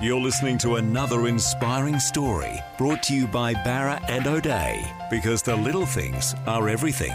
You're 0.00 0.20
listening 0.20 0.58
to 0.58 0.76
another 0.76 1.26
inspiring 1.26 1.98
story 1.98 2.58
brought 2.76 3.02
to 3.04 3.14
you 3.14 3.26
by 3.26 3.54
Bowra 3.54 4.02
and 4.10 4.26
O'Dea 4.26 4.84
because 5.10 5.42
the 5.42 5.56
little 5.56 5.86
things 5.86 6.34
are 6.46 6.68
everything. 6.68 7.14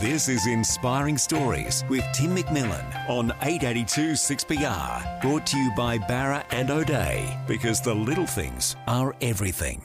This 0.00 0.30
is 0.30 0.46
Inspiring 0.46 1.18
Stories 1.18 1.84
with 1.90 2.02
Tim 2.14 2.34
McMillan 2.34 3.06
on 3.10 3.32
882 3.42 4.12
6PR, 4.12 5.20
brought 5.20 5.44
to 5.48 5.58
you 5.58 5.70
by 5.76 5.98
Bowra 5.98 6.42
and 6.52 6.70
O'Dea 6.70 7.36
because 7.46 7.82
the 7.82 7.92
little 7.92 8.24
things 8.24 8.76
are 8.86 9.14
everything. 9.20 9.82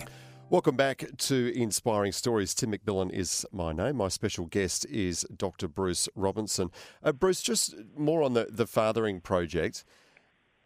Welcome 0.50 0.78
back 0.78 1.04
to 1.18 1.52
Inspiring 1.54 2.14
Stories. 2.14 2.56
Tim 2.56 2.72
McMillan 2.72 3.12
is 3.12 3.46
my 3.52 3.74
name. 3.74 3.98
My 3.98 4.08
special 4.08 4.46
guest 4.46 4.86
is 4.86 5.28
Dr. 5.36 5.68
Bruce 5.68 6.08
Robinson. 6.16 6.72
Uh, 7.04 7.12
Bruce, 7.12 7.42
just 7.42 7.76
more 7.98 8.24
on 8.24 8.36
the, 8.36 8.48
the 8.50 8.68
fathering 8.68 9.20
project. 9.20 9.84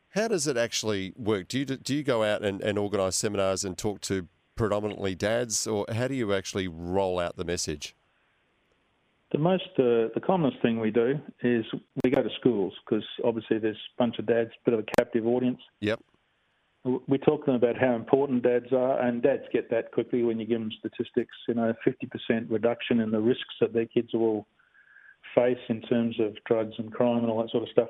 How 0.10 0.28
does 0.28 0.46
it 0.46 0.58
actually 0.58 1.12
work? 1.18 1.48
Do 1.48 1.58
you 1.58 1.66
do 1.66 1.96
you 1.96 2.04
go 2.04 2.24
out 2.24 2.44
and, 2.44 2.62
and 2.62 2.78
organise 2.78 3.16
seminars 3.16 3.66
and 3.66 3.76
talk 3.76 4.02
to 4.02 4.28
predominantly 4.56 5.16
dads, 5.16 5.66
or 5.66 5.88
how 5.92 6.08
do 6.08 6.14
you 6.14 6.36
actually 6.36 6.68
roll 6.68 7.18
out 7.18 7.36
the 7.36 7.46
message? 7.46 7.96
The 9.32 9.38
most, 9.38 9.70
uh, 9.78 10.10
the 10.16 10.22
commonest 10.26 10.62
thing 10.62 10.80
we 10.80 10.90
do 10.90 11.20
is 11.44 11.64
we 12.04 12.10
go 12.10 12.24
to 12.24 12.30
schools 12.40 12.74
because 12.84 13.06
obviously 13.24 13.60
there's 13.60 13.76
a 13.76 14.02
bunch 14.02 14.18
of 14.18 14.26
dads, 14.26 14.50
bit 14.66 14.74
of 14.74 14.80
a 14.80 14.86
captive 14.98 15.28
audience. 15.28 15.60
Yep. 15.82 16.00
We 17.08 17.18
talk 17.20 17.46
to 17.46 17.52
them 17.52 17.56
about 17.56 17.78
how 17.78 17.94
important 17.94 18.42
dads 18.42 18.72
are, 18.72 19.02
and 19.02 19.22
dads 19.22 19.44
get 19.52 19.70
that 19.70 19.92
quickly 19.92 20.24
when 20.24 20.40
you 20.40 20.46
give 20.46 20.60
them 20.60 20.72
statistics. 20.80 21.36
You 21.48 21.56
know, 21.56 21.74
50% 21.86 22.50
reduction 22.50 23.02
in 23.02 23.12
the 23.12 23.20
risks 23.20 23.54
that 23.60 23.74
their 23.74 23.86
kids 23.86 24.10
will 24.14 24.48
face 25.36 25.60
in 25.68 25.82
terms 25.82 26.20
of 26.20 26.36
drugs 26.46 26.74
and 26.78 26.92
crime 26.92 27.20
and 27.20 27.30
all 27.30 27.42
that 27.42 27.52
sort 27.52 27.64
of 27.64 27.70
stuff. 27.70 27.90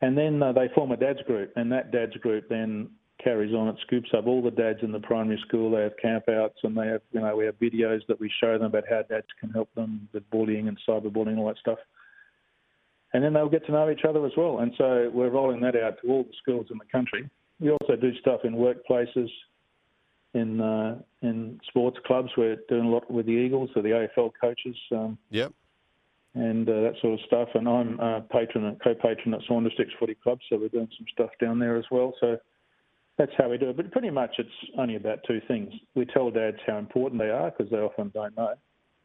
And 0.00 0.16
then 0.16 0.42
uh, 0.42 0.52
they 0.52 0.68
form 0.74 0.92
a 0.92 0.96
dads 0.96 1.20
group, 1.26 1.52
and 1.56 1.72
that 1.72 1.90
dads 1.90 2.14
group 2.16 2.48
then 2.48 2.88
carries 3.22 3.54
on. 3.54 3.68
It 3.68 3.76
scoops 3.82 4.10
up 4.16 4.26
all 4.26 4.42
the 4.42 4.50
dads 4.50 4.80
in 4.82 4.92
the 4.92 5.00
primary 5.00 5.42
school. 5.46 5.70
They 5.70 5.82
have 5.82 5.92
campouts, 6.02 6.62
and 6.62 6.76
they 6.76 6.86
have, 6.86 7.02
you 7.12 7.20
know, 7.20 7.36
we 7.36 7.44
have 7.46 7.58
videos 7.58 8.00
that 8.08 8.18
we 8.20 8.30
show 8.40 8.52
them 8.58 8.66
about 8.66 8.84
how 8.88 9.02
dads 9.02 9.26
can 9.40 9.50
help 9.50 9.72
them 9.74 10.08
with 10.12 10.28
bullying 10.30 10.68
and 10.68 10.78
cyberbullying 10.88 11.28
and 11.28 11.38
all 11.40 11.48
that 11.48 11.58
stuff. 11.58 11.78
And 13.14 13.24
then 13.24 13.32
they'll 13.32 13.48
get 13.48 13.64
to 13.66 13.72
know 13.72 13.90
each 13.90 14.04
other 14.06 14.24
as 14.26 14.32
well. 14.36 14.58
And 14.58 14.72
so 14.76 15.10
we're 15.12 15.30
rolling 15.30 15.60
that 15.62 15.74
out 15.76 15.96
to 16.02 16.08
all 16.08 16.24
the 16.24 16.34
schools 16.42 16.66
in 16.70 16.78
the 16.78 16.84
country. 16.92 17.28
We 17.58 17.70
also 17.70 17.96
do 17.96 18.14
stuff 18.18 18.40
in 18.44 18.54
workplaces, 18.54 19.28
in 20.34 20.60
uh, 20.60 20.98
in 21.22 21.58
sports 21.68 21.96
clubs. 22.06 22.30
We're 22.36 22.56
doing 22.68 22.84
a 22.84 22.90
lot 22.90 23.10
with 23.10 23.26
the 23.26 23.32
Eagles, 23.32 23.70
or 23.74 23.82
the 23.82 24.08
AFL 24.16 24.32
coaches. 24.40 24.76
Um, 24.92 25.18
Yep. 25.30 25.52
and 26.34 26.68
uh, 26.68 26.80
that 26.82 26.94
sort 27.00 27.14
of 27.18 27.26
stuff. 27.26 27.48
And 27.54 27.66
I'm 27.68 27.98
uh, 27.98 28.20
patron, 28.30 28.76
co-patron 28.84 29.34
at 29.34 29.40
Swan 29.46 29.64
Districts 29.64 29.94
Footy 29.98 30.14
Club, 30.14 30.38
so 30.48 30.56
we're 30.58 30.68
doing 30.68 30.88
some 30.96 31.06
stuff 31.12 31.30
down 31.40 31.58
there 31.58 31.76
as 31.76 31.86
well. 31.90 32.14
So 32.20 32.38
that's 33.18 33.32
how 33.36 33.48
we 33.50 33.58
do 33.58 33.68
it. 33.70 33.76
But 33.76 33.90
pretty 33.92 34.10
much 34.10 34.36
it's 34.38 34.48
only 34.78 34.96
about 34.96 35.18
two 35.26 35.40
things. 35.48 35.72
We 35.94 36.06
tell 36.06 36.30
dads 36.30 36.58
how 36.66 36.78
important 36.78 37.20
they 37.20 37.30
are 37.30 37.50
because 37.50 37.70
they 37.70 37.78
often 37.78 38.10
don't 38.14 38.36
know. 38.36 38.54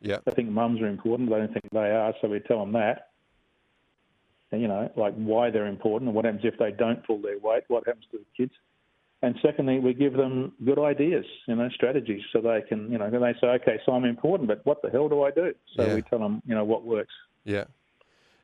Yep. 0.01 0.23
They 0.25 0.31
think 0.33 0.49
mums 0.49 0.81
are 0.81 0.87
important, 0.87 1.29
but 1.29 1.35
they 1.35 1.41
don't 1.45 1.53
think 1.53 1.69
they 1.71 1.91
are, 1.91 2.13
so 2.21 2.27
we 2.27 2.39
tell 2.41 2.59
them 2.59 2.73
that. 2.73 3.09
And, 4.51 4.61
you 4.61 4.67
know, 4.67 4.91
like 4.95 5.15
why 5.15 5.49
they're 5.49 5.65
important 5.65 6.09
and 6.09 6.15
what 6.15 6.25
happens 6.25 6.43
if 6.45 6.57
they 6.59 6.71
don't 6.71 7.05
pull 7.05 7.19
their 7.21 7.39
weight, 7.39 7.63
what 7.69 7.87
happens 7.87 8.05
to 8.11 8.19
the 8.19 8.25
kids. 8.37 8.53
And 9.23 9.35
secondly, 9.41 9.79
we 9.79 9.93
give 9.93 10.13
them 10.13 10.51
good 10.65 10.77
ideas, 10.77 11.25
you 11.47 11.55
know, 11.55 11.69
strategies, 11.73 12.21
so 12.33 12.41
they 12.41 12.61
can, 12.67 12.91
you 12.91 12.97
know, 12.97 13.09
they 13.09 13.33
say, 13.39 13.47
okay, 13.47 13.79
so 13.85 13.93
I'm 13.93 14.03
important, 14.03 14.49
but 14.49 14.63
what 14.65 14.81
the 14.81 14.89
hell 14.89 15.07
do 15.09 15.23
I 15.23 15.31
do? 15.31 15.53
So 15.75 15.85
Yeah. 15.87 15.95
we 15.95 16.01
tell 16.03 16.19
them, 16.19 16.41
you 16.45 16.53
know, 16.53 16.65
what 16.65 16.83
works. 16.83 17.13
Yeah. 17.45 17.63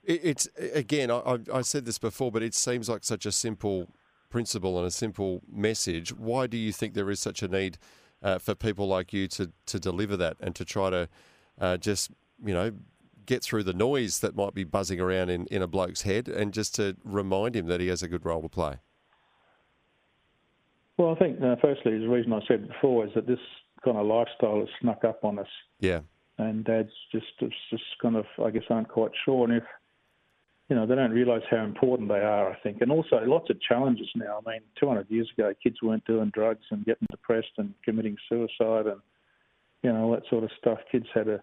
It's 0.06 0.48
again, 0.74 1.12
I, 1.12 1.18
I- 1.18 1.58
I 1.58 1.62
said 1.62 1.86
this 1.86 2.00
before, 2.00 2.32
but 2.32 2.42
it 2.42 2.56
seems 2.56 2.88
like 2.90 3.04
such 3.04 3.26
a 3.26 3.32
simple 3.32 3.90
principle 4.30 4.78
and 4.78 4.88
a 4.88 4.92
simple 4.92 5.42
message. 5.52 6.14
Why 6.14 6.48
do 6.48 6.58
you 6.58 6.72
think 6.72 6.94
there 6.94 7.10
is 7.10 7.20
such 7.20 7.42
a 7.44 7.48
need 7.48 7.78
uh, 8.22 8.38
for 8.38 8.56
people 8.56 8.88
like 8.88 9.14
you 9.14 9.28
to 9.30 9.52
to 9.66 9.80
deliver 9.80 10.16
that 10.18 10.38
and 10.40 10.56
to 10.56 10.66
try 10.66 10.90
to 10.90 11.10
uh, 11.60 11.78
just 11.78 12.12
you 12.44 12.54
know 12.54 12.72
get 13.26 13.44
through 13.44 13.64
the 13.64 13.74
noise 13.74 14.20
that 14.20 14.36
might 14.36 14.54
be 14.56 14.64
buzzing 14.64 15.00
around 15.00 15.30
in, 15.30 15.46
in 15.48 15.62
a 15.62 15.68
bloke's 15.68 16.02
head 16.02 16.28
and 16.28 16.52
just 16.54 16.74
to 16.76 16.96
remind 17.04 17.56
him 17.56 17.68
that 17.68 17.80
he 17.80 17.88
has 17.88 18.02
a 18.02 18.08
good 18.08 18.26
role 18.26 18.42
to 18.42 18.50
play? 18.50 18.78
Well, 20.98 21.12
I 21.16 21.16
think 21.20 21.42
uh, 21.42 21.56
firstly, 21.62 21.98
the 21.98 22.10
reason 22.10 22.34
I 22.34 22.40
said 22.48 22.68
before 22.68 23.06
is 23.06 23.12
that 23.16 23.28
this 23.28 23.40
kind 23.86 23.98
of 23.98 24.06
lifestyle 24.06 24.60
has 24.60 24.68
snuck 24.82 25.04
up 25.06 25.24
on 25.24 25.40
us, 25.40 25.48
Yeah. 25.80 26.02
and 26.38 26.66
dads 26.66 26.92
just 27.12 27.28
just 27.40 27.56
just 27.70 27.84
kind 28.02 28.16
of 28.18 28.26
I 28.44 28.50
guess 28.50 28.64
aren't 28.70 28.90
quite 28.90 29.12
sure, 29.24 29.46
and 29.46 29.54
if 29.54 29.64
you 30.70 30.76
know 30.76 30.86
they 30.86 30.96
don't 30.96 31.12
realise 31.12 31.44
how 31.50 31.64
important 31.64 32.10
they 32.10 32.20
are, 32.20 32.52
I 32.52 32.56
think, 32.60 32.82
and 32.82 32.92
also 32.92 33.22
lots 33.26 33.50
of 33.50 33.60
challenges 33.62 34.08
now. 34.16 34.40
I 34.46 34.52
mean, 34.52 34.62
200 34.80 35.10
years 35.10 35.30
ago, 35.38 35.54
kids 35.62 35.82
weren't 35.82 36.06
doing 36.06 36.32
drugs 36.34 36.66
and 36.72 36.86
getting 36.86 37.08
depressed 37.12 37.54
and 37.58 37.74
committing 37.84 38.18
suicide, 38.30 38.88
and 38.88 39.02
you 39.84 39.92
know 39.92 40.04
all 40.04 40.12
that 40.12 40.24
sort 40.30 40.44
of 40.44 40.52
stuff. 40.60 40.80
Kids 40.92 41.08
had 41.14 41.28
a 41.28 41.42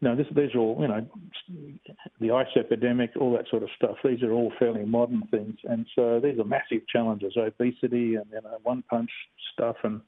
you 0.00 0.08
know, 0.08 0.14
this, 0.14 0.26
these 0.36 0.54
are 0.54 0.58
all, 0.58 0.78
you 0.80 0.86
know, 0.86 1.04
the 2.20 2.30
ice 2.30 2.46
epidemic, 2.56 3.10
all 3.20 3.32
that 3.32 3.48
sort 3.50 3.64
of 3.64 3.68
stuff. 3.74 3.96
These 4.04 4.22
are 4.22 4.30
all 4.32 4.52
fairly 4.56 4.84
modern 4.84 5.22
things, 5.30 5.56
and 5.64 5.86
so 5.96 6.20
these 6.22 6.38
are 6.38 6.44
massive 6.44 6.86
challenges: 6.88 7.36
obesity 7.36 8.14
and 8.14 8.26
you 8.30 8.40
know, 8.44 8.58
one-punch 8.62 9.10
stuff, 9.52 9.76
and 9.82 10.00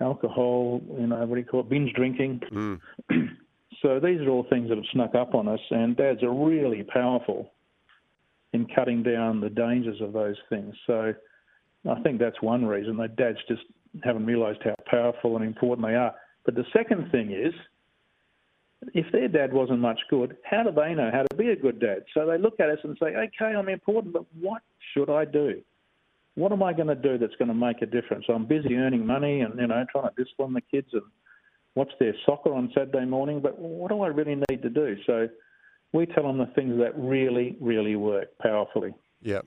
alcohol. 0.00 0.82
You 0.98 1.06
know, 1.06 1.24
what 1.26 1.36
do 1.36 1.40
you 1.40 1.46
call 1.46 1.60
it? 1.60 1.68
Binge 1.68 1.92
drinking. 1.92 2.40
Mm. 2.52 2.80
so 3.82 4.00
these 4.00 4.20
are 4.20 4.28
all 4.28 4.46
things 4.50 4.68
that 4.68 4.76
have 4.78 4.86
snuck 4.92 5.14
up 5.14 5.34
on 5.34 5.48
us, 5.48 5.60
and 5.70 5.96
dads 5.96 6.22
are 6.22 6.32
really 6.32 6.82
powerful 6.82 7.52
in 8.52 8.66
cutting 8.74 9.02
down 9.02 9.40
the 9.40 9.50
dangers 9.50 10.00
of 10.00 10.12
those 10.12 10.36
things. 10.48 10.74
So 10.86 11.14
I 11.88 12.00
think 12.00 12.18
that's 12.18 12.40
one 12.40 12.64
reason 12.64 12.96
that 12.96 13.16
dads 13.16 13.38
just 13.48 13.62
haven't 14.02 14.26
realised 14.26 14.60
how 14.64 14.74
powerful 14.86 15.36
and 15.36 15.44
important 15.44 15.86
they 15.86 15.94
are. 15.94 16.14
But 16.44 16.54
the 16.54 16.64
second 16.72 17.10
thing 17.10 17.30
is 17.30 17.52
if 18.94 19.10
their 19.12 19.28
dad 19.28 19.52
wasn't 19.52 19.80
much 19.80 20.00
good, 20.08 20.36
how 20.44 20.62
do 20.62 20.70
they 20.70 20.94
know 20.94 21.10
how 21.12 21.22
to 21.22 21.36
be 21.36 21.50
a 21.50 21.56
good 21.56 21.80
dad? 21.80 22.04
So 22.14 22.26
they 22.26 22.38
look 22.38 22.60
at 22.60 22.70
us 22.70 22.78
and 22.84 22.96
say, 23.00 23.08
okay, 23.08 23.56
I'm 23.56 23.68
important, 23.68 24.12
but 24.12 24.24
what 24.40 24.62
should 24.92 25.10
I 25.10 25.24
do? 25.24 25.60
What 26.36 26.52
am 26.52 26.62
I 26.62 26.72
going 26.72 26.88
to 26.88 26.94
do 26.94 27.18
that's 27.18 27.34
going 27.36 27.48
to 27.48 27.54
make 27.54 27.82
a 27.82 27.86
difference? 27.86 28.24
I'm 28.28 28.46
busy 28.46 28.76
earning 28.76 29.04
money 29.04 29.40
and, 29.40 29.58
you 29.58 29.66
know, 29.66 29.84
trying 29.90 30.08
to 30.08 30.24
discipline 30.24 30.52
the 30.52 30.60
kids 30.60 30.88
and 30.92 31.02
watch 31.78 31.92
their 32.00 32.14
soccer 32.26 32.52
on 32.52 32.72
Saturday 32.74 33.06
morning, 33.06 33.40
but 33.40 33.56
what 33.56 33.90
do 33.90 34.02
I 34.02 34.08
really 34.08 34.34
need 34.50 34.62
to 34.62 34.68
do? 34.68 34.96
So 35.06 35.28
we 35.92 36.06
tell 36.06 36.24
them 36.24 36.38
the 36.38 36.46
things 36.56 36.76
that 36.78 36.98
really, 36.98 37.56
really 37.60 37.94
work 37.94 38.36
powerfully. 38.42 38.92
Yeah. 39.22 39.42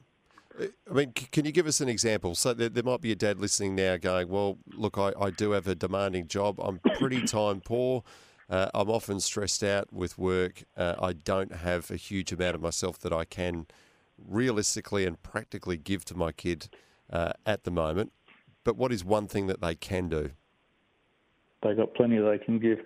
I 0.58 0.94
mean, 0.94 1.12
can 1.12 1.46
you 1.46 1.52
give 1.52 1.68
us 1.68 1.82
an 1.82 1.90
example? 1.90 2.36
So 2.36 2.54
there, 2.54 2.70
there 2.70 2.84
might 2.84 3.02
be 3.02 3.12
a 3.12 3.16
dad 3.16 3.40
listening 3.40 3.76
now 3.76 3.98
going, 3.98 4.30
well, 4.30 4.58
look, 4.74 4.98
I, 4.98 5.12
I 5.20 5.30
do 5.30 5.52
have 5.52 5.68
a 5.68 5.76
demanding 5.76 6.28
job. 6.28 6.60
I'm 6.62 6.80
pretty 6.96 7.22
time 7.26 7.60
poor. 7.60 8.04
Uh, 8.50 8.70
I'm 8.74 8.90
often 8.90 9.20
stressed 9.20 9.64
out 9.64 9.92
with 9.92 10.18
work. 10.18 10.64
Uh, 10.78 10.96
I 11.02 11.14
don't 11.14 11.54
have 11.54 11.92
a 11.92 11.98
huge 11.98 12.32
amount 12.32 12.56
of 12.56 12.62
myself 12.62 12.98
that 13.00 13.12
I 13.12 13.26
can 13.26 13.68
realistically 14.18 15.06
and 15.06 15.22
practically 15.22 15.78
give 15.78 16.06
to 16.06 16.16
my 16.16 16.32
kid 16.32 16.70
uh, 17.10 17.34
at 17.46 17.66
the 17.66 17.72
moment. 17.72 18.14
But 18.64 18.78
what 18.78 18.94
is 18.94 19.04
one 19.04 19.28
thing 19.28 19.48
that 19.48 19.60
they 19.60 19.76
can 19.76 20.08
do? 20.08 20.32
They've 21.64 21.78
got 21.78 21.94
plenty 21.94 22.18
they 22.18 22.44
can 22.44 22.60
give. 22.60 22.80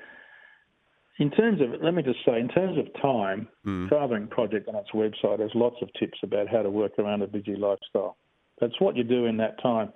In 1.18 1.32
terms 1.32 1.62
of, 1.62 1.82
let 1.82 1.94
me 1.94 2.04
just 2.04 2.20
say, 2.26 2.40
in 2.40 2.50
terms 2.50 2.78
of 2.78 2.86
time, 3.02 3.48
mm. 3.66 3.90
Fathering 3.90 4.28
Project 4.28 4.68
on 4.68 4.76
its 4.76 4.90
website 4.94 5.40
has 5.40 5.52
lots 5.56 5.78
of 5.82 5.90
tips 5.98 6.18
about 6.24 6.50
how 6.50 6.62
to 6.62 6.70
work 6.70 6.92
around 7.00 7.22
a 7.22 7.28
busy 7.28 7.56
lifestyle. 7.56 8.18
That's 8.60 8.80
what 8.80 8.98
you 8.98 9.04
do 9.04 9.26
in 9.26 9.38
that 9.38 9.62
time. 9.62 9.94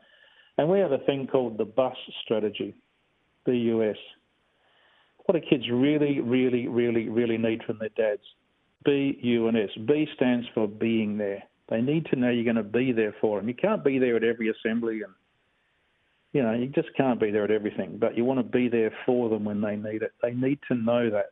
And 0.57 0.69
we 0.69 0.79
have 0.79 0.93
a 0.93 0.97
thing 0.99 1.27
called 1.27 1.57
the 1.57 1.65
BUS 1.65 1.95
strategy, 2.23 2.75
BUS 3.45 3.97
what 5.29 5.39
do 5.39 5.47
kids 5.47 5.69
really, 5.71 6.19
really, 6.21 6.67
really, 6.67 7.07
really 7.07 7.37
need 7.37 7.61
from 7.63 7.77
their 7.77 7.89
dads? 7.89 8.23
B, 8.83 9.19
U, 9.21 9.47
and 9.47 9.55
S. 9.55 9.69
B 9.87 10.07
stands 10.15 10.47
for 10.55 10.67
being 10.67 11.19
there. 11.19 11.43
They 11.69 11.81
need 11.81 12.07
to 12.07 12.15
know 12.15 12.31
you're 12.31 12.51
going 12.51 12.55
to 12.55 12.63
be 12.63 12.91
there 12.91 13.13
for 13.21 13.37
them. 13.37 13.47
You 13.47 13.53
can't 13.53 13.83
be 13.83 13.99
there 13.99 14.15
at 14.15 14.23
every 14.23 14.49
assembly, 14.49 15.01
and 15.03 15.13
you 16.33 16.43
know 16.43 16.53
you 16.53 16.67
just 16.67 16.89
can't 16.95 17.19
be 17.19 17.31
there 17.31 17.43
at 17.43 17.51
everything. 17.51 17.97
But 17.99 18.17
you 18.17 18.25
want 18.25 18.39
to 18.39 18.43
be 18.43 18.69
there 18.69 18.91
for 19.05 19.29
them 19.29 19.45
when 19.45 19.61
they 19.61 19.75
need 19.75 20.01
it. 20.01 20.11
They 20.21 20.31
need 20.31 20.59
to 20.67 20.75
know 20.75 21.09
that. 21.09 21.31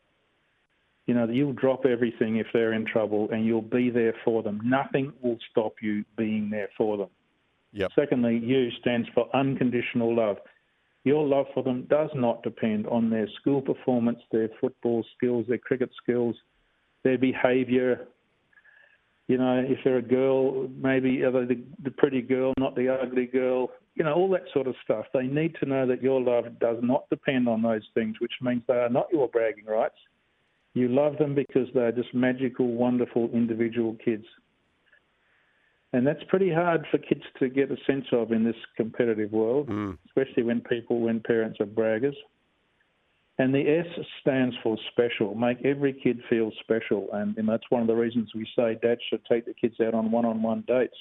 You 1.05 1.13
know 1.13 1.27
you'll 1.27 1.53
drop 1.53 1.85
everything 1.85 2.37
if 2.37 2.47
they're 2.53 2.73
in 2.73 2.85
trouble, 2.85 3.29
and 3.31 3.45
you'll 3.45 3.61
be 3.61 3.89
there 3.89 4.13
for 4.25 4.43
them. 4.43 4.59
Nothing 4.63 5.13
will 5.21 5.37
stop 5.51 5.75
you 5.81 6.03
being 6.17 6.49
there 6.49 6.69
for 6.77 6.97
them. 6.97 7.09
Yep. 7.73 7.91
Secondly, 7.95 8.41
U 8.43 8.71
stands 8.81 9.07
for 9.13 9.27
unconditional 9.35 10.15
love. 10.15 10.37
Your 11.03 11.25
love 11.25 11.45
for 11.53 11.63
them 11.63 11.85
does 11.89 12.09
not 12.15 12.43
depend 12.43 12.87
on 12.87 13.09
their 13.09 13.29
school 13.39 13.61
performance, 13.61 14.19
their 14.31 14.49
football 14.59 15.05
skills, 15.15 15.45
their 15.47 15.57
cricket 15.57 15.89
skills, 16.01 16.35
their 17.03 17.17
behaviour. 17.17 18.07
You 19.27 19.37
know, 19.37 19.63
if 19.65 19.79
they're 19.83 19.97
a 19.97 20.01
girl, 20.01 20.67
maybe 20.81 21.21
the, 21.21 21.61
the 21.83 21.91
pretty 21.91 22.21
girl, 22.21 22.53
not 22.59 22.75
the 22.75 22.89
ugly 22.89 23.25
girl. 23.25 23.69
You 23.97 24.03
know, 24.03 24.13
all 24.13 24.29
that 24.29 24.43
sort 24.53 24.67
of 24.67 24.75
stuff. 24.83 25.05
They 25.13 25.25
need 25.25 25.55
to 25.59 25.65
know 25.65 25.87
that 25.87 26.03
your 26.03 26.21
love 26.21 26.59
does 26.59 26.77
not 26.81 27.09
depend 27.09 27.49
on 27.49 27.63
those 27.63 27.81
things, 27.95 28.17
which 28.19 28.33
means 28.41 28.61
they 28.67 28.75
are 28.75 28.89
not 28.89 29.07
your 29.11 29.27
bragging 29.27 29.65
rights. 29.65 29.95
You 30.75 30.87
love 30.87 31.17
them 31.17 31.33
because 31.33 31.67
they're 31.73 31.91
just 31.91 32.13
magical, 32.13 32.67
wonderful 32.67 33.29
individual 33.33 33.97
kids. 34.05 34.25
And 35.93 36.05
that's 36.05 36.23
pretty 36.27 36.51
hard 36.51 36.85
for 36.91 36.99
kids 36.99 37.23
to 37.39 37.49
get 37.49 37.71
a 37.71 37.77
sense 37.87 38.05
of 38.11 38.31
in 38.31 38.43
this 38.43 38.55
competitive 38.75 39.31
world, 39.31 39.67
mm. 39.69 39.97
especially 40.05 40.43
when 40.43 40.61
people, 40.61 40.99
when 40.99 41.19
parents 41.21 41.59
are 41.59 41.65
braggers. 41.65 42.15
And 43.39 43.53
the 43.53 43.67
S 43.67 44.05
stands 44.21 44.55
for 44.61 44.77
special. 44.91 45.33
Make 45.33 45.63
every 45.63 45.93
kid 45.93 46.19
feel 46.29 46.51
special. 46.59 47.07
And, 47.13 47.37
and 47.37 47.47
that's 47.47 47.63
one 47.69 47.81
of 47.81 47.87
the 47.87 47.95
reasons 47.95 48.29
we 48.35 48.47
say 48.55 48.77
dads 48.81 49.01
should 49.09 49.25
take 49.25 49.45
the 49.45 49.53
kids 49.53 49.75
out 49.79 49.93
on 49.93 50.11
one 50.11 50.25
on 50.25 50.41
one 50.41 50.63
dates. 50.67 50.97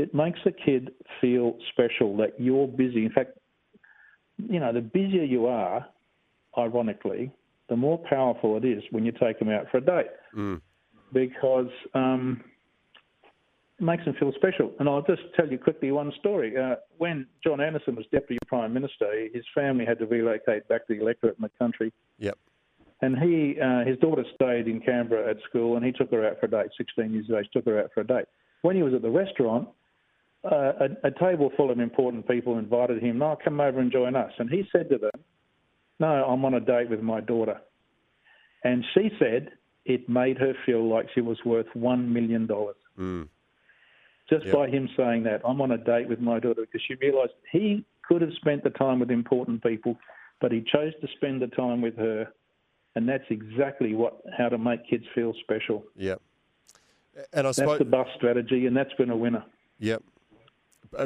It 0.00 0.14
makes 0.14 0.40
a 0.46 0.50
kid 0.50 0.92
feel 1.20 1.58
special 1.72 2.16
that 2.16 2.32
you're 2.38 2.66
busy. 2.66 3.04
In 3.04 3.12
fact, 3.12 3.38
you 4.38 4.58
know, 4.58 4.72
the 4.72 4.80
busier 4.80 5.24
you 5.24 5.46
are, 5.46 5.86
ironically, 6.56 7.30
the 7.68 7.76
more 7.76 7.98
powerful 8.08 8.56
it 8.56 8.64
is 8.64 8.82
when 8.90 9.04
you 9.04 9.12
take 9.12 9.38
them 9.38 9.50
out 9.50 9.66
for 9.70 9.76
a 9.76 9.80
date. 9.82 10.10
Mm. 10.34 10.60
Because 11.12 11.68
um, 11.94 12.42
makes 13.78 14.04
them 14.06 14.14
feel 14.18 14.32
special. 14.36 14.72
And 14.78 14.88
I'll 14.88 15.02
just 15.02 15.22
tell 15.36 15.48
you 15.48 15.58
quickly 15.58 15.90
one 15.90 16.12
story. 16.18 16.56
Uh, 16.56 16.76
when 16.96 17.26
John 17.44 17.60
Anderson 17.60 17.94
was 17.94 18.06
Deputy 18.10 18.38
Prime 18.46 18.72
Minister, 18.72 19.28
his 19.32 19.44
family 19.54 19.84
had 19.84 19.98
to 19.98 20.06
relocate 20.06 20.66
back 20.68 20.86
to 20.86 20.94
the 20.94 21.00
electorate 21.00 21.36
in 21.36 21.42
the 21.42 21.50
country. 21.58 21.92
Yep. 22.18 22.38
And 23.02 23.18
he, 23.18 23.60
uh, 23.60 23.84
his 23.84 23.98
daughter 23.98 24.24
stayed 24.34 24.66
in 24.66 24.80
Canberra 24.80 25.30
at 25.30 25.36
school, 25.48 25.76
and 25.76 25.84
he 25.84 25.92
took 25.92 26.10
her 26.10 26.26
out 26.26 26.38
for 26.40 26.46
a 26.46 26.50
date. 26.50 26.70
16 26.76 27.12
years 27.12 27.28
of 27.28 27.36
age, 27.36 27.48
took 27.52 27.66
her 27.66 27.80
out 27.80 27.90
for 27.92 28.00
a 28.00 28.06
date. 28.06 28.26
When 28.62 28.76
he 28.76 28.82
was 28.82 28.94
at 28.94 29.02
the 29.02 29.10
restaurant, 29.10 29.68
uh, 30.44 30.72
a, 30.80 31.08
a, 31.08 31.10
table 31.10 31.50
full 31.56 31.70
of 31.70 31.78
important 31.78 32.26
people 32.26 32.58
invited 32.58 33.02
him. 33.02 33.18
No, 33.18 33.36
come 33.42 33.60
over 33.60 33.78
and 33.78 33.92
join 33.92 34.16
us. 34.16 34.32
And 34.38 34.48
he 34.48 34.66
said 34.72 34.88
to 34.90 34.98
them, 34.98 35.24
"No, 35.98 36.24
I'm 36.24 36.44
on 36.44 36.54
a 36.54 36.60
date 36.60 36.88
with 36.88 37.02
my 37.02 37.20
daughter." 37.20 37.60
And 38.64 38.84
she 38.94 39.10
said 39.18 39.50
it 39.84 40.08
made 40.08 40.38
her 40.38 40.54
feel 40.64 40.88
like 40.88 41.06
she 41.14 41.20
was 41.20 41.38
worth 41.44 41.66
one 41.74 42.12
million 42.12 42.46
dollars. 42.46 42.76
Mm 42.98 43.28
just 44.30 44.46
yep. 44.46 44.54
by 44.54 44.68
him 44.68 44.88
saying 44.96 45.24
that. 45.24 45.42
I'm 45.44 45.60
on 45.60 45.72
a 45.72 45.76
date 45.76 46.08
with 46.08 46.20
my 46.20 46.38
daughter 46.38 46.62
because 46.62 46.80
she 46.86 46.94
realised 46.94 47.32
he 47.50 47.84
could 48.06 48.22
have 48.22 48.32
spent 48.34 48.62
the 48.62 48.70
time 48.70 49.00
with 49.00 49.10
important 49.10 49.62
people, 49.62 49.98
but 50.40 50.52
he 50.52 50.60
chose 50.60 50.92
to 51.00 51.08
spend 51.16 51.42
the 51.42 51.48
time 51.48 51.82
with 51.82 51.96
her, 51.96 52.28
and 52.94 53.08
that's 53.08 53.24
exactly 53.28 53.94
what 53.94 54.22
how 54.38 54.48
to 54.48 54.56
make 54.56 54.88
kids 54.88 55.04
feel 55.14 55.34
special. 55.42 55.84
Yep. 55.96 56.22
And 57.32 57.46
I 57.46 57.50
suppose 57.50 57.78
that's 57.78 57.78
the 57.80 57.84
bus 57.84 58.06
strategy, 58.16 58.66
and 58.66 58.76
that's 58.76 58.94
been 58.94 59.10
a 59.10 59.16
winner. 59.16 59.44
Yep. 59.80 60.02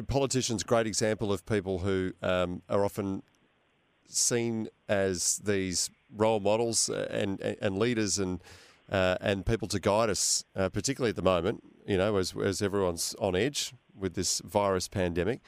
Politician's 0.09 0.63
great 0.63 0.87
example 0.87 1.33
of 1.33 1.45
people 1.47 1.81
who 1.81 2.13
um, 2.23 2.63
are 2.69 2.85
often 2.85 3.23
seen 4.09 4.69
as 4.89 5.39
these 5.45 5.91
role 6.15 6.41
models 6.41 6.89
and, 6.89 7.41
and, 7.41 7.57
and 7.61 7.79
leaders 7.79 8.19
and 8.19 8.43
uh, 8.91 9.17
and 9.21 9.47
people 9.47 9.67
to 9.69 9.81
guide 9.81 10.11
us, 10.11 10.45
uh, 10.55 10.69
particularly 10.69 11.09
at 11.09 11.17
the 11.17 11.23
moment, 11.23 11.63
you 11.87 11.97
know, 11.97 12.17
as, 12.17 12.35
as 12.37 12.61
everyone's 12.61 13.15
on 13.19 13.35
edge 13.35 13.73
with 13.97 14.15
this 14.15 14.41
virus 14.41 14.89
pandemic. 14.89 15.41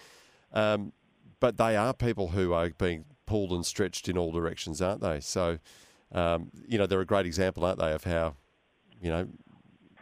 Um, 0.53 0.93
but 1.39 1.59
they 1.59 1.77
are 1.77 1.93
people 1.93 2.29
who 2.29 2.55
are 2.55 2.71
being 2.71 3.05
pulled 3.27 3.51
and 3.51 3.67
stretched 3.67 4.09
in 4.09 4.17
all 4.17 4.33
directions, 4.33 4.81
aren't 4.81 5.03
they? 5.03 5.21
So, 5.21 5.59
um, 6.13 6.51
you 6.67 6.79
know, 6.79 6.87
they're 6.87 7.01
a 7.01 7.07
great 7.07 7.27
example, 7.27 7.65
aren't 7.65 7.79
they, 7.79 7.93
of 7.93 8.05
how, 8.05 8.37
you 9.03 9.11
know, 9.11 9.29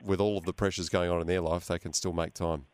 with 0.04 0.20
all 0.20 0.38
of 0.38 0.44
the 0.44 0.52
pressures 0.52 0.88
going 0.88 1.10
on 1.10 1.20
in 1.20 1.26
their 1.26 1.40
life, 1.40 1.66
they 1.66 1.78
can 1.78 1.92
still 1.92 2.12
make 2.12 2.34
time. 2.34 2.66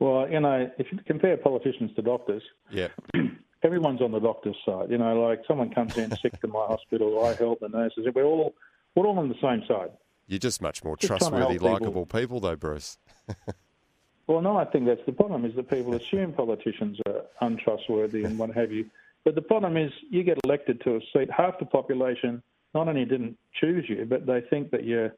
Well, 0.00 0.28
you 0.30 0.40
know, 0.40 0.70
if 0.78 0.92
you 0.92 0.98
compare 1.06 1.36
politicians 1.36 1.90
to 1.96 2.02
doctors, 2.02 2.42
yeah, 2.70 2.88
everyone's 3.62 4.00
on 4.00 4.12
the 4.12 4.20
doctor's 4.20 4.56
side. 4.64 4.90
You 4.90 4.98
know, 4.98 5.20
like 5.20 5.42
someone 5.46 5.70
comes 5.70 5.96
in 5.98 6.14
sick 6.16 6.40
to 6.40 6.48
my 6.48 6.66
hospital, 6.66 7.24
I 7.24 7.34
help 7.34 7.60
the 7.60 7.68
nurses. 7.68 8.06
We're 8.14 8.24
all 8.24 8.54
we're 8.94 9.06
all 9.06 9.18
on 9.18 9.28
the 9.28 9.34
same 9.42 9.64
side. 9.66 9.90
You're 10.26 10.38
just 10.38 10.60
much 10.60 10.84
more 10.84 10.96
just 10.96 11.08
trustworthy, 11.08 11.58
likable 11.58 12.06
people. 12.06 12.20
people, 12.20 12.40
though, 12.40 12.56
Bruce. 12.56 12.98
well, 14.26 14.42
no, 14.42 14.56
I 14.56 14.66
think 14.66 14.86
that's 14.86 15.04
the 15.06 15.12
problem. 15.12 15.44
Is 15.44 15.56
that 15.56 15.70
people 15.70 15.94
assume 15.94 16.32
politicians 16.32 16.98
are 17.06 17.22
untrustworthy 17.40 18.24
and 18.24 18.38
what 18.38 18.50
have 18.50 18.70
you. 18.70 18.86
But 19.24 19.34
the 19.34 19.42
problem 19.42 19.76
is, 19.76 19.90
you 20.10 20.22
get 20.22 20.38
elected 20.44 20.80
to 20.82 20.96
a 20.96 21.00
seat. 21.12 21.30
Half 21.30 21.58
the 21.58 21.66
population 21.66 22.42
not 22.74 22.88
only 22.88 23.04
didn't 23.04 23.36
choose 23.60 23.86
you, 23.88 24.06
but 24.08 24.26
they 24.26 24.42
think 24.42 24.70
that 24.70 24.84
you're 24.84 25.14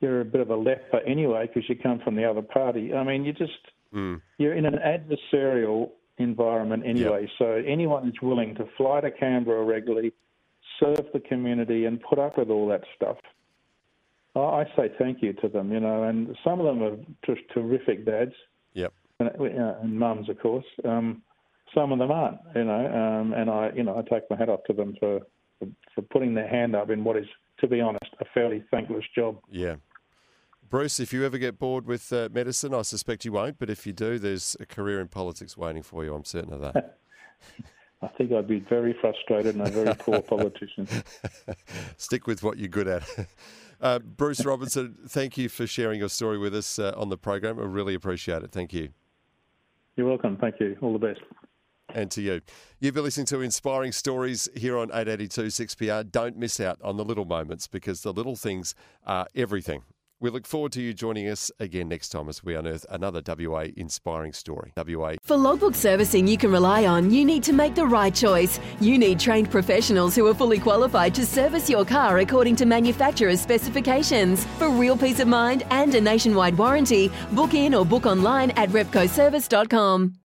you're 0.00 0.20
a 0.20 0.24
bit 0.24 0.40
of 0.40 0.50
a 0.50 0.56
leper 0.56 1.00
anyway 1.06 1.46
because 1.46 1.68
you 1.68 1.76
come 1.76 2.00
from 2.00 2.16
the 2.16 2.24
other 2.24 2.42
party. 2.42 2.94
I 2.94 3.04
mean, 3.04 3.24
you 3.24 3.32
just 3.32 3.52
mm. 3.94 4.20
you're 4.38 4.54
in 4.54 4.66
an 4.66 4.78
adversarial 4.78 5.90
environment 6.18 6.84
anyway. 6.86 7.22
Yep. 7.22 7.30
So 7.38 7.62
anyone 7.66 8.04
who's 8.04 8.18
willing 8.22 8.54
to 8.56 8.66
fly 8.76 9.00
to 9.00 9.10
Canberra 9.10 9.64
regularly, 9.64 10.12
serve 10.78 11.06
the 11.12 11.20
community 11.20 11.84
and 11.84 12.00
put 12.00 12.18
up 12.18 12.38
with 12.38 12.50
all 12.50 12.68
that 12.68 12.82
stuff. 12.96 13.16
I 14.36 14.64
say 14.76 14.90
thank 14.98 15.22
you 15.22 15.32
to 15.34 15.48
them, 15.48 15.72
you 15.72 15.80
know, 15.80 16.04
and 16.04 16.36
some 16.44 16.60
of 16.60 16.66
them 16.66 16.82
are 16.82 16.96
just 17.26 17.40
terrific 17.52 18.06
dads. 18.06 18.32
Yep. 18.74 18.92
And, 19.18 19.28
uh, 19.28 19.74
and 19.82 19.98
mums, 19.98 20.28
of 20.28 20.38
course. 20.38 20.64
Um, 20.84 21.22
some 21.74 21.92
of 21.92 21.98
them 21.98 22.10
aren't, 22.10 22.38
you 22.54 22.64
know, 22.64 22.86
um, 22.86 23.32
and 23.32 23.50
I, 23.50 23.70
you 23.74 23.82
know, 23.82 23.98
I 23.98 24.02
take 24.02 24.30
my 24.30 24.36
hat 24.36 24.48
off 24.48 24.60
to 24.66 24.72
them 24.72 24.96
for, 24.98 25.20
for, 25.58 25.68
for 25.94 26.02
putting 26.02 26.34
their 26.34 26.48
hand 26.48 26.74
up 26.74 26.90
in 26.90 27.04
what 27.04 27.16
is, 27.16 27.26
to 27.58 27.66
be 27.66 27.80
honest, 27.80 28.10
a 28.20 28.24
fairly 28.32 28.64
thankless 28.70 29.04
job. 29.14 29.38
Yeah. 29.50 29.76
Bruce, 30.70 31.00
if 31.00 31.12
you 31.12 31.26
ever 31.26 31.36
get 31.36 31.58
bored 31.58 31.84
with 31.84 32.12
uh, 32.12 32.28
medicine, 32.32 32.72
I 32.72 32.82
suspect 32.82 33.24
you 33.24 33.32
won't, 33.32 33.58
but 33.58 33.68
if 33.68 33.86
you 33.88 33.92
do, 33.92 34.20
there's 34.20 34.56
a 34.60 34.66
career 34.66 35.00
in 35.00 35.08
politics 35.08 35.56
waiting 35.56 35.82
for 35.82 36.04
you. 36.04 36.14
I'm 36.14 36.24
certain 36.24 36.52
of 36.52 36.60
that. 36.60 36.98
I 38.02 38.06
think 38.06 38.32
I'd 38.32 38.46
be 38.46 38.60
very 38.60 38.96
frustrated 39.00 39.56
and 39.56 39.66
a 39.66 39.70
very 39.70 39.94
poor 39.96 40.22
politician. 40.22 40.86
Stick 41.96 42.28
with 42.28 42.44
what 42.44 42.56
you're 42.58 42.68
good 42.68 42.88
at. 42.88 43.02
Uh, 43.82 43.98
Bruce 43.98 44.44
Robinson, 44.44 44.94
thank 45.08 45.38
you 45.38 45.48
for 45.48 45.66
sharing 45.66 46.00
your 46.00 46.10
story 46.10 46.36
with 46.36 46.54
us 46.54 46.78
uh, 46.78 46.92
on 46.98 47.08
the 47.08 47.16
program. 47.16 47.58
I 47.58 47.62
really 47.62 47.94
appreciate 47.94 48.42
it. 48.42 48.52
Thank 48.52 48.74
you. 48.74 48.90
You're 49.96 50.06
welcome. 50.06 50.36
Thank 50.36 50.60
you. 50.60 50.76
All 50.82 50.92
the 50.92 50.98
best. 50.98 51.20
And 51.94 52.10
to 52.10 52.20
you. 52.20 52.42
You've 52.78 52.92
been 52.92 53.04
listening 53.04 53.24
to 53.28 53.40
Inspiring 53.40 53.92
Stories 53.92 54.50
here 54.54 54.76
on 54.76 54.90
882 54.92 55.44
6PR. 55.44 56.10
Don't 56.10 56.36
miss 56.36 56.60
out 56.60 56.78
on 56.84 56.98
the 56.98 57.06
little 57.06 57.24
moments 57.24 57.66
because 57.68 58.02
the 58.02 58.12
little 58.12 58.36
things 58.36 58.74
are 59.06 59.26
everything. 59.34 59.82
We 60.22 60.28
look 60.28 60.46
forward 60.46 60.72
to 60.72 60.82
you 60.82 60.92
joining 60.92 61.28
us 61.28 61.50
again 61.58 61.88
next 61.88 62.10
time 62.10 62.28
as 62.28 62.44
we 62.44 62.54
unearth 62.54 62.84
another 62.90 63.22
WA 63.26 63.68
inspiring 63.74 64.34
story. 64.34 64.70
WA. 64.76 65.14
For 65.22 65.34
logbook 65.34 65.74
servicing 65.74 66.26
you 66.26 66.36
can 66.36 66.52
rely 66.52 66.84
on, 66.84 67.10
you 67.10 67.24
need 67.24 67.42
to 67.44 67.54
make 67.54 67.74
the 67.74 67.86
right 67.86 68.14
choice. 68.14 68.60
You 68.80 68.98
need 68.98 69.18
trained 69.18 69.50
professionals 69.50 70.14
who 70.14 70.26
are 70.26 70.34
fully 70.34 70.58
qualified 70.58 71.14
to 71.14 71.24
service 71.24 71.70
your 71.70 71.86
car 71.86 72.18
according 72.18 72.56
to 72.56 72.66
manufacturer's 72.66 73.40
specifications. 73.40 74.44
For 74.58 74.68
real 74.68 74.96
peace 74.96 75.20
of 75.20 75.28
mind 75.28 75.62
and 75.70 75.94
a 75.94 76.00
nationwide 76.02 76.58
warranty, 76.58 77.10
book 77.32 77.54
in 77.54 77.74
or 77.74 77.86
book 77.86 78.04
online 78.04 78.50
at 78.52 78.68
repcoservice.com. 78.68 80.16